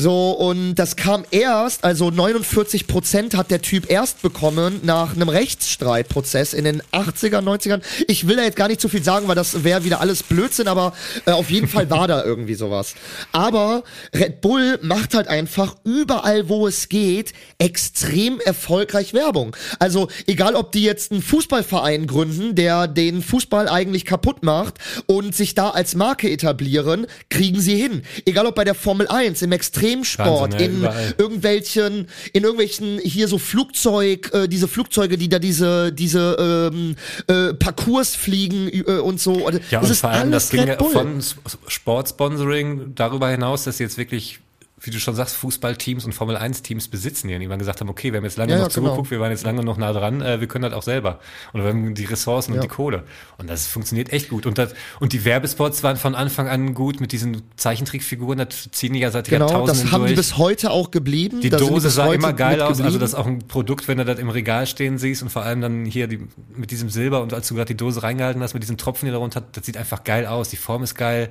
[0.00, 5.28] So, und das kam erst, also 49 Prozent hat der Typ erst bekommen nach einem
[5.28, 7.82] Rechtsstreitprozess in den 80er, 90ern.
[8.06, 10.68] Ich will da jetzt gar nicht zu viel sagen, weil das wäre wieder alles Blödsinn,
[10.68, 10.92] aber
[11.26, 12.94] äh, auf jeden Fall war da irgendwie sowas.
[13.32, 13.82] Aber
[14.14, 19.56] Red Bull macht halt einfach überall, wo es geht, extrem erfolgreich Werbung.
[19.80, 24.74] Also, egal ob die jetzt einen Fußballverein gründen, der den Fußball eigentlich kaputt macht
[25.06, 28.02] und sich da als Marke etablieren, kriegen sie hin.
[28.26, 29.50] Egal ob bei der Formel 1, im
[29.88, 31.14] Extremsport, Wahnsinn, in überall.
[31.18, 37.54] irgendwelchen, in irgendwelchen hier so Flugzeug, äh, diese Flugzeuge, die da diese, diese ähm, äh,
[37.54, 39.46] Parcours fliegen äh, und so.
[39.46, 41.22] Also, Ja, das und ist vor allem, das ging ja von
[41.66, 44.40] Sportsponsoring darüber hinaus, dass sie jetzt wirklich,
[44.80, 48.24] wie du schon sagst, Fußballteams und Formel-1-Teams besitzen, die irgendwann gesagt haben, okay, wir haben
[48.24, 48.88] jetzt lange Ja, noch ja, genau.
[48.90, 51.18] zugeguckt, wir waren jetzt lange noch nah dran, äh, wir können das auch selber.
[51.52, 52.60] Und wir haben die Ressourcen Ja.
[52.60, 53.02] und die Kohle.
[53.38, 54.46] Und das funktioniert echt gut.
[54.46, 58.92] Und, das, und die Werbespots waren von Anfang an gut mit diesen Zeichentrickfiguren, das ziehen
[58.92, 60.12] die ja seit Genau, Jahrtausenden das haben durch.
[60.12, 61.40] die bis heute auch geblieben.
[61.40, 64.04] Die Da Dose sah immer geil aus, also das ist auch ein Produkt, wenn du
[64.04, 66.20] das im Regal stehen siehst und vor allem dann hier die,
[66.54, 69.12] mit diesem Silber und als du gerade die Dose reingehalten hast, mit diesen Tropfen, die
[69.12, 71.30] da runter, das sieht einfach geil aus, die Form ist geil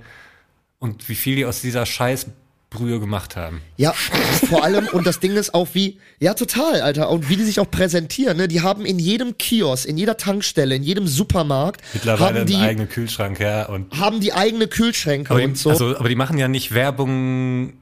[0.80, 1.86] und wie viel die aus dieser
[2.72, 3.62] Scheißbrühe gemacht haben.
[3.78, 7.44] Ja, vor allem, und das Ding ist auch wie, ja, total, Alter, und wie die
[7.44, 8.48] sich auch präsentieren, ne?
[8.48, 12.64] Die haben in jedem Kiosk, in jeder Tankstelle, in jedem Supermarkt, Mittlerweile haben die, einen
[12.64, 15.70] eigenen Kühlschrank, ja, und haben die eigene Kühlschränke aber die, und so.
[15.70, 17.74] also, aber die machen ja nicht Werbung,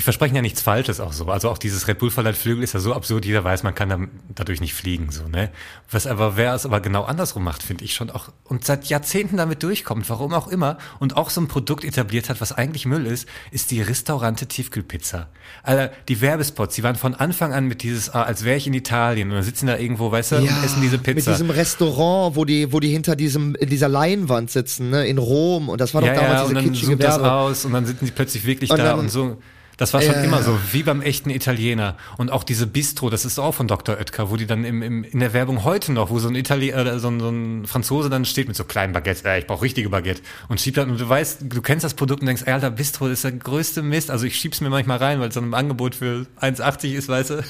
[0.00, 1.26] die versprechen ja nichts Falsches auch so.
[1.26, 3.90] Also auch dieses Red Bull verleiht Flügel ist ja so absurd, jeder weiß, man kann
[3.90, 3.98] da,
[4.34, 5.50] dadurch nicht fliegen, so, ne?
[5.90, 9.36] Was aber, wer es aber genau andersrum macht, finde ich schon auch, und seit Jahrzehnten
[9.36, 13.04] damit durchkommt, warum auch immer, und auch so ein Produkt etabliert hat, was eigentlich Müll
[13.04, 15.28] ist, ist die Restaurante Tiefkühlpizza.
[15.64, 18.72] Alter, die Werbespots, die waren von Anfang an mit dieses, ah, als wäre ich in
[18.72, 21.30] Italien, und dann sitzen da irgendwo, weißt du, und essen diese Pizza.
[21.32, 25.68] Mit diesem Restaurant, wo die, wo die hinter diesem, dieser Leinwand sitzen, ne, in Rom.
[25.68, 27.30] Und das war doch ja, damals ja, und diese dann kitschige zoomt das Werbung.
[27.30, 29.36] aus und dann sitzen sie plötzlich wirklich Und da und so.
[29.80, 30.42] Das war schon Ja, immer ja.
[30.42, 31.96] so, wie beim echten Italiener.
[32.18, 33.96] Und auch diese Bistro, das ist auch von Dr.
[33.96, 36.84] Oetker, wo die dann im, im, in der Werbung heute noch, wo so ein Italiener,
[36.84, 39.62] äh, so, ein, so ein Franzose dann steht mit so kleinen Baguettes, äh, ich brauche
[39.62, 40.20] richtige Baguette
[40.50, 43.08] und schiebt dann, und du weißt, du kennst das Produkt und denkst, ey, Alter, Bistro
[43.08, 44.10] ist der größte Mist.
[44.10, 47.30] Also ich schieb's mir manchmal rein, weil es dann im Angebot für 1,80 ist, weißt
[47.30, 47.42] du.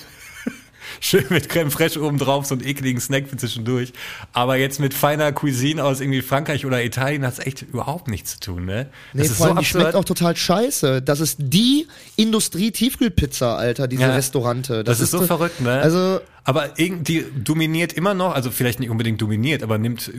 [0.98, 3.92] Schön mit Creme fraiche oben drauf, so einen ekligen Snack für zwischendurch.
[4.32, 8.40] Aber jetzt mit feiner Cuisine aus irgendwie Frankreich oder Italien hat's echt überhaupt nichts zu
[8.40, 8.88] tun, ne?
[9.12, 11.02] Nee, vor allem, die schmeckt auch total scheiße.
[11.02, 11.86] Das ist die
[12.16, 14.14] Industrie-Tiefkühlpizza, Alter, diese Ja.
[14.14, 14.84] Restaurante.
[14.84, 15.80] Das, ist so verrückt, ne?
[15.80, 20.10] Also, aber irgendwie dominiert immer noch, also vielleicht nicht unbedingt dominiert, aber nimmt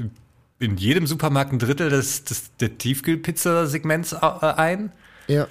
[0.60, 4.18] in jedem Supermarkt ein Drittel des, des der Tiefkühlpizza-Segments äh,
[4.56, 4.92] ein.
[5.28, 5.48] ja.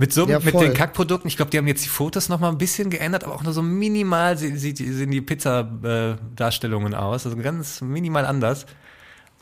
[0.00, 1.28] Mit so Ja, mit den Kackprodukten.
[1.28, 3.52] Ich glaube, die haben jetzt die Fotos noch mal ein bisschen geändert, aber auch nur
[3.52, 8.64] so minimal die- sehen die Pizza-Darstellungen aus, also ganz minimal anders.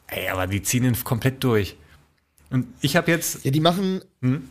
[0.08, 1.76] Ey, aber die ziehen ihn komplett durch.
[2.50, 4.00] Und ich habe jetzt Ja, die machen.
[4.20, 4.48] Hm?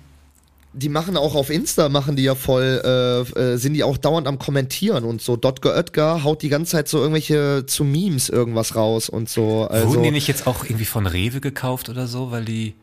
[0.72, 4.28] Die machen auch auf Insta, machen die ja voll, äh, äh, sind die auch dauernd
[4.28, 5.36] am Kommentieren und so.
[5.36, 9.68] Dotger Oetker haut die ganze Zeit so irgendwelche zu Memes irgendwas raus und so.
[9.68, 12.76] Also, wurden die nicht jetzt auch irgendwie von Rewe gekauft oder so, weil die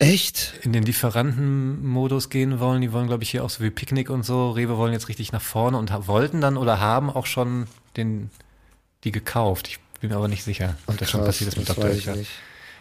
[0.00, 0.54] Echt?
[0.62, 2.80] in den Lieferantenmodus gehen wollen.
[2.80, 4.50] Die wollen, glaube ich, hier auch so wie Picknick und so.
[4.50, 7.66] Rewe wollen jetzt richtig nach vorne und wollten dann oder haben auch schon
[7.98, 8.30] den,
[9.04, 9.68] die gekauft.
[9.68, 11.84] Ich bin mir aber nicht sicher, ob das schon passiert ist mit Dr.
[11.84, 12.16] Oetker.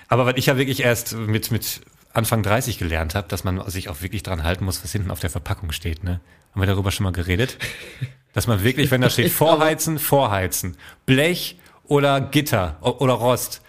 [0.07, 1.81] Aber was ich ja wirklich erst mit, mit
[2.13, 5.19] Anfang 30 gelernt habe, dass man sich auch wirklich dran halten muss, was hinten auf
[5.19, 6.05] der Verpackung steht.
[6.05, 6.21] Ne?
[6.51, 7.57] Haben wir darüber schon mal geredet?
[8.31, 13.63] Dass man wirklich, wenn da steht Vorheizen, Vorheizen, Blech oder Gitter oder Rost,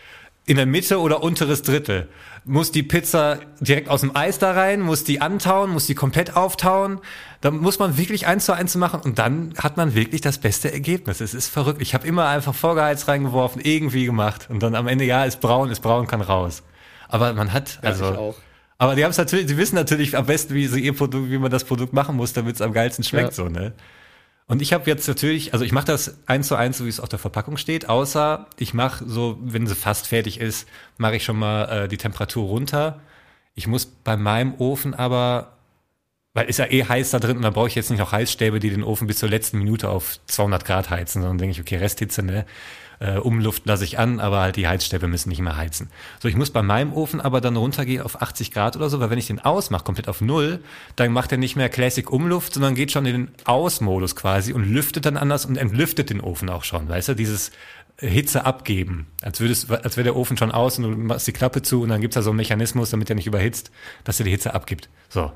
[0.50, 2.08] in der Mitte oder unteres Drittel,
[2.44, 6.34] muss die Pizza direkt aus dem Eis da rein, muss die antauen, muss die komplett
[6.36, 6.98] auftauen.
[7.40, 10.72] Da muss man wirklich eins zu eins machen und dann hat man wirklich das beste
[10.72, 11.20] Ergebnis.
[11.20, 11.80] Es ist verrückt.
[11.80, 15.70] Ich habe immer einfach vorgeheizt reingeworfen, irgendwie gemacht und dann am Ende, ja, ist braun,
[15.70, 16.64] ist braun, kann raus.
[17.06, 18.34] Aber man hat, also, ich auch.
[18.78, 21.38] aber die haben es natürlich, die wissen natürlich am besten, wie sie ihr Produkt, wie
[21.38, 23.44] man das Produkt machen muss, damit es am geilsten schmeckt, Ja.
[23.44, 23.72] so, ne?
[24.50, 26.98] Und ich habe jetzt natürlich, also ich mache das eins zu eins, so wie es
[26.98, 30.66] auf der Verpackung steht, außer ich mache so, wenn sie fast fertig ist,
[30.98, 32.98] mache ich schon mal äh, die Temperatur runter.
[33.54, 35.52] Ich muss bei meinem Ofen aber,
[36.34, 38.58] weil ist ja eh heiß da drin und da brauche ich jetzt nicht noch Heißstäbe,
[38.58, 41.76] die den Ofen bis zur letzten Minute auf 200 Grad heizen, sondern denke ich, okay,
[41.76, 42.44] Resthitze, ne?
[43.00, 45.88] Äh, Umluft lasse ich an, aber halt die Heizstäbe müssen nicht mehr heizen.
[46.20, 49.08] So, ich muss bei meinem Ofen aber dann runtergehen auf 80 Grad oder so, weil
[49.08, 50.60] wenn ich den ausmache, komplett auf Null,
[50.96, 54.64] dann macht er nicht mehr Classic Umluft, sondern geht schon in den Ausmodus quasi und
[54.64, 57.52] lüftet dann anders und entlüftet den Ofen auch schon, weißt du, dieses
[57.98, 61.32] Hitze abgeben, als würde es, als wäre der Ofen schon aus und du machst die
[61.32, 63.70] Klappe zu und dann gibt's da so einen Mechanismus, damit er nicht überhitzt,
[64.04, 64.90] dass er die Hitze abgibt.
[65.08, 65.32] So,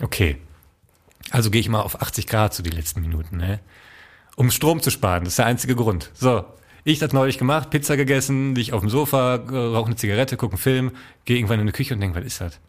[0.00, 0.38] okay.
[1.30, 3.60] Also gehe ich mal auf 80 Grad so die letzten Minuten, ne?
[4.36, 6.10] Um Strom zu sparen, das ist der einzige Grund.
[6.14, 6.44] So,
[6.86, 10.52] ich das neulich gemacht, Pizza gegessen, lieg auf dem Sofa, äh, rauche eine Zigarette, gucke
[10.52, 10.92] einen Film,
[11.24, 12.60] gehe irgendwann in die Küche und denke, was ist das?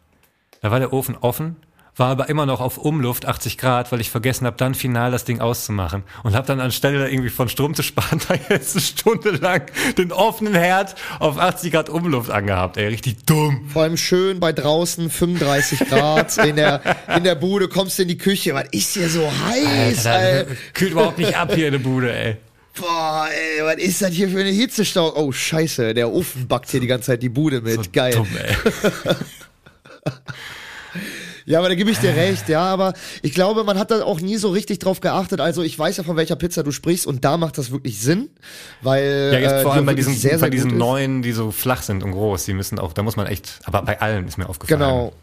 [0.60, 1.54] Da war der Ofen offen,
[1.94, 5.24] war aber immer noch auf Umluft 80 Grad, weil ich vergessen habe, dann final das
[5.24, 6.02] Ding auszumachen.
[6.24, 9.62] Und habe dann anstelle irgendwie von Strom zu sparen, da jetzt eine Stunde lang
[9.96, 12.76] den offenen Herd auf 80 Grad Umluft angehabt.
[12.76, 13.68] Ey, richtig dumm.
[13.72, 16.80] Vor allem schön bei draußen 35 Grad in der,
[17.16, 20.54] in der Bude, kommst du in die Küche, was ist hier so heiß, Alter, Alter.
[20.74, 22.36] kühlt überhaupt nicht ab hier in der Bude, ey.
[22.78, 25.14] Boah, ey, was ist das hier für eine Hitzestau?
[25.16, 27.74] Oh, scheiße, der Ofen backt hier die ganze Zeit die Bude mit.
[27.74, 28.12] So Geil.
[28.12, 28.28] Dumm.
[31.48, 32.92] Ja, aber da gebe ich dir recht, ja, aber
[33.22, 35.40] ich glaube, man hat da auch nie so richtig drauf geachtet.
[35.40, 38.28] Also ich weiß ja, von welcher Pizza du sprichst und da macht das wirklich Sinn,
[38.82, 41.50] weil Ja, jetzt äh, vor allem bei diesen, sehr, sehr bei diesen neuen, die so
[41.50, 44.36] flach sind und groß, die müssen auch, da muss man echt, aber bei allen ist
[44.36, 44.78] mir aufgefallen.
[44.78, 45.14] Genau.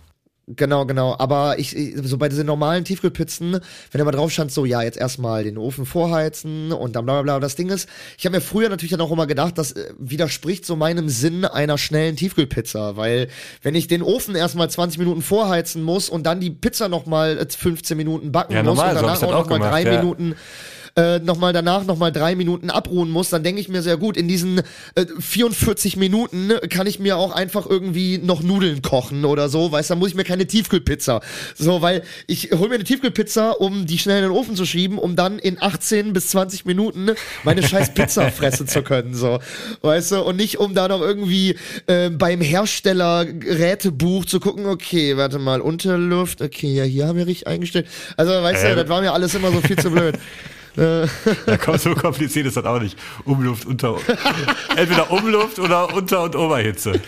[0.47, 1.15] Genau, genau.
[1.17, 3.59] Aber ich, so bei diesen normalen Tiefkühlpizzen,
[3.91, 7.21] wenn mal drauf stand, so, ja, jetzt erstmal den Ofen vorheizen und dann bla bla
[7.23, 7.39] bla.
[7.39, 10.63] Das Ding ist, ich habe mir früher natürlich dann auch immer gedacht, das äh, widerspricht
[10.65, 12.95] so meinem Sinn einer schnellen Tiefkühlpizza.
[12.95, 13.29] Weil,
[13.63, 17.97] wenn ich den Ofen erstmal 20 Minuten vorheizen muss und dann die Pizza nochmal 15
[17.97, 19.99] Minuten backen Ja, muss normal, und so danach ich das auch nochmal drei ja.
[19.99, 20.35] Minuten
[20.95, 24.27] äh, nochmal danach nochmal drei Minuten abruhen muss, dann denke ich mir sehr gut, in
[24.27, 24.59] diesen
[24.95, 29.89] äh, 44 Minuten kann ich mir auch einfach irgendwie noch Nudeln kochen oder so, weißt
[29.89, 31.19] du, dann muss ich mir keine Tiefkühlpizza.
[31.55, 34.97] So, weil ich hol mir eine Tiefkühlpizza, um die schnell in den Ofen zu schieben,
[34.97, 37.11] um dann in 18 bis 20 Minuten
[37.43, 39.39] meine scheiß Pizza fressen zu können, so.
[39.81, 41.55] Weißt du, und nicht um da noch irgendwie
[41.87, 47.27] äh, beim Hersteller Gerätebuch zu gucken, okay, warte mal, Unterluft, okay, ja, hier haben wir
[47.27, 47.87] richtig eingestellt.
[48.15, 48.69] Also, weißt Äh.
[48.69, 50.15] du, das war mir alles immer so viel zu blöd.
[50.75, 52.97] Da kommt so kompliziert ist das auch nicht.
[53.23, 53.97] Umluft, unter,
[54.75, 56.99] entweder Umluft oder Unter- und Oberhitze.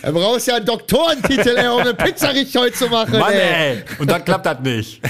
[0.00, 3.76] Er brauchst ja einen Doktorentitel, ey, um eine Pizza richtig heute zu machen, Mann, ey.
[3.76, 3.84] ey!
[3.98, 5.00] Und dann klappt das nicht.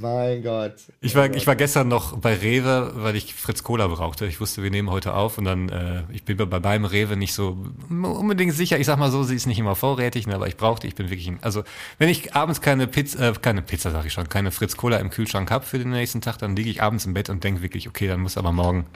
[0.00, 0.74] Mein Gott.
[1.00, 4.26] Ich war, ich war gestern noch bei Rewe, weil ich Fritz Cola brauchte.
[4.26, 7.34] Ich wusste, wir nehmen heute auf und dann, äh, ich bin bei beim Rewe nicht
[7.34, 7.58] so
[7.90, 8.78] unbedingt sicher.
[8.78, 11.10] Ich sag mal so, sie ist nicht immer vorrätig, ne, aber ich brauchte, ich bin
[11.10, 11.64] wirklich, also
[11.98, 15.10] wenn ich abends keine Pizza, äh, keine Pizza sag ich schon, keine Fritz Cola im
[15.10, 17.88] Kühlschrank hab für den nächsten Tag, dann liege ich abends im Bett und denke wirklich,
[17.88, 18.86] okay, dann muss aber morgen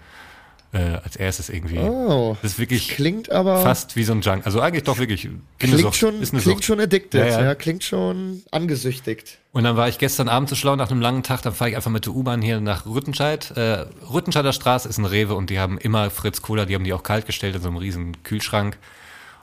[0.74, 1.78] äh, als erstes irgendwie.
[1.78, 2.36] Oh.
[2.42, 3.62] Das ist wirklich Klingt aber.
[3.62, 4.44] fast wie so ein Junk.
[4.44, 5.28] Also eigentlich doch wirklich.
[5.58, 5.96] Klingt Sucht.
[5.96, 6.64] schon, ist eine klingt Sucht.
[6.64, 7.54] schon addicted, Ja, ja, ja.
[7.54, 9.38] Klingt schon angesüchtigt.
[9.52, 11.76] Und dann war ich gestern Abend zu schlau nach einem langen Tag, dann fahre ich
[11.76, 13.56] einfach mit der U-Bahn hier nach Rüttenscheid.
[13.56, 16.92] Äh, Rüttenscheider Straße ist ein Rewe und die haben immer Fritz Cola, die haben die
[16.92, 18.76] auch kalt gestellt in so einem riesen Kühlschrank.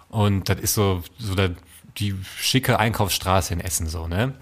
[0.10, 1.52] Und das ist so, so der,
[1.98, 4.34] die schicke Einkaufsstraße in Essen so, ne?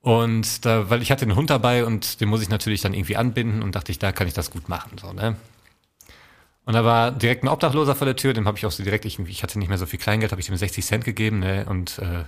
[0.00, 3.16] Und da, weil ich hatte den Hund dabei und den muss ich natürlich dann irgendwie
[3.16, 5.36] anbinden und dachte ich, da kann ich das gut machen, so, ne?
[6.66, 9.04] Und da war direkt ein Obdachloser vor der Tür, dem habe ich auch so direkt,
[9.04, 11.66] ich, ich hatte nicht mehr so viel Kleingeld, habe ich dem 60 Cent gegeben, ne?
[11.68, 12.24] Und äh,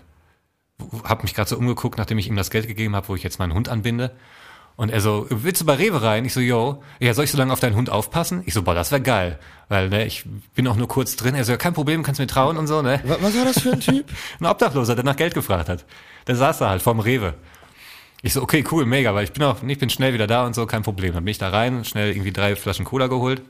[1.05, 3.39] habe mich gerade so umgeguckt, nachdem ich ihm das Geld gegeben habe, wo ich jetzt
[3.39, 4.13] meinen Hund anbinde.
[4.77, 6.27] Und er so, willst du bei Rewe rein?
[6.27, 8.43] Ich so, yo, ja, soll ich so lange auf deinen Hund aufpassen?
[8.45, 9.39] Ich so, boah, das wäre geil.
[9.71, 11.35] Weil, ne, ich bin auch nur kurz drin.
[11.35, 13.01] Er so, ja, kein Problem, kannst mir trauen und so, ne?
[13.05, 14.05] Was, was war das für ein Typ?
[14.41, 15.87] Ein Obdachloser, der nach Geld gefragt hat.
[16.27, 17.35] Der saß da halt vorm Rewe.
[18.21, 20.55] Ich so, okay, cool, mega, weil ich bin auch, ich bin schnell wieder da und
[20.55, 21.15] so, kein Problem.
[21.15, 23.41] Dann bin ich da rein, schnell irgendwie drei Flaschen Cola geholt,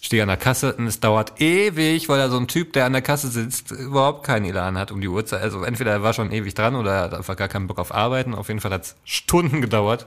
[0.00, 2.92] stehe an der Kasse und es dauert ewig, weil da so ein Typ, der an
[2.92, 5.42] der Kasse sitzt, überhaupt keinen Elan hat um die Uhrzeit.
[5.42, 7.94] Also entweder er war schon ewig dran oder er hat einfach gar keinen Bock auf
[7.94, 8.34] Arbeiten.
[8.34, 10.06] Auf jeden Fall hat es Stunden gedauert.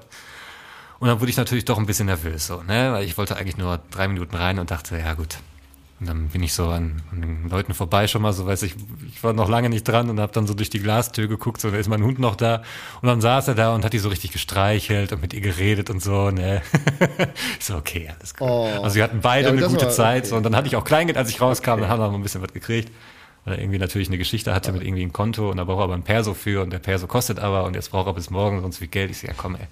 [0.99, 2.93] Und dann wurde ich natürlich doch ein bisschen nervös, so, ne?
[2.93, 5.37] Weil ich wollte eigentlich nur drei Minuten rein und dachte, ja gut.
[5.99, 8.75] Und dann bin ich so an, an den Leuten vorbei schon mal, so weiß ich,
[9.07, 11.71] ich war noch lange nicht dran und habe dann so durch die Glastür geguckt, so
[11.71, 12.63] da ist mein Hund noch da
[13.01, 15.89] und dann saß er da und hat die so richtig gestreichelt und mit ihr geredet
[15.89, 16.61] und so, ne.
[17.59, 18.45] ich so, okay, alles gut.
[18.49, 18.67] Oh.
[18.83, 20.29] Also wir hatten beide Ja, eine gute war Zeit okay.
[20.31, 22.23] so, und dann hatte ich auch Kleingeld, als ich rauskam, dann haben wir noch ein
[22.23, 22.91] bisschen was gekriegt.
[23.45, 25.83] Weil er irgendwie natürlich eine Geschichte hatte mit irgendwie ein Konto und da braucht er
[25.85, 28.59] aber ein Perso für und der Perso kostet aber und jetzt braucht er bis morgen
[28.61, 29.11] sonst wie Geld.
[29.11, 29.67] Ich so, ja komm ey.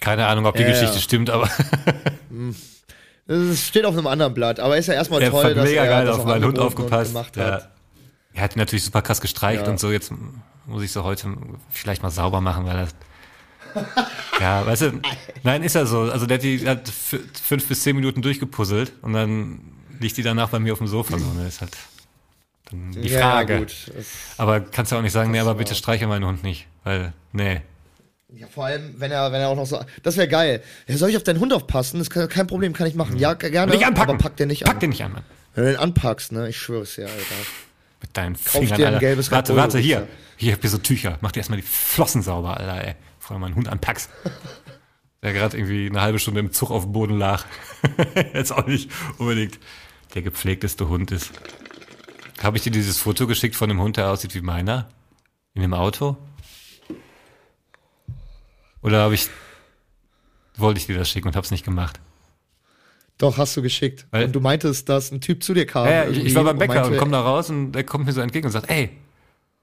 [0.00, 1.00] Keine Ahnung, ob die Ja, Geschichte ja.
[1.00, 1.48] stimmt, aber
[3.32, 5.88] Das steht auf einem anderen Blatt, aber ist ja erstmal er toll, dass mega er
[5.88, 7.12] geil das auf meinen Hund aufgepasst.
[7.12, 7.44] gemacht Ja.
[7.52, 7.70] hat.
[8.32, 9.70] Er hat ihn natürlich super krass gestreicht Ja.
[9.70, 9.90] und so.
[9.92, 10.12] Jetzt
[10.66, 11.28] muss ich so heute
[11.70, 12.94] vielleicht mal sauber machen, weil das.
[14.40, 15.00] ja, weißt du,
[15.44, 16.00] nein, ist ja so.
[16.10, 19.60] Also der hat die hat fünf bis zehn Minuten durchgepuzzelt und dann
[20.00, 21.16] liegt die danach bei mir auf dem Sofa.
[21.18, 21.46] So, ne?
[21.46, 21.76] Ist halt
[22.70, 23.58] dann die Ja, Frage.
[23.58, 23.74] gut.
[24.38, 26.66] Aber kannst du auch nicht sagen, nee, aber bitte streiche meinen Hund nicht.
[26.82, 27.60] Weil, nee.
[28.34, 30.62] Ja, vor allem, wenn er, wenn er auch noch so, das wäre geil.
[30.86, 31.98] Ja, soll ich auf deinen Hund aufpassen?
[31.98, 33.18] Das ist kein Problem, kann ich machen.
[33.18, 33.72] Ja, gerne.
[33.72, 34.10] Nicht anpacken!
[34.14, 34.80] Aber pack den nicht Pack an.
[34.80, 35.24] den nicht an, Mann.
[35.54, 37.34] Wenn du den anpackst, ne, ich schwör's dir, Alter.
[38.00, 38.98] Mit deinen dir Fingern, ein Alter.
[39.00, 40.06] gelbes warte, warte, hier.
[40.36, 41.18] Hier habt ihr so Tücher.
[41.20, 42.94] Mach dir erstmal die Flossen sauber, Alter, ey.
[43.18, 44.08] Bevor du meinen Hund anpackst.
[45.22, 47.44] Der gerade irgendwie eine halbe Stunde im Zug auf dem Boden lag.
[48.32, 49.58] Jetzt auch nicht unbedingt
[50.14, 51.32] der gepflegteste Hund ist.
[52.42, 54.88] Habe ich dir dieses Foto geschickt von einem Hund, der aussieht wie meiner?
[55.52, 56.16] In dem Auto?
[58.82, 59.28] Oder habe ich,
[60.56, 62.00] wollte ich dir das schicken und hab's nicht gemacht?
[63.18, 64.06] Doch, hast du geschickt.
[64.10, 65.86] Weil- und du meintest, dass ein Typ zu dir kam.
[65.86, 68.22] Ja, ich, war beim Bäcker und meinte, komme da raus und der kommt mir so
[68.22, 68.90] entgegen und sagt, ey,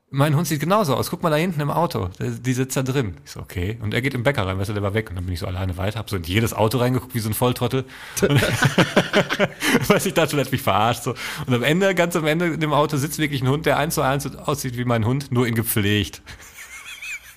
[0.09, 1.09] mein Hund sieht genauso aus.
[1.09, 2.09] Guck mal da hinten im Auto.
[2.19, 3.17] Die sitzt da drin.
[3.25, 3.77] Ich so, okay.
[3.81, 5.09] Und er geht im Bäcker rein, weißt du, der war weg.
[5.09, 7.29] Und dann bin ich so alleine weiter, hab so in jedes Auto reingeguckt, wie so
[7.29, 7.83] ein Volltrottel.
[8.21, 8.29] Und
[9.89, 11.03] weiß ich, dachte, vielleicht mich verarscht.
[11.03, 11.15] So.
[11.45, 13.95] Und am Ende, ganz am Ende in dem Auto sitzt wirklich ein Hund, der eins
[13.95, 16.21] zu eins aussieht wie mein Hund, nur in gepflegt.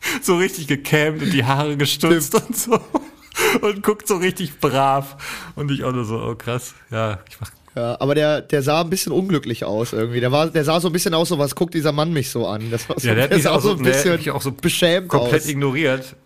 [0.23, 2.81] so richtig gekämmt und die Haare gestutzt und so.
[3.63, 5.17] Und guckt so richtig brav.
[5.55, 6.75] Und ich auch nur so, oh krass.
[6.91, 10.21] Ja, ich mach Ja, aber der, der sah ein bisschen unglücklich aus irgendwie.
[10.21, 12.47] Der, war, der sah so ein bisschen aus, so was guckt dieser Mann mich so
[12.47, 12.71] an.
[12.71, 14.53] Das war so, Ja, der hat mich sah auch so, ein bisschen mich auch so
[14.53, 15.49] beschämt komplett aus.
[15.49, 16.17] ignoriert.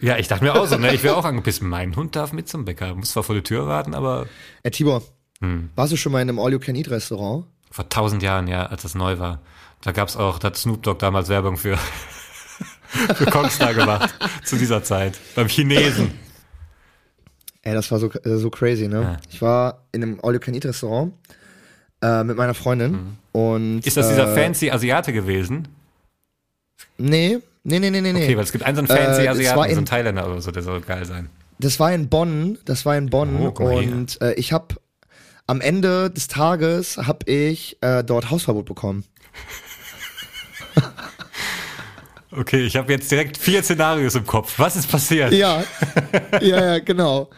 [0.00, 1.62] Ja, ich dachte mir auch so, ne, ich wäre auch angepisst.
[1.62, 2.94] Mein Hund darf mit zum Bäcker.
[2.94, 4.26] Muss zwar vor die Tür warten, aber
[4.62, 5.02] Ey, Tibor,
[5.40, 5.70] Hm.
[5.74, 7.44] warst du schon mal in einem All-You-Can-Eat-Restaurant?
[7.70, 9.40] vor tausend Jahren, ja, als das neu war.
[9.82, 11.76] Da gab's auch, da hat Snoop Dogg damals Werbung für,
[13.14, 14.14] für Kongstar gemacht.
[14.44, 15.18] zu dieser Zeit.
[15.34, 16.12] Beim Chinesen.
[17.62, 19.02] Ey, das war so, äh, so crazy, ne?
[19.02, 19.16] Ja.
[19.30, 21.12] Ich war in einem All-You-Can-Eat-Restaurant
[22.02, 23.80] äh, mit meiner Freundin und Mhm.
[23.84, 25.68] Ist das dieser äh, fancy Asiate gewesen?
[26.98, 28.12] Nee, nee, nee, nee, nee.
[28.12, 30.26] Okay, weil es gibt einen so einen fancy Äh, Asiaten, war so einen in- Thailänder
[30.26, 31.30] oder so, der soll geil sein.
[31.60, 34.74] Das war in Bonn, das war in Bonn Oh, und äh, ich habe
[35.46, 39.04] am Ende des Tages habe ich äh, dort Hausverbot bekommen.
[42.34, 44.58] Okay, ich habe jetzt direkt vier Szenarios im Kopf.
[44.58, 45.32] Was ist passiert?
[45.32, 45.62] Ja,
[46.40, 47.28] ja, ja, genau.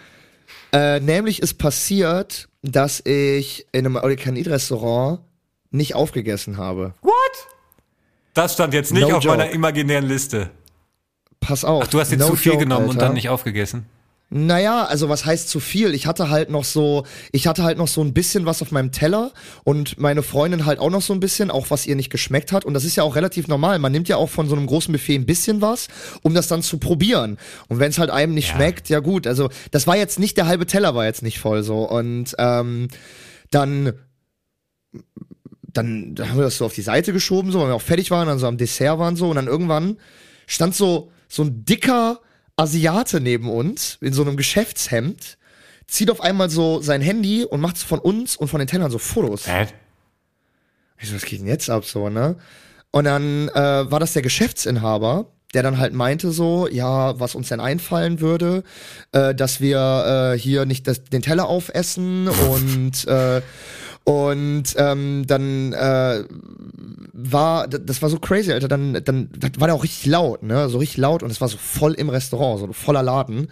[0.72, 5.20] Äh, nämlich ist passiert, dass ich in einem All-You-Can-Eat-Restaurant
[5.70, 6.94] nicht aufgegessen habe.
[7.02, 7.12] What?
[8.34, 9.54] Das stand jetzt nicht No auf meiner joke.
[9.54, 10.50] imaginären Liste.
[11.40, 11.84] Pass auf.
[11.84, 13.06] Ach, du hast jetzt no zu viel joke, genommen und Alter.
[13.06, 13.86] dann nicht aufgegessen?
[14.30, 15.94] Naja, also was heißt zu viel?
[15.94, 18.90] Ich hatte halt noch so, ich hatte halt noch so ein bisschen was auf meinem
[18.90, 19.32] Teller
[19.62, 22.64] und meine Freundin halt auch noch so ein bisschen, auch was ihr nicht geschmeckt hat.
[22.64, 23.78] Und das ist ja auch relativ normal.
[23.78, 25.88] Man nimmt ja auch von so einem großen Buffet ein bisschen was,
[26.22, 27.38] um das dann zu probieren.
[27.68, 28.55] Und wenn es halt einem nicht Ja.
[28.56, 29.26] schmeckt, ja gut.
[29.28, 31.88] Also das war jetzt nicht, der halbe Teller war jetzt nicht voll so.
[31.88, 32.88] Und ähm,
[33.51, 33.92] dann
[35.72, 38.28] dann haben wir das so auf die Seite geschoben, so, weil wir auch fertig waren,
[38.28, 39.96] dann so am Dessert waren so und dann irgendwann
[40.46, 42.20] stand so so ein dicker
[42.56, 45.39] Asiate neben uns in so einem Geschäftshemd,
[45.86, 48.98] zieht auf einmal so sein Handy und macht von uns und von den Tellern so
[48.98, 49.47] Fotos.
[49.47, 49.66] Hä?
[50.98, 52.36] Ich so, was geht denn jetzt ab so, ne?
[52.90, 57.48] Und dann äh, war das der Geschäftsinhaber, der dann halt meinte so, ja, was uns
[57.48, 58.62] denn einfallen würde,
[59.12, 63.43] äh, dass wir äh, hier nicht das, den Teller aufessen und äh,
[64.05, 66.24] und ähm, dann äh,
[67.12, 70.68] war, das war so crazy, Alter, dann, dann das war der auch richtig laut, ne,
[70.68, 73.48] so richtig laut und es war so voll im Restaurant, so voller Laden.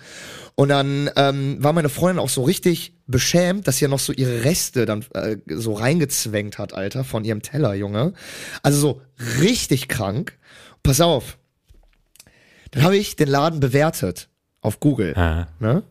[0.54, 4.12] Und dann ähm, war meine Freundin auch so richtig beschämt, dass sie ja noch so
[4.12, 8.12] ihre Reste dann äh, so reingezwängt hat, Alter, von ihrem Teller, Junge.
[8.62, 9.00] Also so
[9.40, 10.38] richtig krank.
[10.82, 11.38] Pass auf.
[12.72, 14.28] Dann habe ich den Laden bewertet
[14.60, 15.48] auf Google, Ah.
[15.60, 15.82] ne?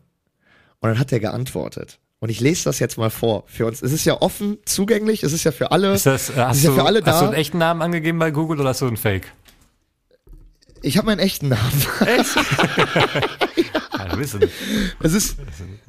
[0.80, 1.98] Und dann hat er geantwortet.
[2.22, 3.82] Und ich lese das jetzt mal vor für uns.
[3.82, 5.92] Es ist ja offen zugänglich, es ist ja für alle.
[5.92, 7.30] Ist das, äh, hast, ist ja du, für alle hast du da.
[7.30, 9.32] einen echten Namen angegeben bei Google oder hast du einen Fake?
[10.82, 11.84] Ich habe meinen echten Namen.
[13.92, 14.48] Ja, wissen.
[15.00, 15.36] Es ist,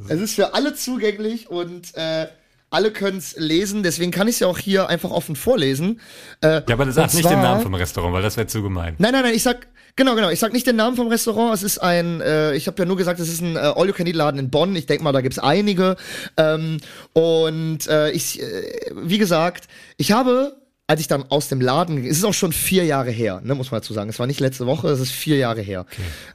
[0.08, 2.26] es ist für alle zugänglich und äh,
[2.72, 3.84] alle können es lesen.
[3.84, 6.02] Deswegen kann ich es ja auch hier einfach offen vorlesen.
[6.42, 8.96] Äh, Ja, aber sag und nicht den Namen vom Restaurant, weil das wäre zu gemein.
[8.98, 11.64] Nein, nein, nein, ich sag, genau, genau, ich sag nicht den Namen vom Restaurant, es
[11.64, 14.76] ist ein, äh, ich habe ja nur gesagt, es ist ein äh, All-You-Can-Eat-Laden in Bonn,
[14.76, 15.96] ich denke mal, da gibt's einige.
[16.38, 16.78] Ähm,
[17.14, 19.66] und äh, ich, äh, wie gesagt,
[19.98, 20.58] ich habe,
[20.88, 23.72] als ich dann aus dem Laden, es ist auch schon vier Jahre her, ne, muss
[23.72, 25.86] man dazu sagen, es war nicht letzte Woche, es ist vier Jahre her.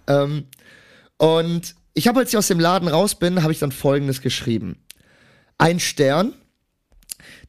[0.07, 0.45] Ähm,
[1.17, 4.77] und ich habe, als ich aus dem Laden raus bin, habe ich dann Folgendes geschrieben.
[5.59, 6.33] Ein Stern,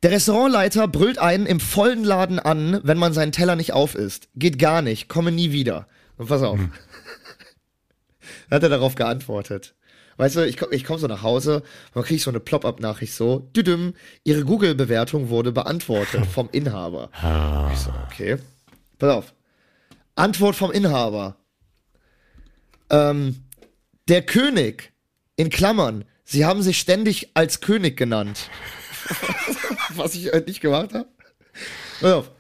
[0.02, 4.30] der Restaurantleiter brüllt einen im vollen Laden an, wenn man seinen Teller nicht auf isst.
[4.36, 5.88] Geht gar nicht, komme nie wieder.
[6.20, 6.60] Und pass auf.
[6.60, 6.72] Dann
[8.52, 9.74] hat er darauf geantwortet.
[10.18, 12.42] Weißt du, ich komme ich komm so nach Hause und dann krieg ich so eine
[12.42, 13.94] Plop-up-Nachricht so, düdüm,
[14.26, 17.10] ihre Google-Bewertung wurde beantwortet vom Inhaber.
[17.72, 18.38] Ich so, okay.
[18.98, 19.34] Pass auf.
[20.16, 21.38] Antwort vom Inhaber.
[22.90, 23.46] Ähm,
[24.10, 24.92] der König,
[25.38, 28.50] in Klammern, sie haben sich ständig als König genannt.
[29.96, 31.08] Was ich heute nicht gemacht habe.
[32.02, 32.32] Pass auf.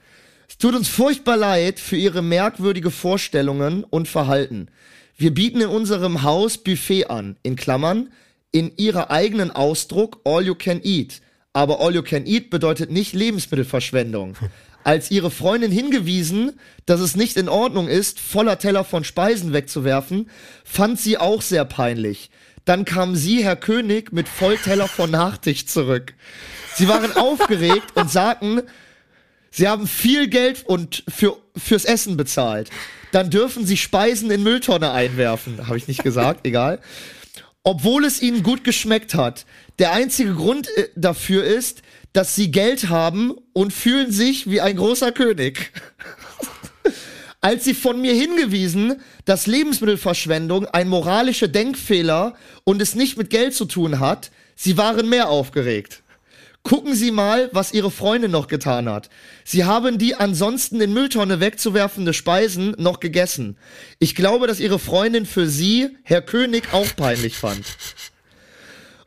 [0.60, 4.68] Tut uns furchtbar leid für Ihre merkwürdige Vorstellungen und Verhalten.
[5.16, 8.12] Wir bieten in unserem Haus Buffet an, in Klammern,
[8.52, 11.22] in Ihrer eigenen Ausdruck All You Can Eat.
[11.54, 14.36] Aber All You Can Eat bedeutet nicht Lebensmittelverschwendung.
[14.84, 16.52] Als Ihre Freundin hingewiesen,
[16.86, 20.30] dass es nicht in Ordnung ist, voller Teller von Speisen wegzuwerfen,
[20.66, 22.32] fand sie auch sehr peinlich.
[22.66, 26.16] Dann kam sie, Herr König, mit Vollteller von Nachtisch zurück.
[26.76, 28.64] Sie waren aufgeregt und sagten,
[29.52, 32.70] Sie haben viel Geld und für, fürs Essen bezahlt.
[33.12, 35.68] Dann dürfen Sie Speisen in Mülltonne einwerfen.
[35.68, 36.80] Habe ich nicht gesagt, egal.
[37.64, 39.46] Obwohl es Ihnen gut geschmeckt hat.
[39.80, 41.82] Der einzige Grund äh, dafür ist,
[42.14, 45.72] dass Sie Geld haben und fühlen sich wie ein großer König.
[47.42, 53.54] als sie von mir hingewiesen, dass Lebensmittelverschwendung ein moralischer Denkfehler und es nicht mit Geld
[53.54, 56.04] zu tun hat, sie waren mehr aufgeregt.
[56.64, 59.10] Gucken Sie mal, was Ihre Freundin noch getan hat.
[59.46, 63.58] Sie haben die ansonsten in Mülltonne wegzuwerfende Speisen noch gegessen.
[63.98, 67.66] Ich glaube, dass Ihre Freundin für Sie, Herr König, auch peinlich fand.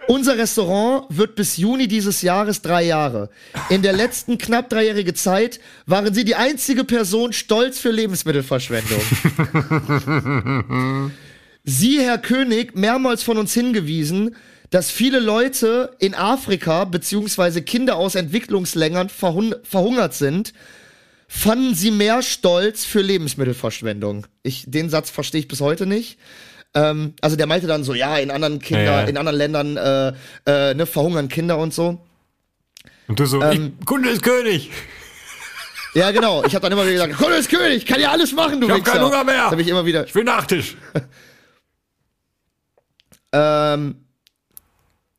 [0.09, 3.31] Unser Restaurant wird bis Juni dieses Jahres drei Jahre.
[3.69, 9.01] In der letzten knapp dreijährige Zeit waren Sie die einzige Person stolz für Lebensmittelverschwendung.
[11.65, 14.35] Sie, Herr König, mehrmals von uns hingewiesen,
[14.73, 20.55] dass viele Leute in Afrika beziehungsweise Kinder aus Entwicklungsländern verhun verhungert sind,
[21.29, 24.27] fanden sie mehr Stolz für Lebensmittelverschwendung.
[24.43, 26.19] Ich, den Satz verstehe ich bis heute nicht.
[26.75, 29.07] Ähm, also der meinte dann so, ja, in anderen Kinder, Ja, ja.
[29.09, 30.13] in anderen Ländern äh,
[30.47, 32.01] äh, ne, verhungern Kinder und so.
[33.09, 34.71] Und du so, Ähm, ich, Kunde ist König.
[35.95, 36.43] Ja, genau.
[36.47, 38.73] Ich habe dann immer wieder gesagt, Kunde ist König, kann ja alles machen, du Ich
[38.73, 38.93] hab Wichser.
[38.93, 39.51] keinen Hunger mehr.
[39.51, 40.07] Hab ich immer wieder.
[40.07, 40.77] Ich will Nachtisch.
[43.35, 44.02] Ähm,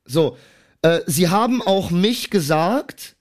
[0.05, 0.37] so,
[0.81, 3.15] äh, sie haben auch mich gesagt,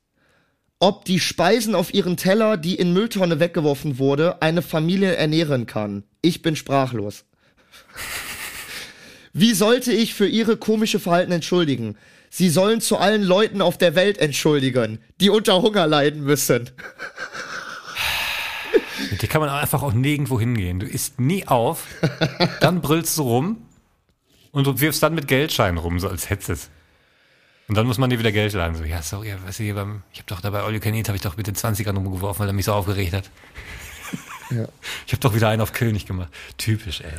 [0.79, 6.03] ob die Speisen auf ihren Teller, die in Mülltonne weggeworfen wurde, eine Familie ernähren kann.
[6.23, 7.25] Ich bin sprachlos.
[9.33, 11.97] Wie sollte ich für ihre komische Verhalten entschuldigen?
[12.31, 16.71] Sie sollen zu allen Leuten auf der Welt entschuldigen, die unter Hunger leiden müssen.
[19.11, 20.81] Mit dir kann man einfach auch nirgendwo hingehen.
[20.81, 21.87] Du isst nie auf,
[22.61, 23.67] dann brüllst du rum
[24.53, 26.71] und du wirfst dann mit Geldscheinen rum, so als hättest es.
[27.69, 28.77] Und dann muss man dir wieder Geld laden.
[28.77, 31.09] So, ja, sorry, weißt du, hier beim, ich habe doch dabei All You Can Eat,
[31.09, 33.31] habe ich doch mit den 20ern rumgeworfen, weil er mich so aufgeregt hat.
[35.07, 36.29] Ich habe doch wieder einen auf König gemacht.
[36.59, 37.13] Typisch, ey.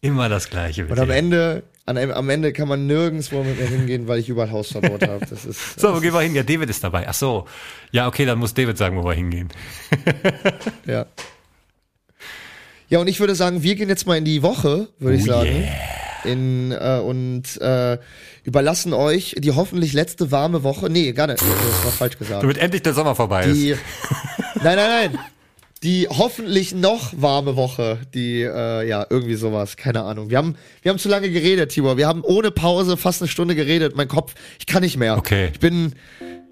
[0.00, 0.84] Immer das Gleiche.
[0.86, 1.10] Und am.
[1.10, 5.24] Ende, an am Ende kann man nirgendwo mit mir hingehen, weil ich überall Hausverbot habe.
[5.26, 5.60] Das ist.
[5.80, 6.34] So, wo gehen wir hin?
[6.34, 7.08] Ja, David ist dabei.
[7.08, 7.46] Ach so.
[7.92, 9.48] Ja, okay, dann muss David sagen, wo wir hingehen.
[10.86, 11.06] Ja.
[12.88, 15.26] Ja, und ich würde sagen, wir gehen jetzt mal in die Woche, würde ich Oh
[15.26, 15.68] sagen.
[16.24, 17.98] In, äh, und äh,
[18.44, 20.90] überlassen euch die hoffentlich letzte warme Woche.
[20.90, 21.40] Nee, gar nicht.
[21.40, 22.42] Das war falsch gesagt.
[22.42, 23.56] Damit endlich der Sommer vorbei ist.
[23.56, 23.74] Die,
[24.62, 25.18] nein, nein, nein.
[25.84, 27.98] Die hoffentlich noch warme Woche.
[28.12, 29.76] Die, äh, ja, irgendwie sowas.
[29.76, 30.28] Keine Ahnung.
[30.28, 31.96] Wir haben, wir haben zu lange geredet, Tibor.
[31.96, 33.94] Wir haben ohne Pause fast eine Stunde geredet.
[33.94, 35.16] Mein Kopf, ich kann nicht mehr.
[35.16, 35.50] Okay.
[35.52, 35.92] Ich bin,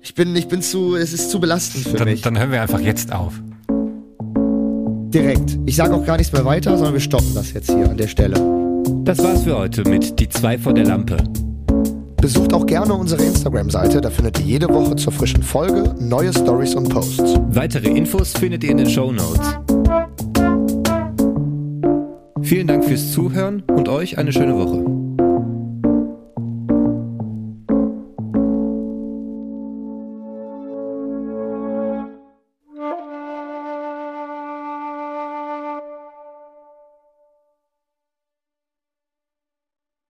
[0.01, 2.23] ich bin, ich bin zu, es ist zu belastend für Dann, mich.
[2.23, 3.35] dann hören wir einfach jetzt auf.
[5.09, 5.59] Direkt.
[5.67, 8.09] Ich sage auch gar nichts mehr weiter, sondern wir stoppen das jetzt hier an der
[8.09, 8.66] Stelle.
[8.89, 11.17] Das war's für heute mit Die zwei vor der Lampe.
[12.17, 16.75] Besucht auch gerne unsere Instagram-Seite, da findet ihr jede Woche zur frischen Folge neue Stories
[16.75, 17.41] und Posts.
[17.49, 19.59] Weitere Infos findet ihr in den Show Notes.
[22.43, 25.06] Vielen Dank fürs Zuhören und euch eine schöne Woche.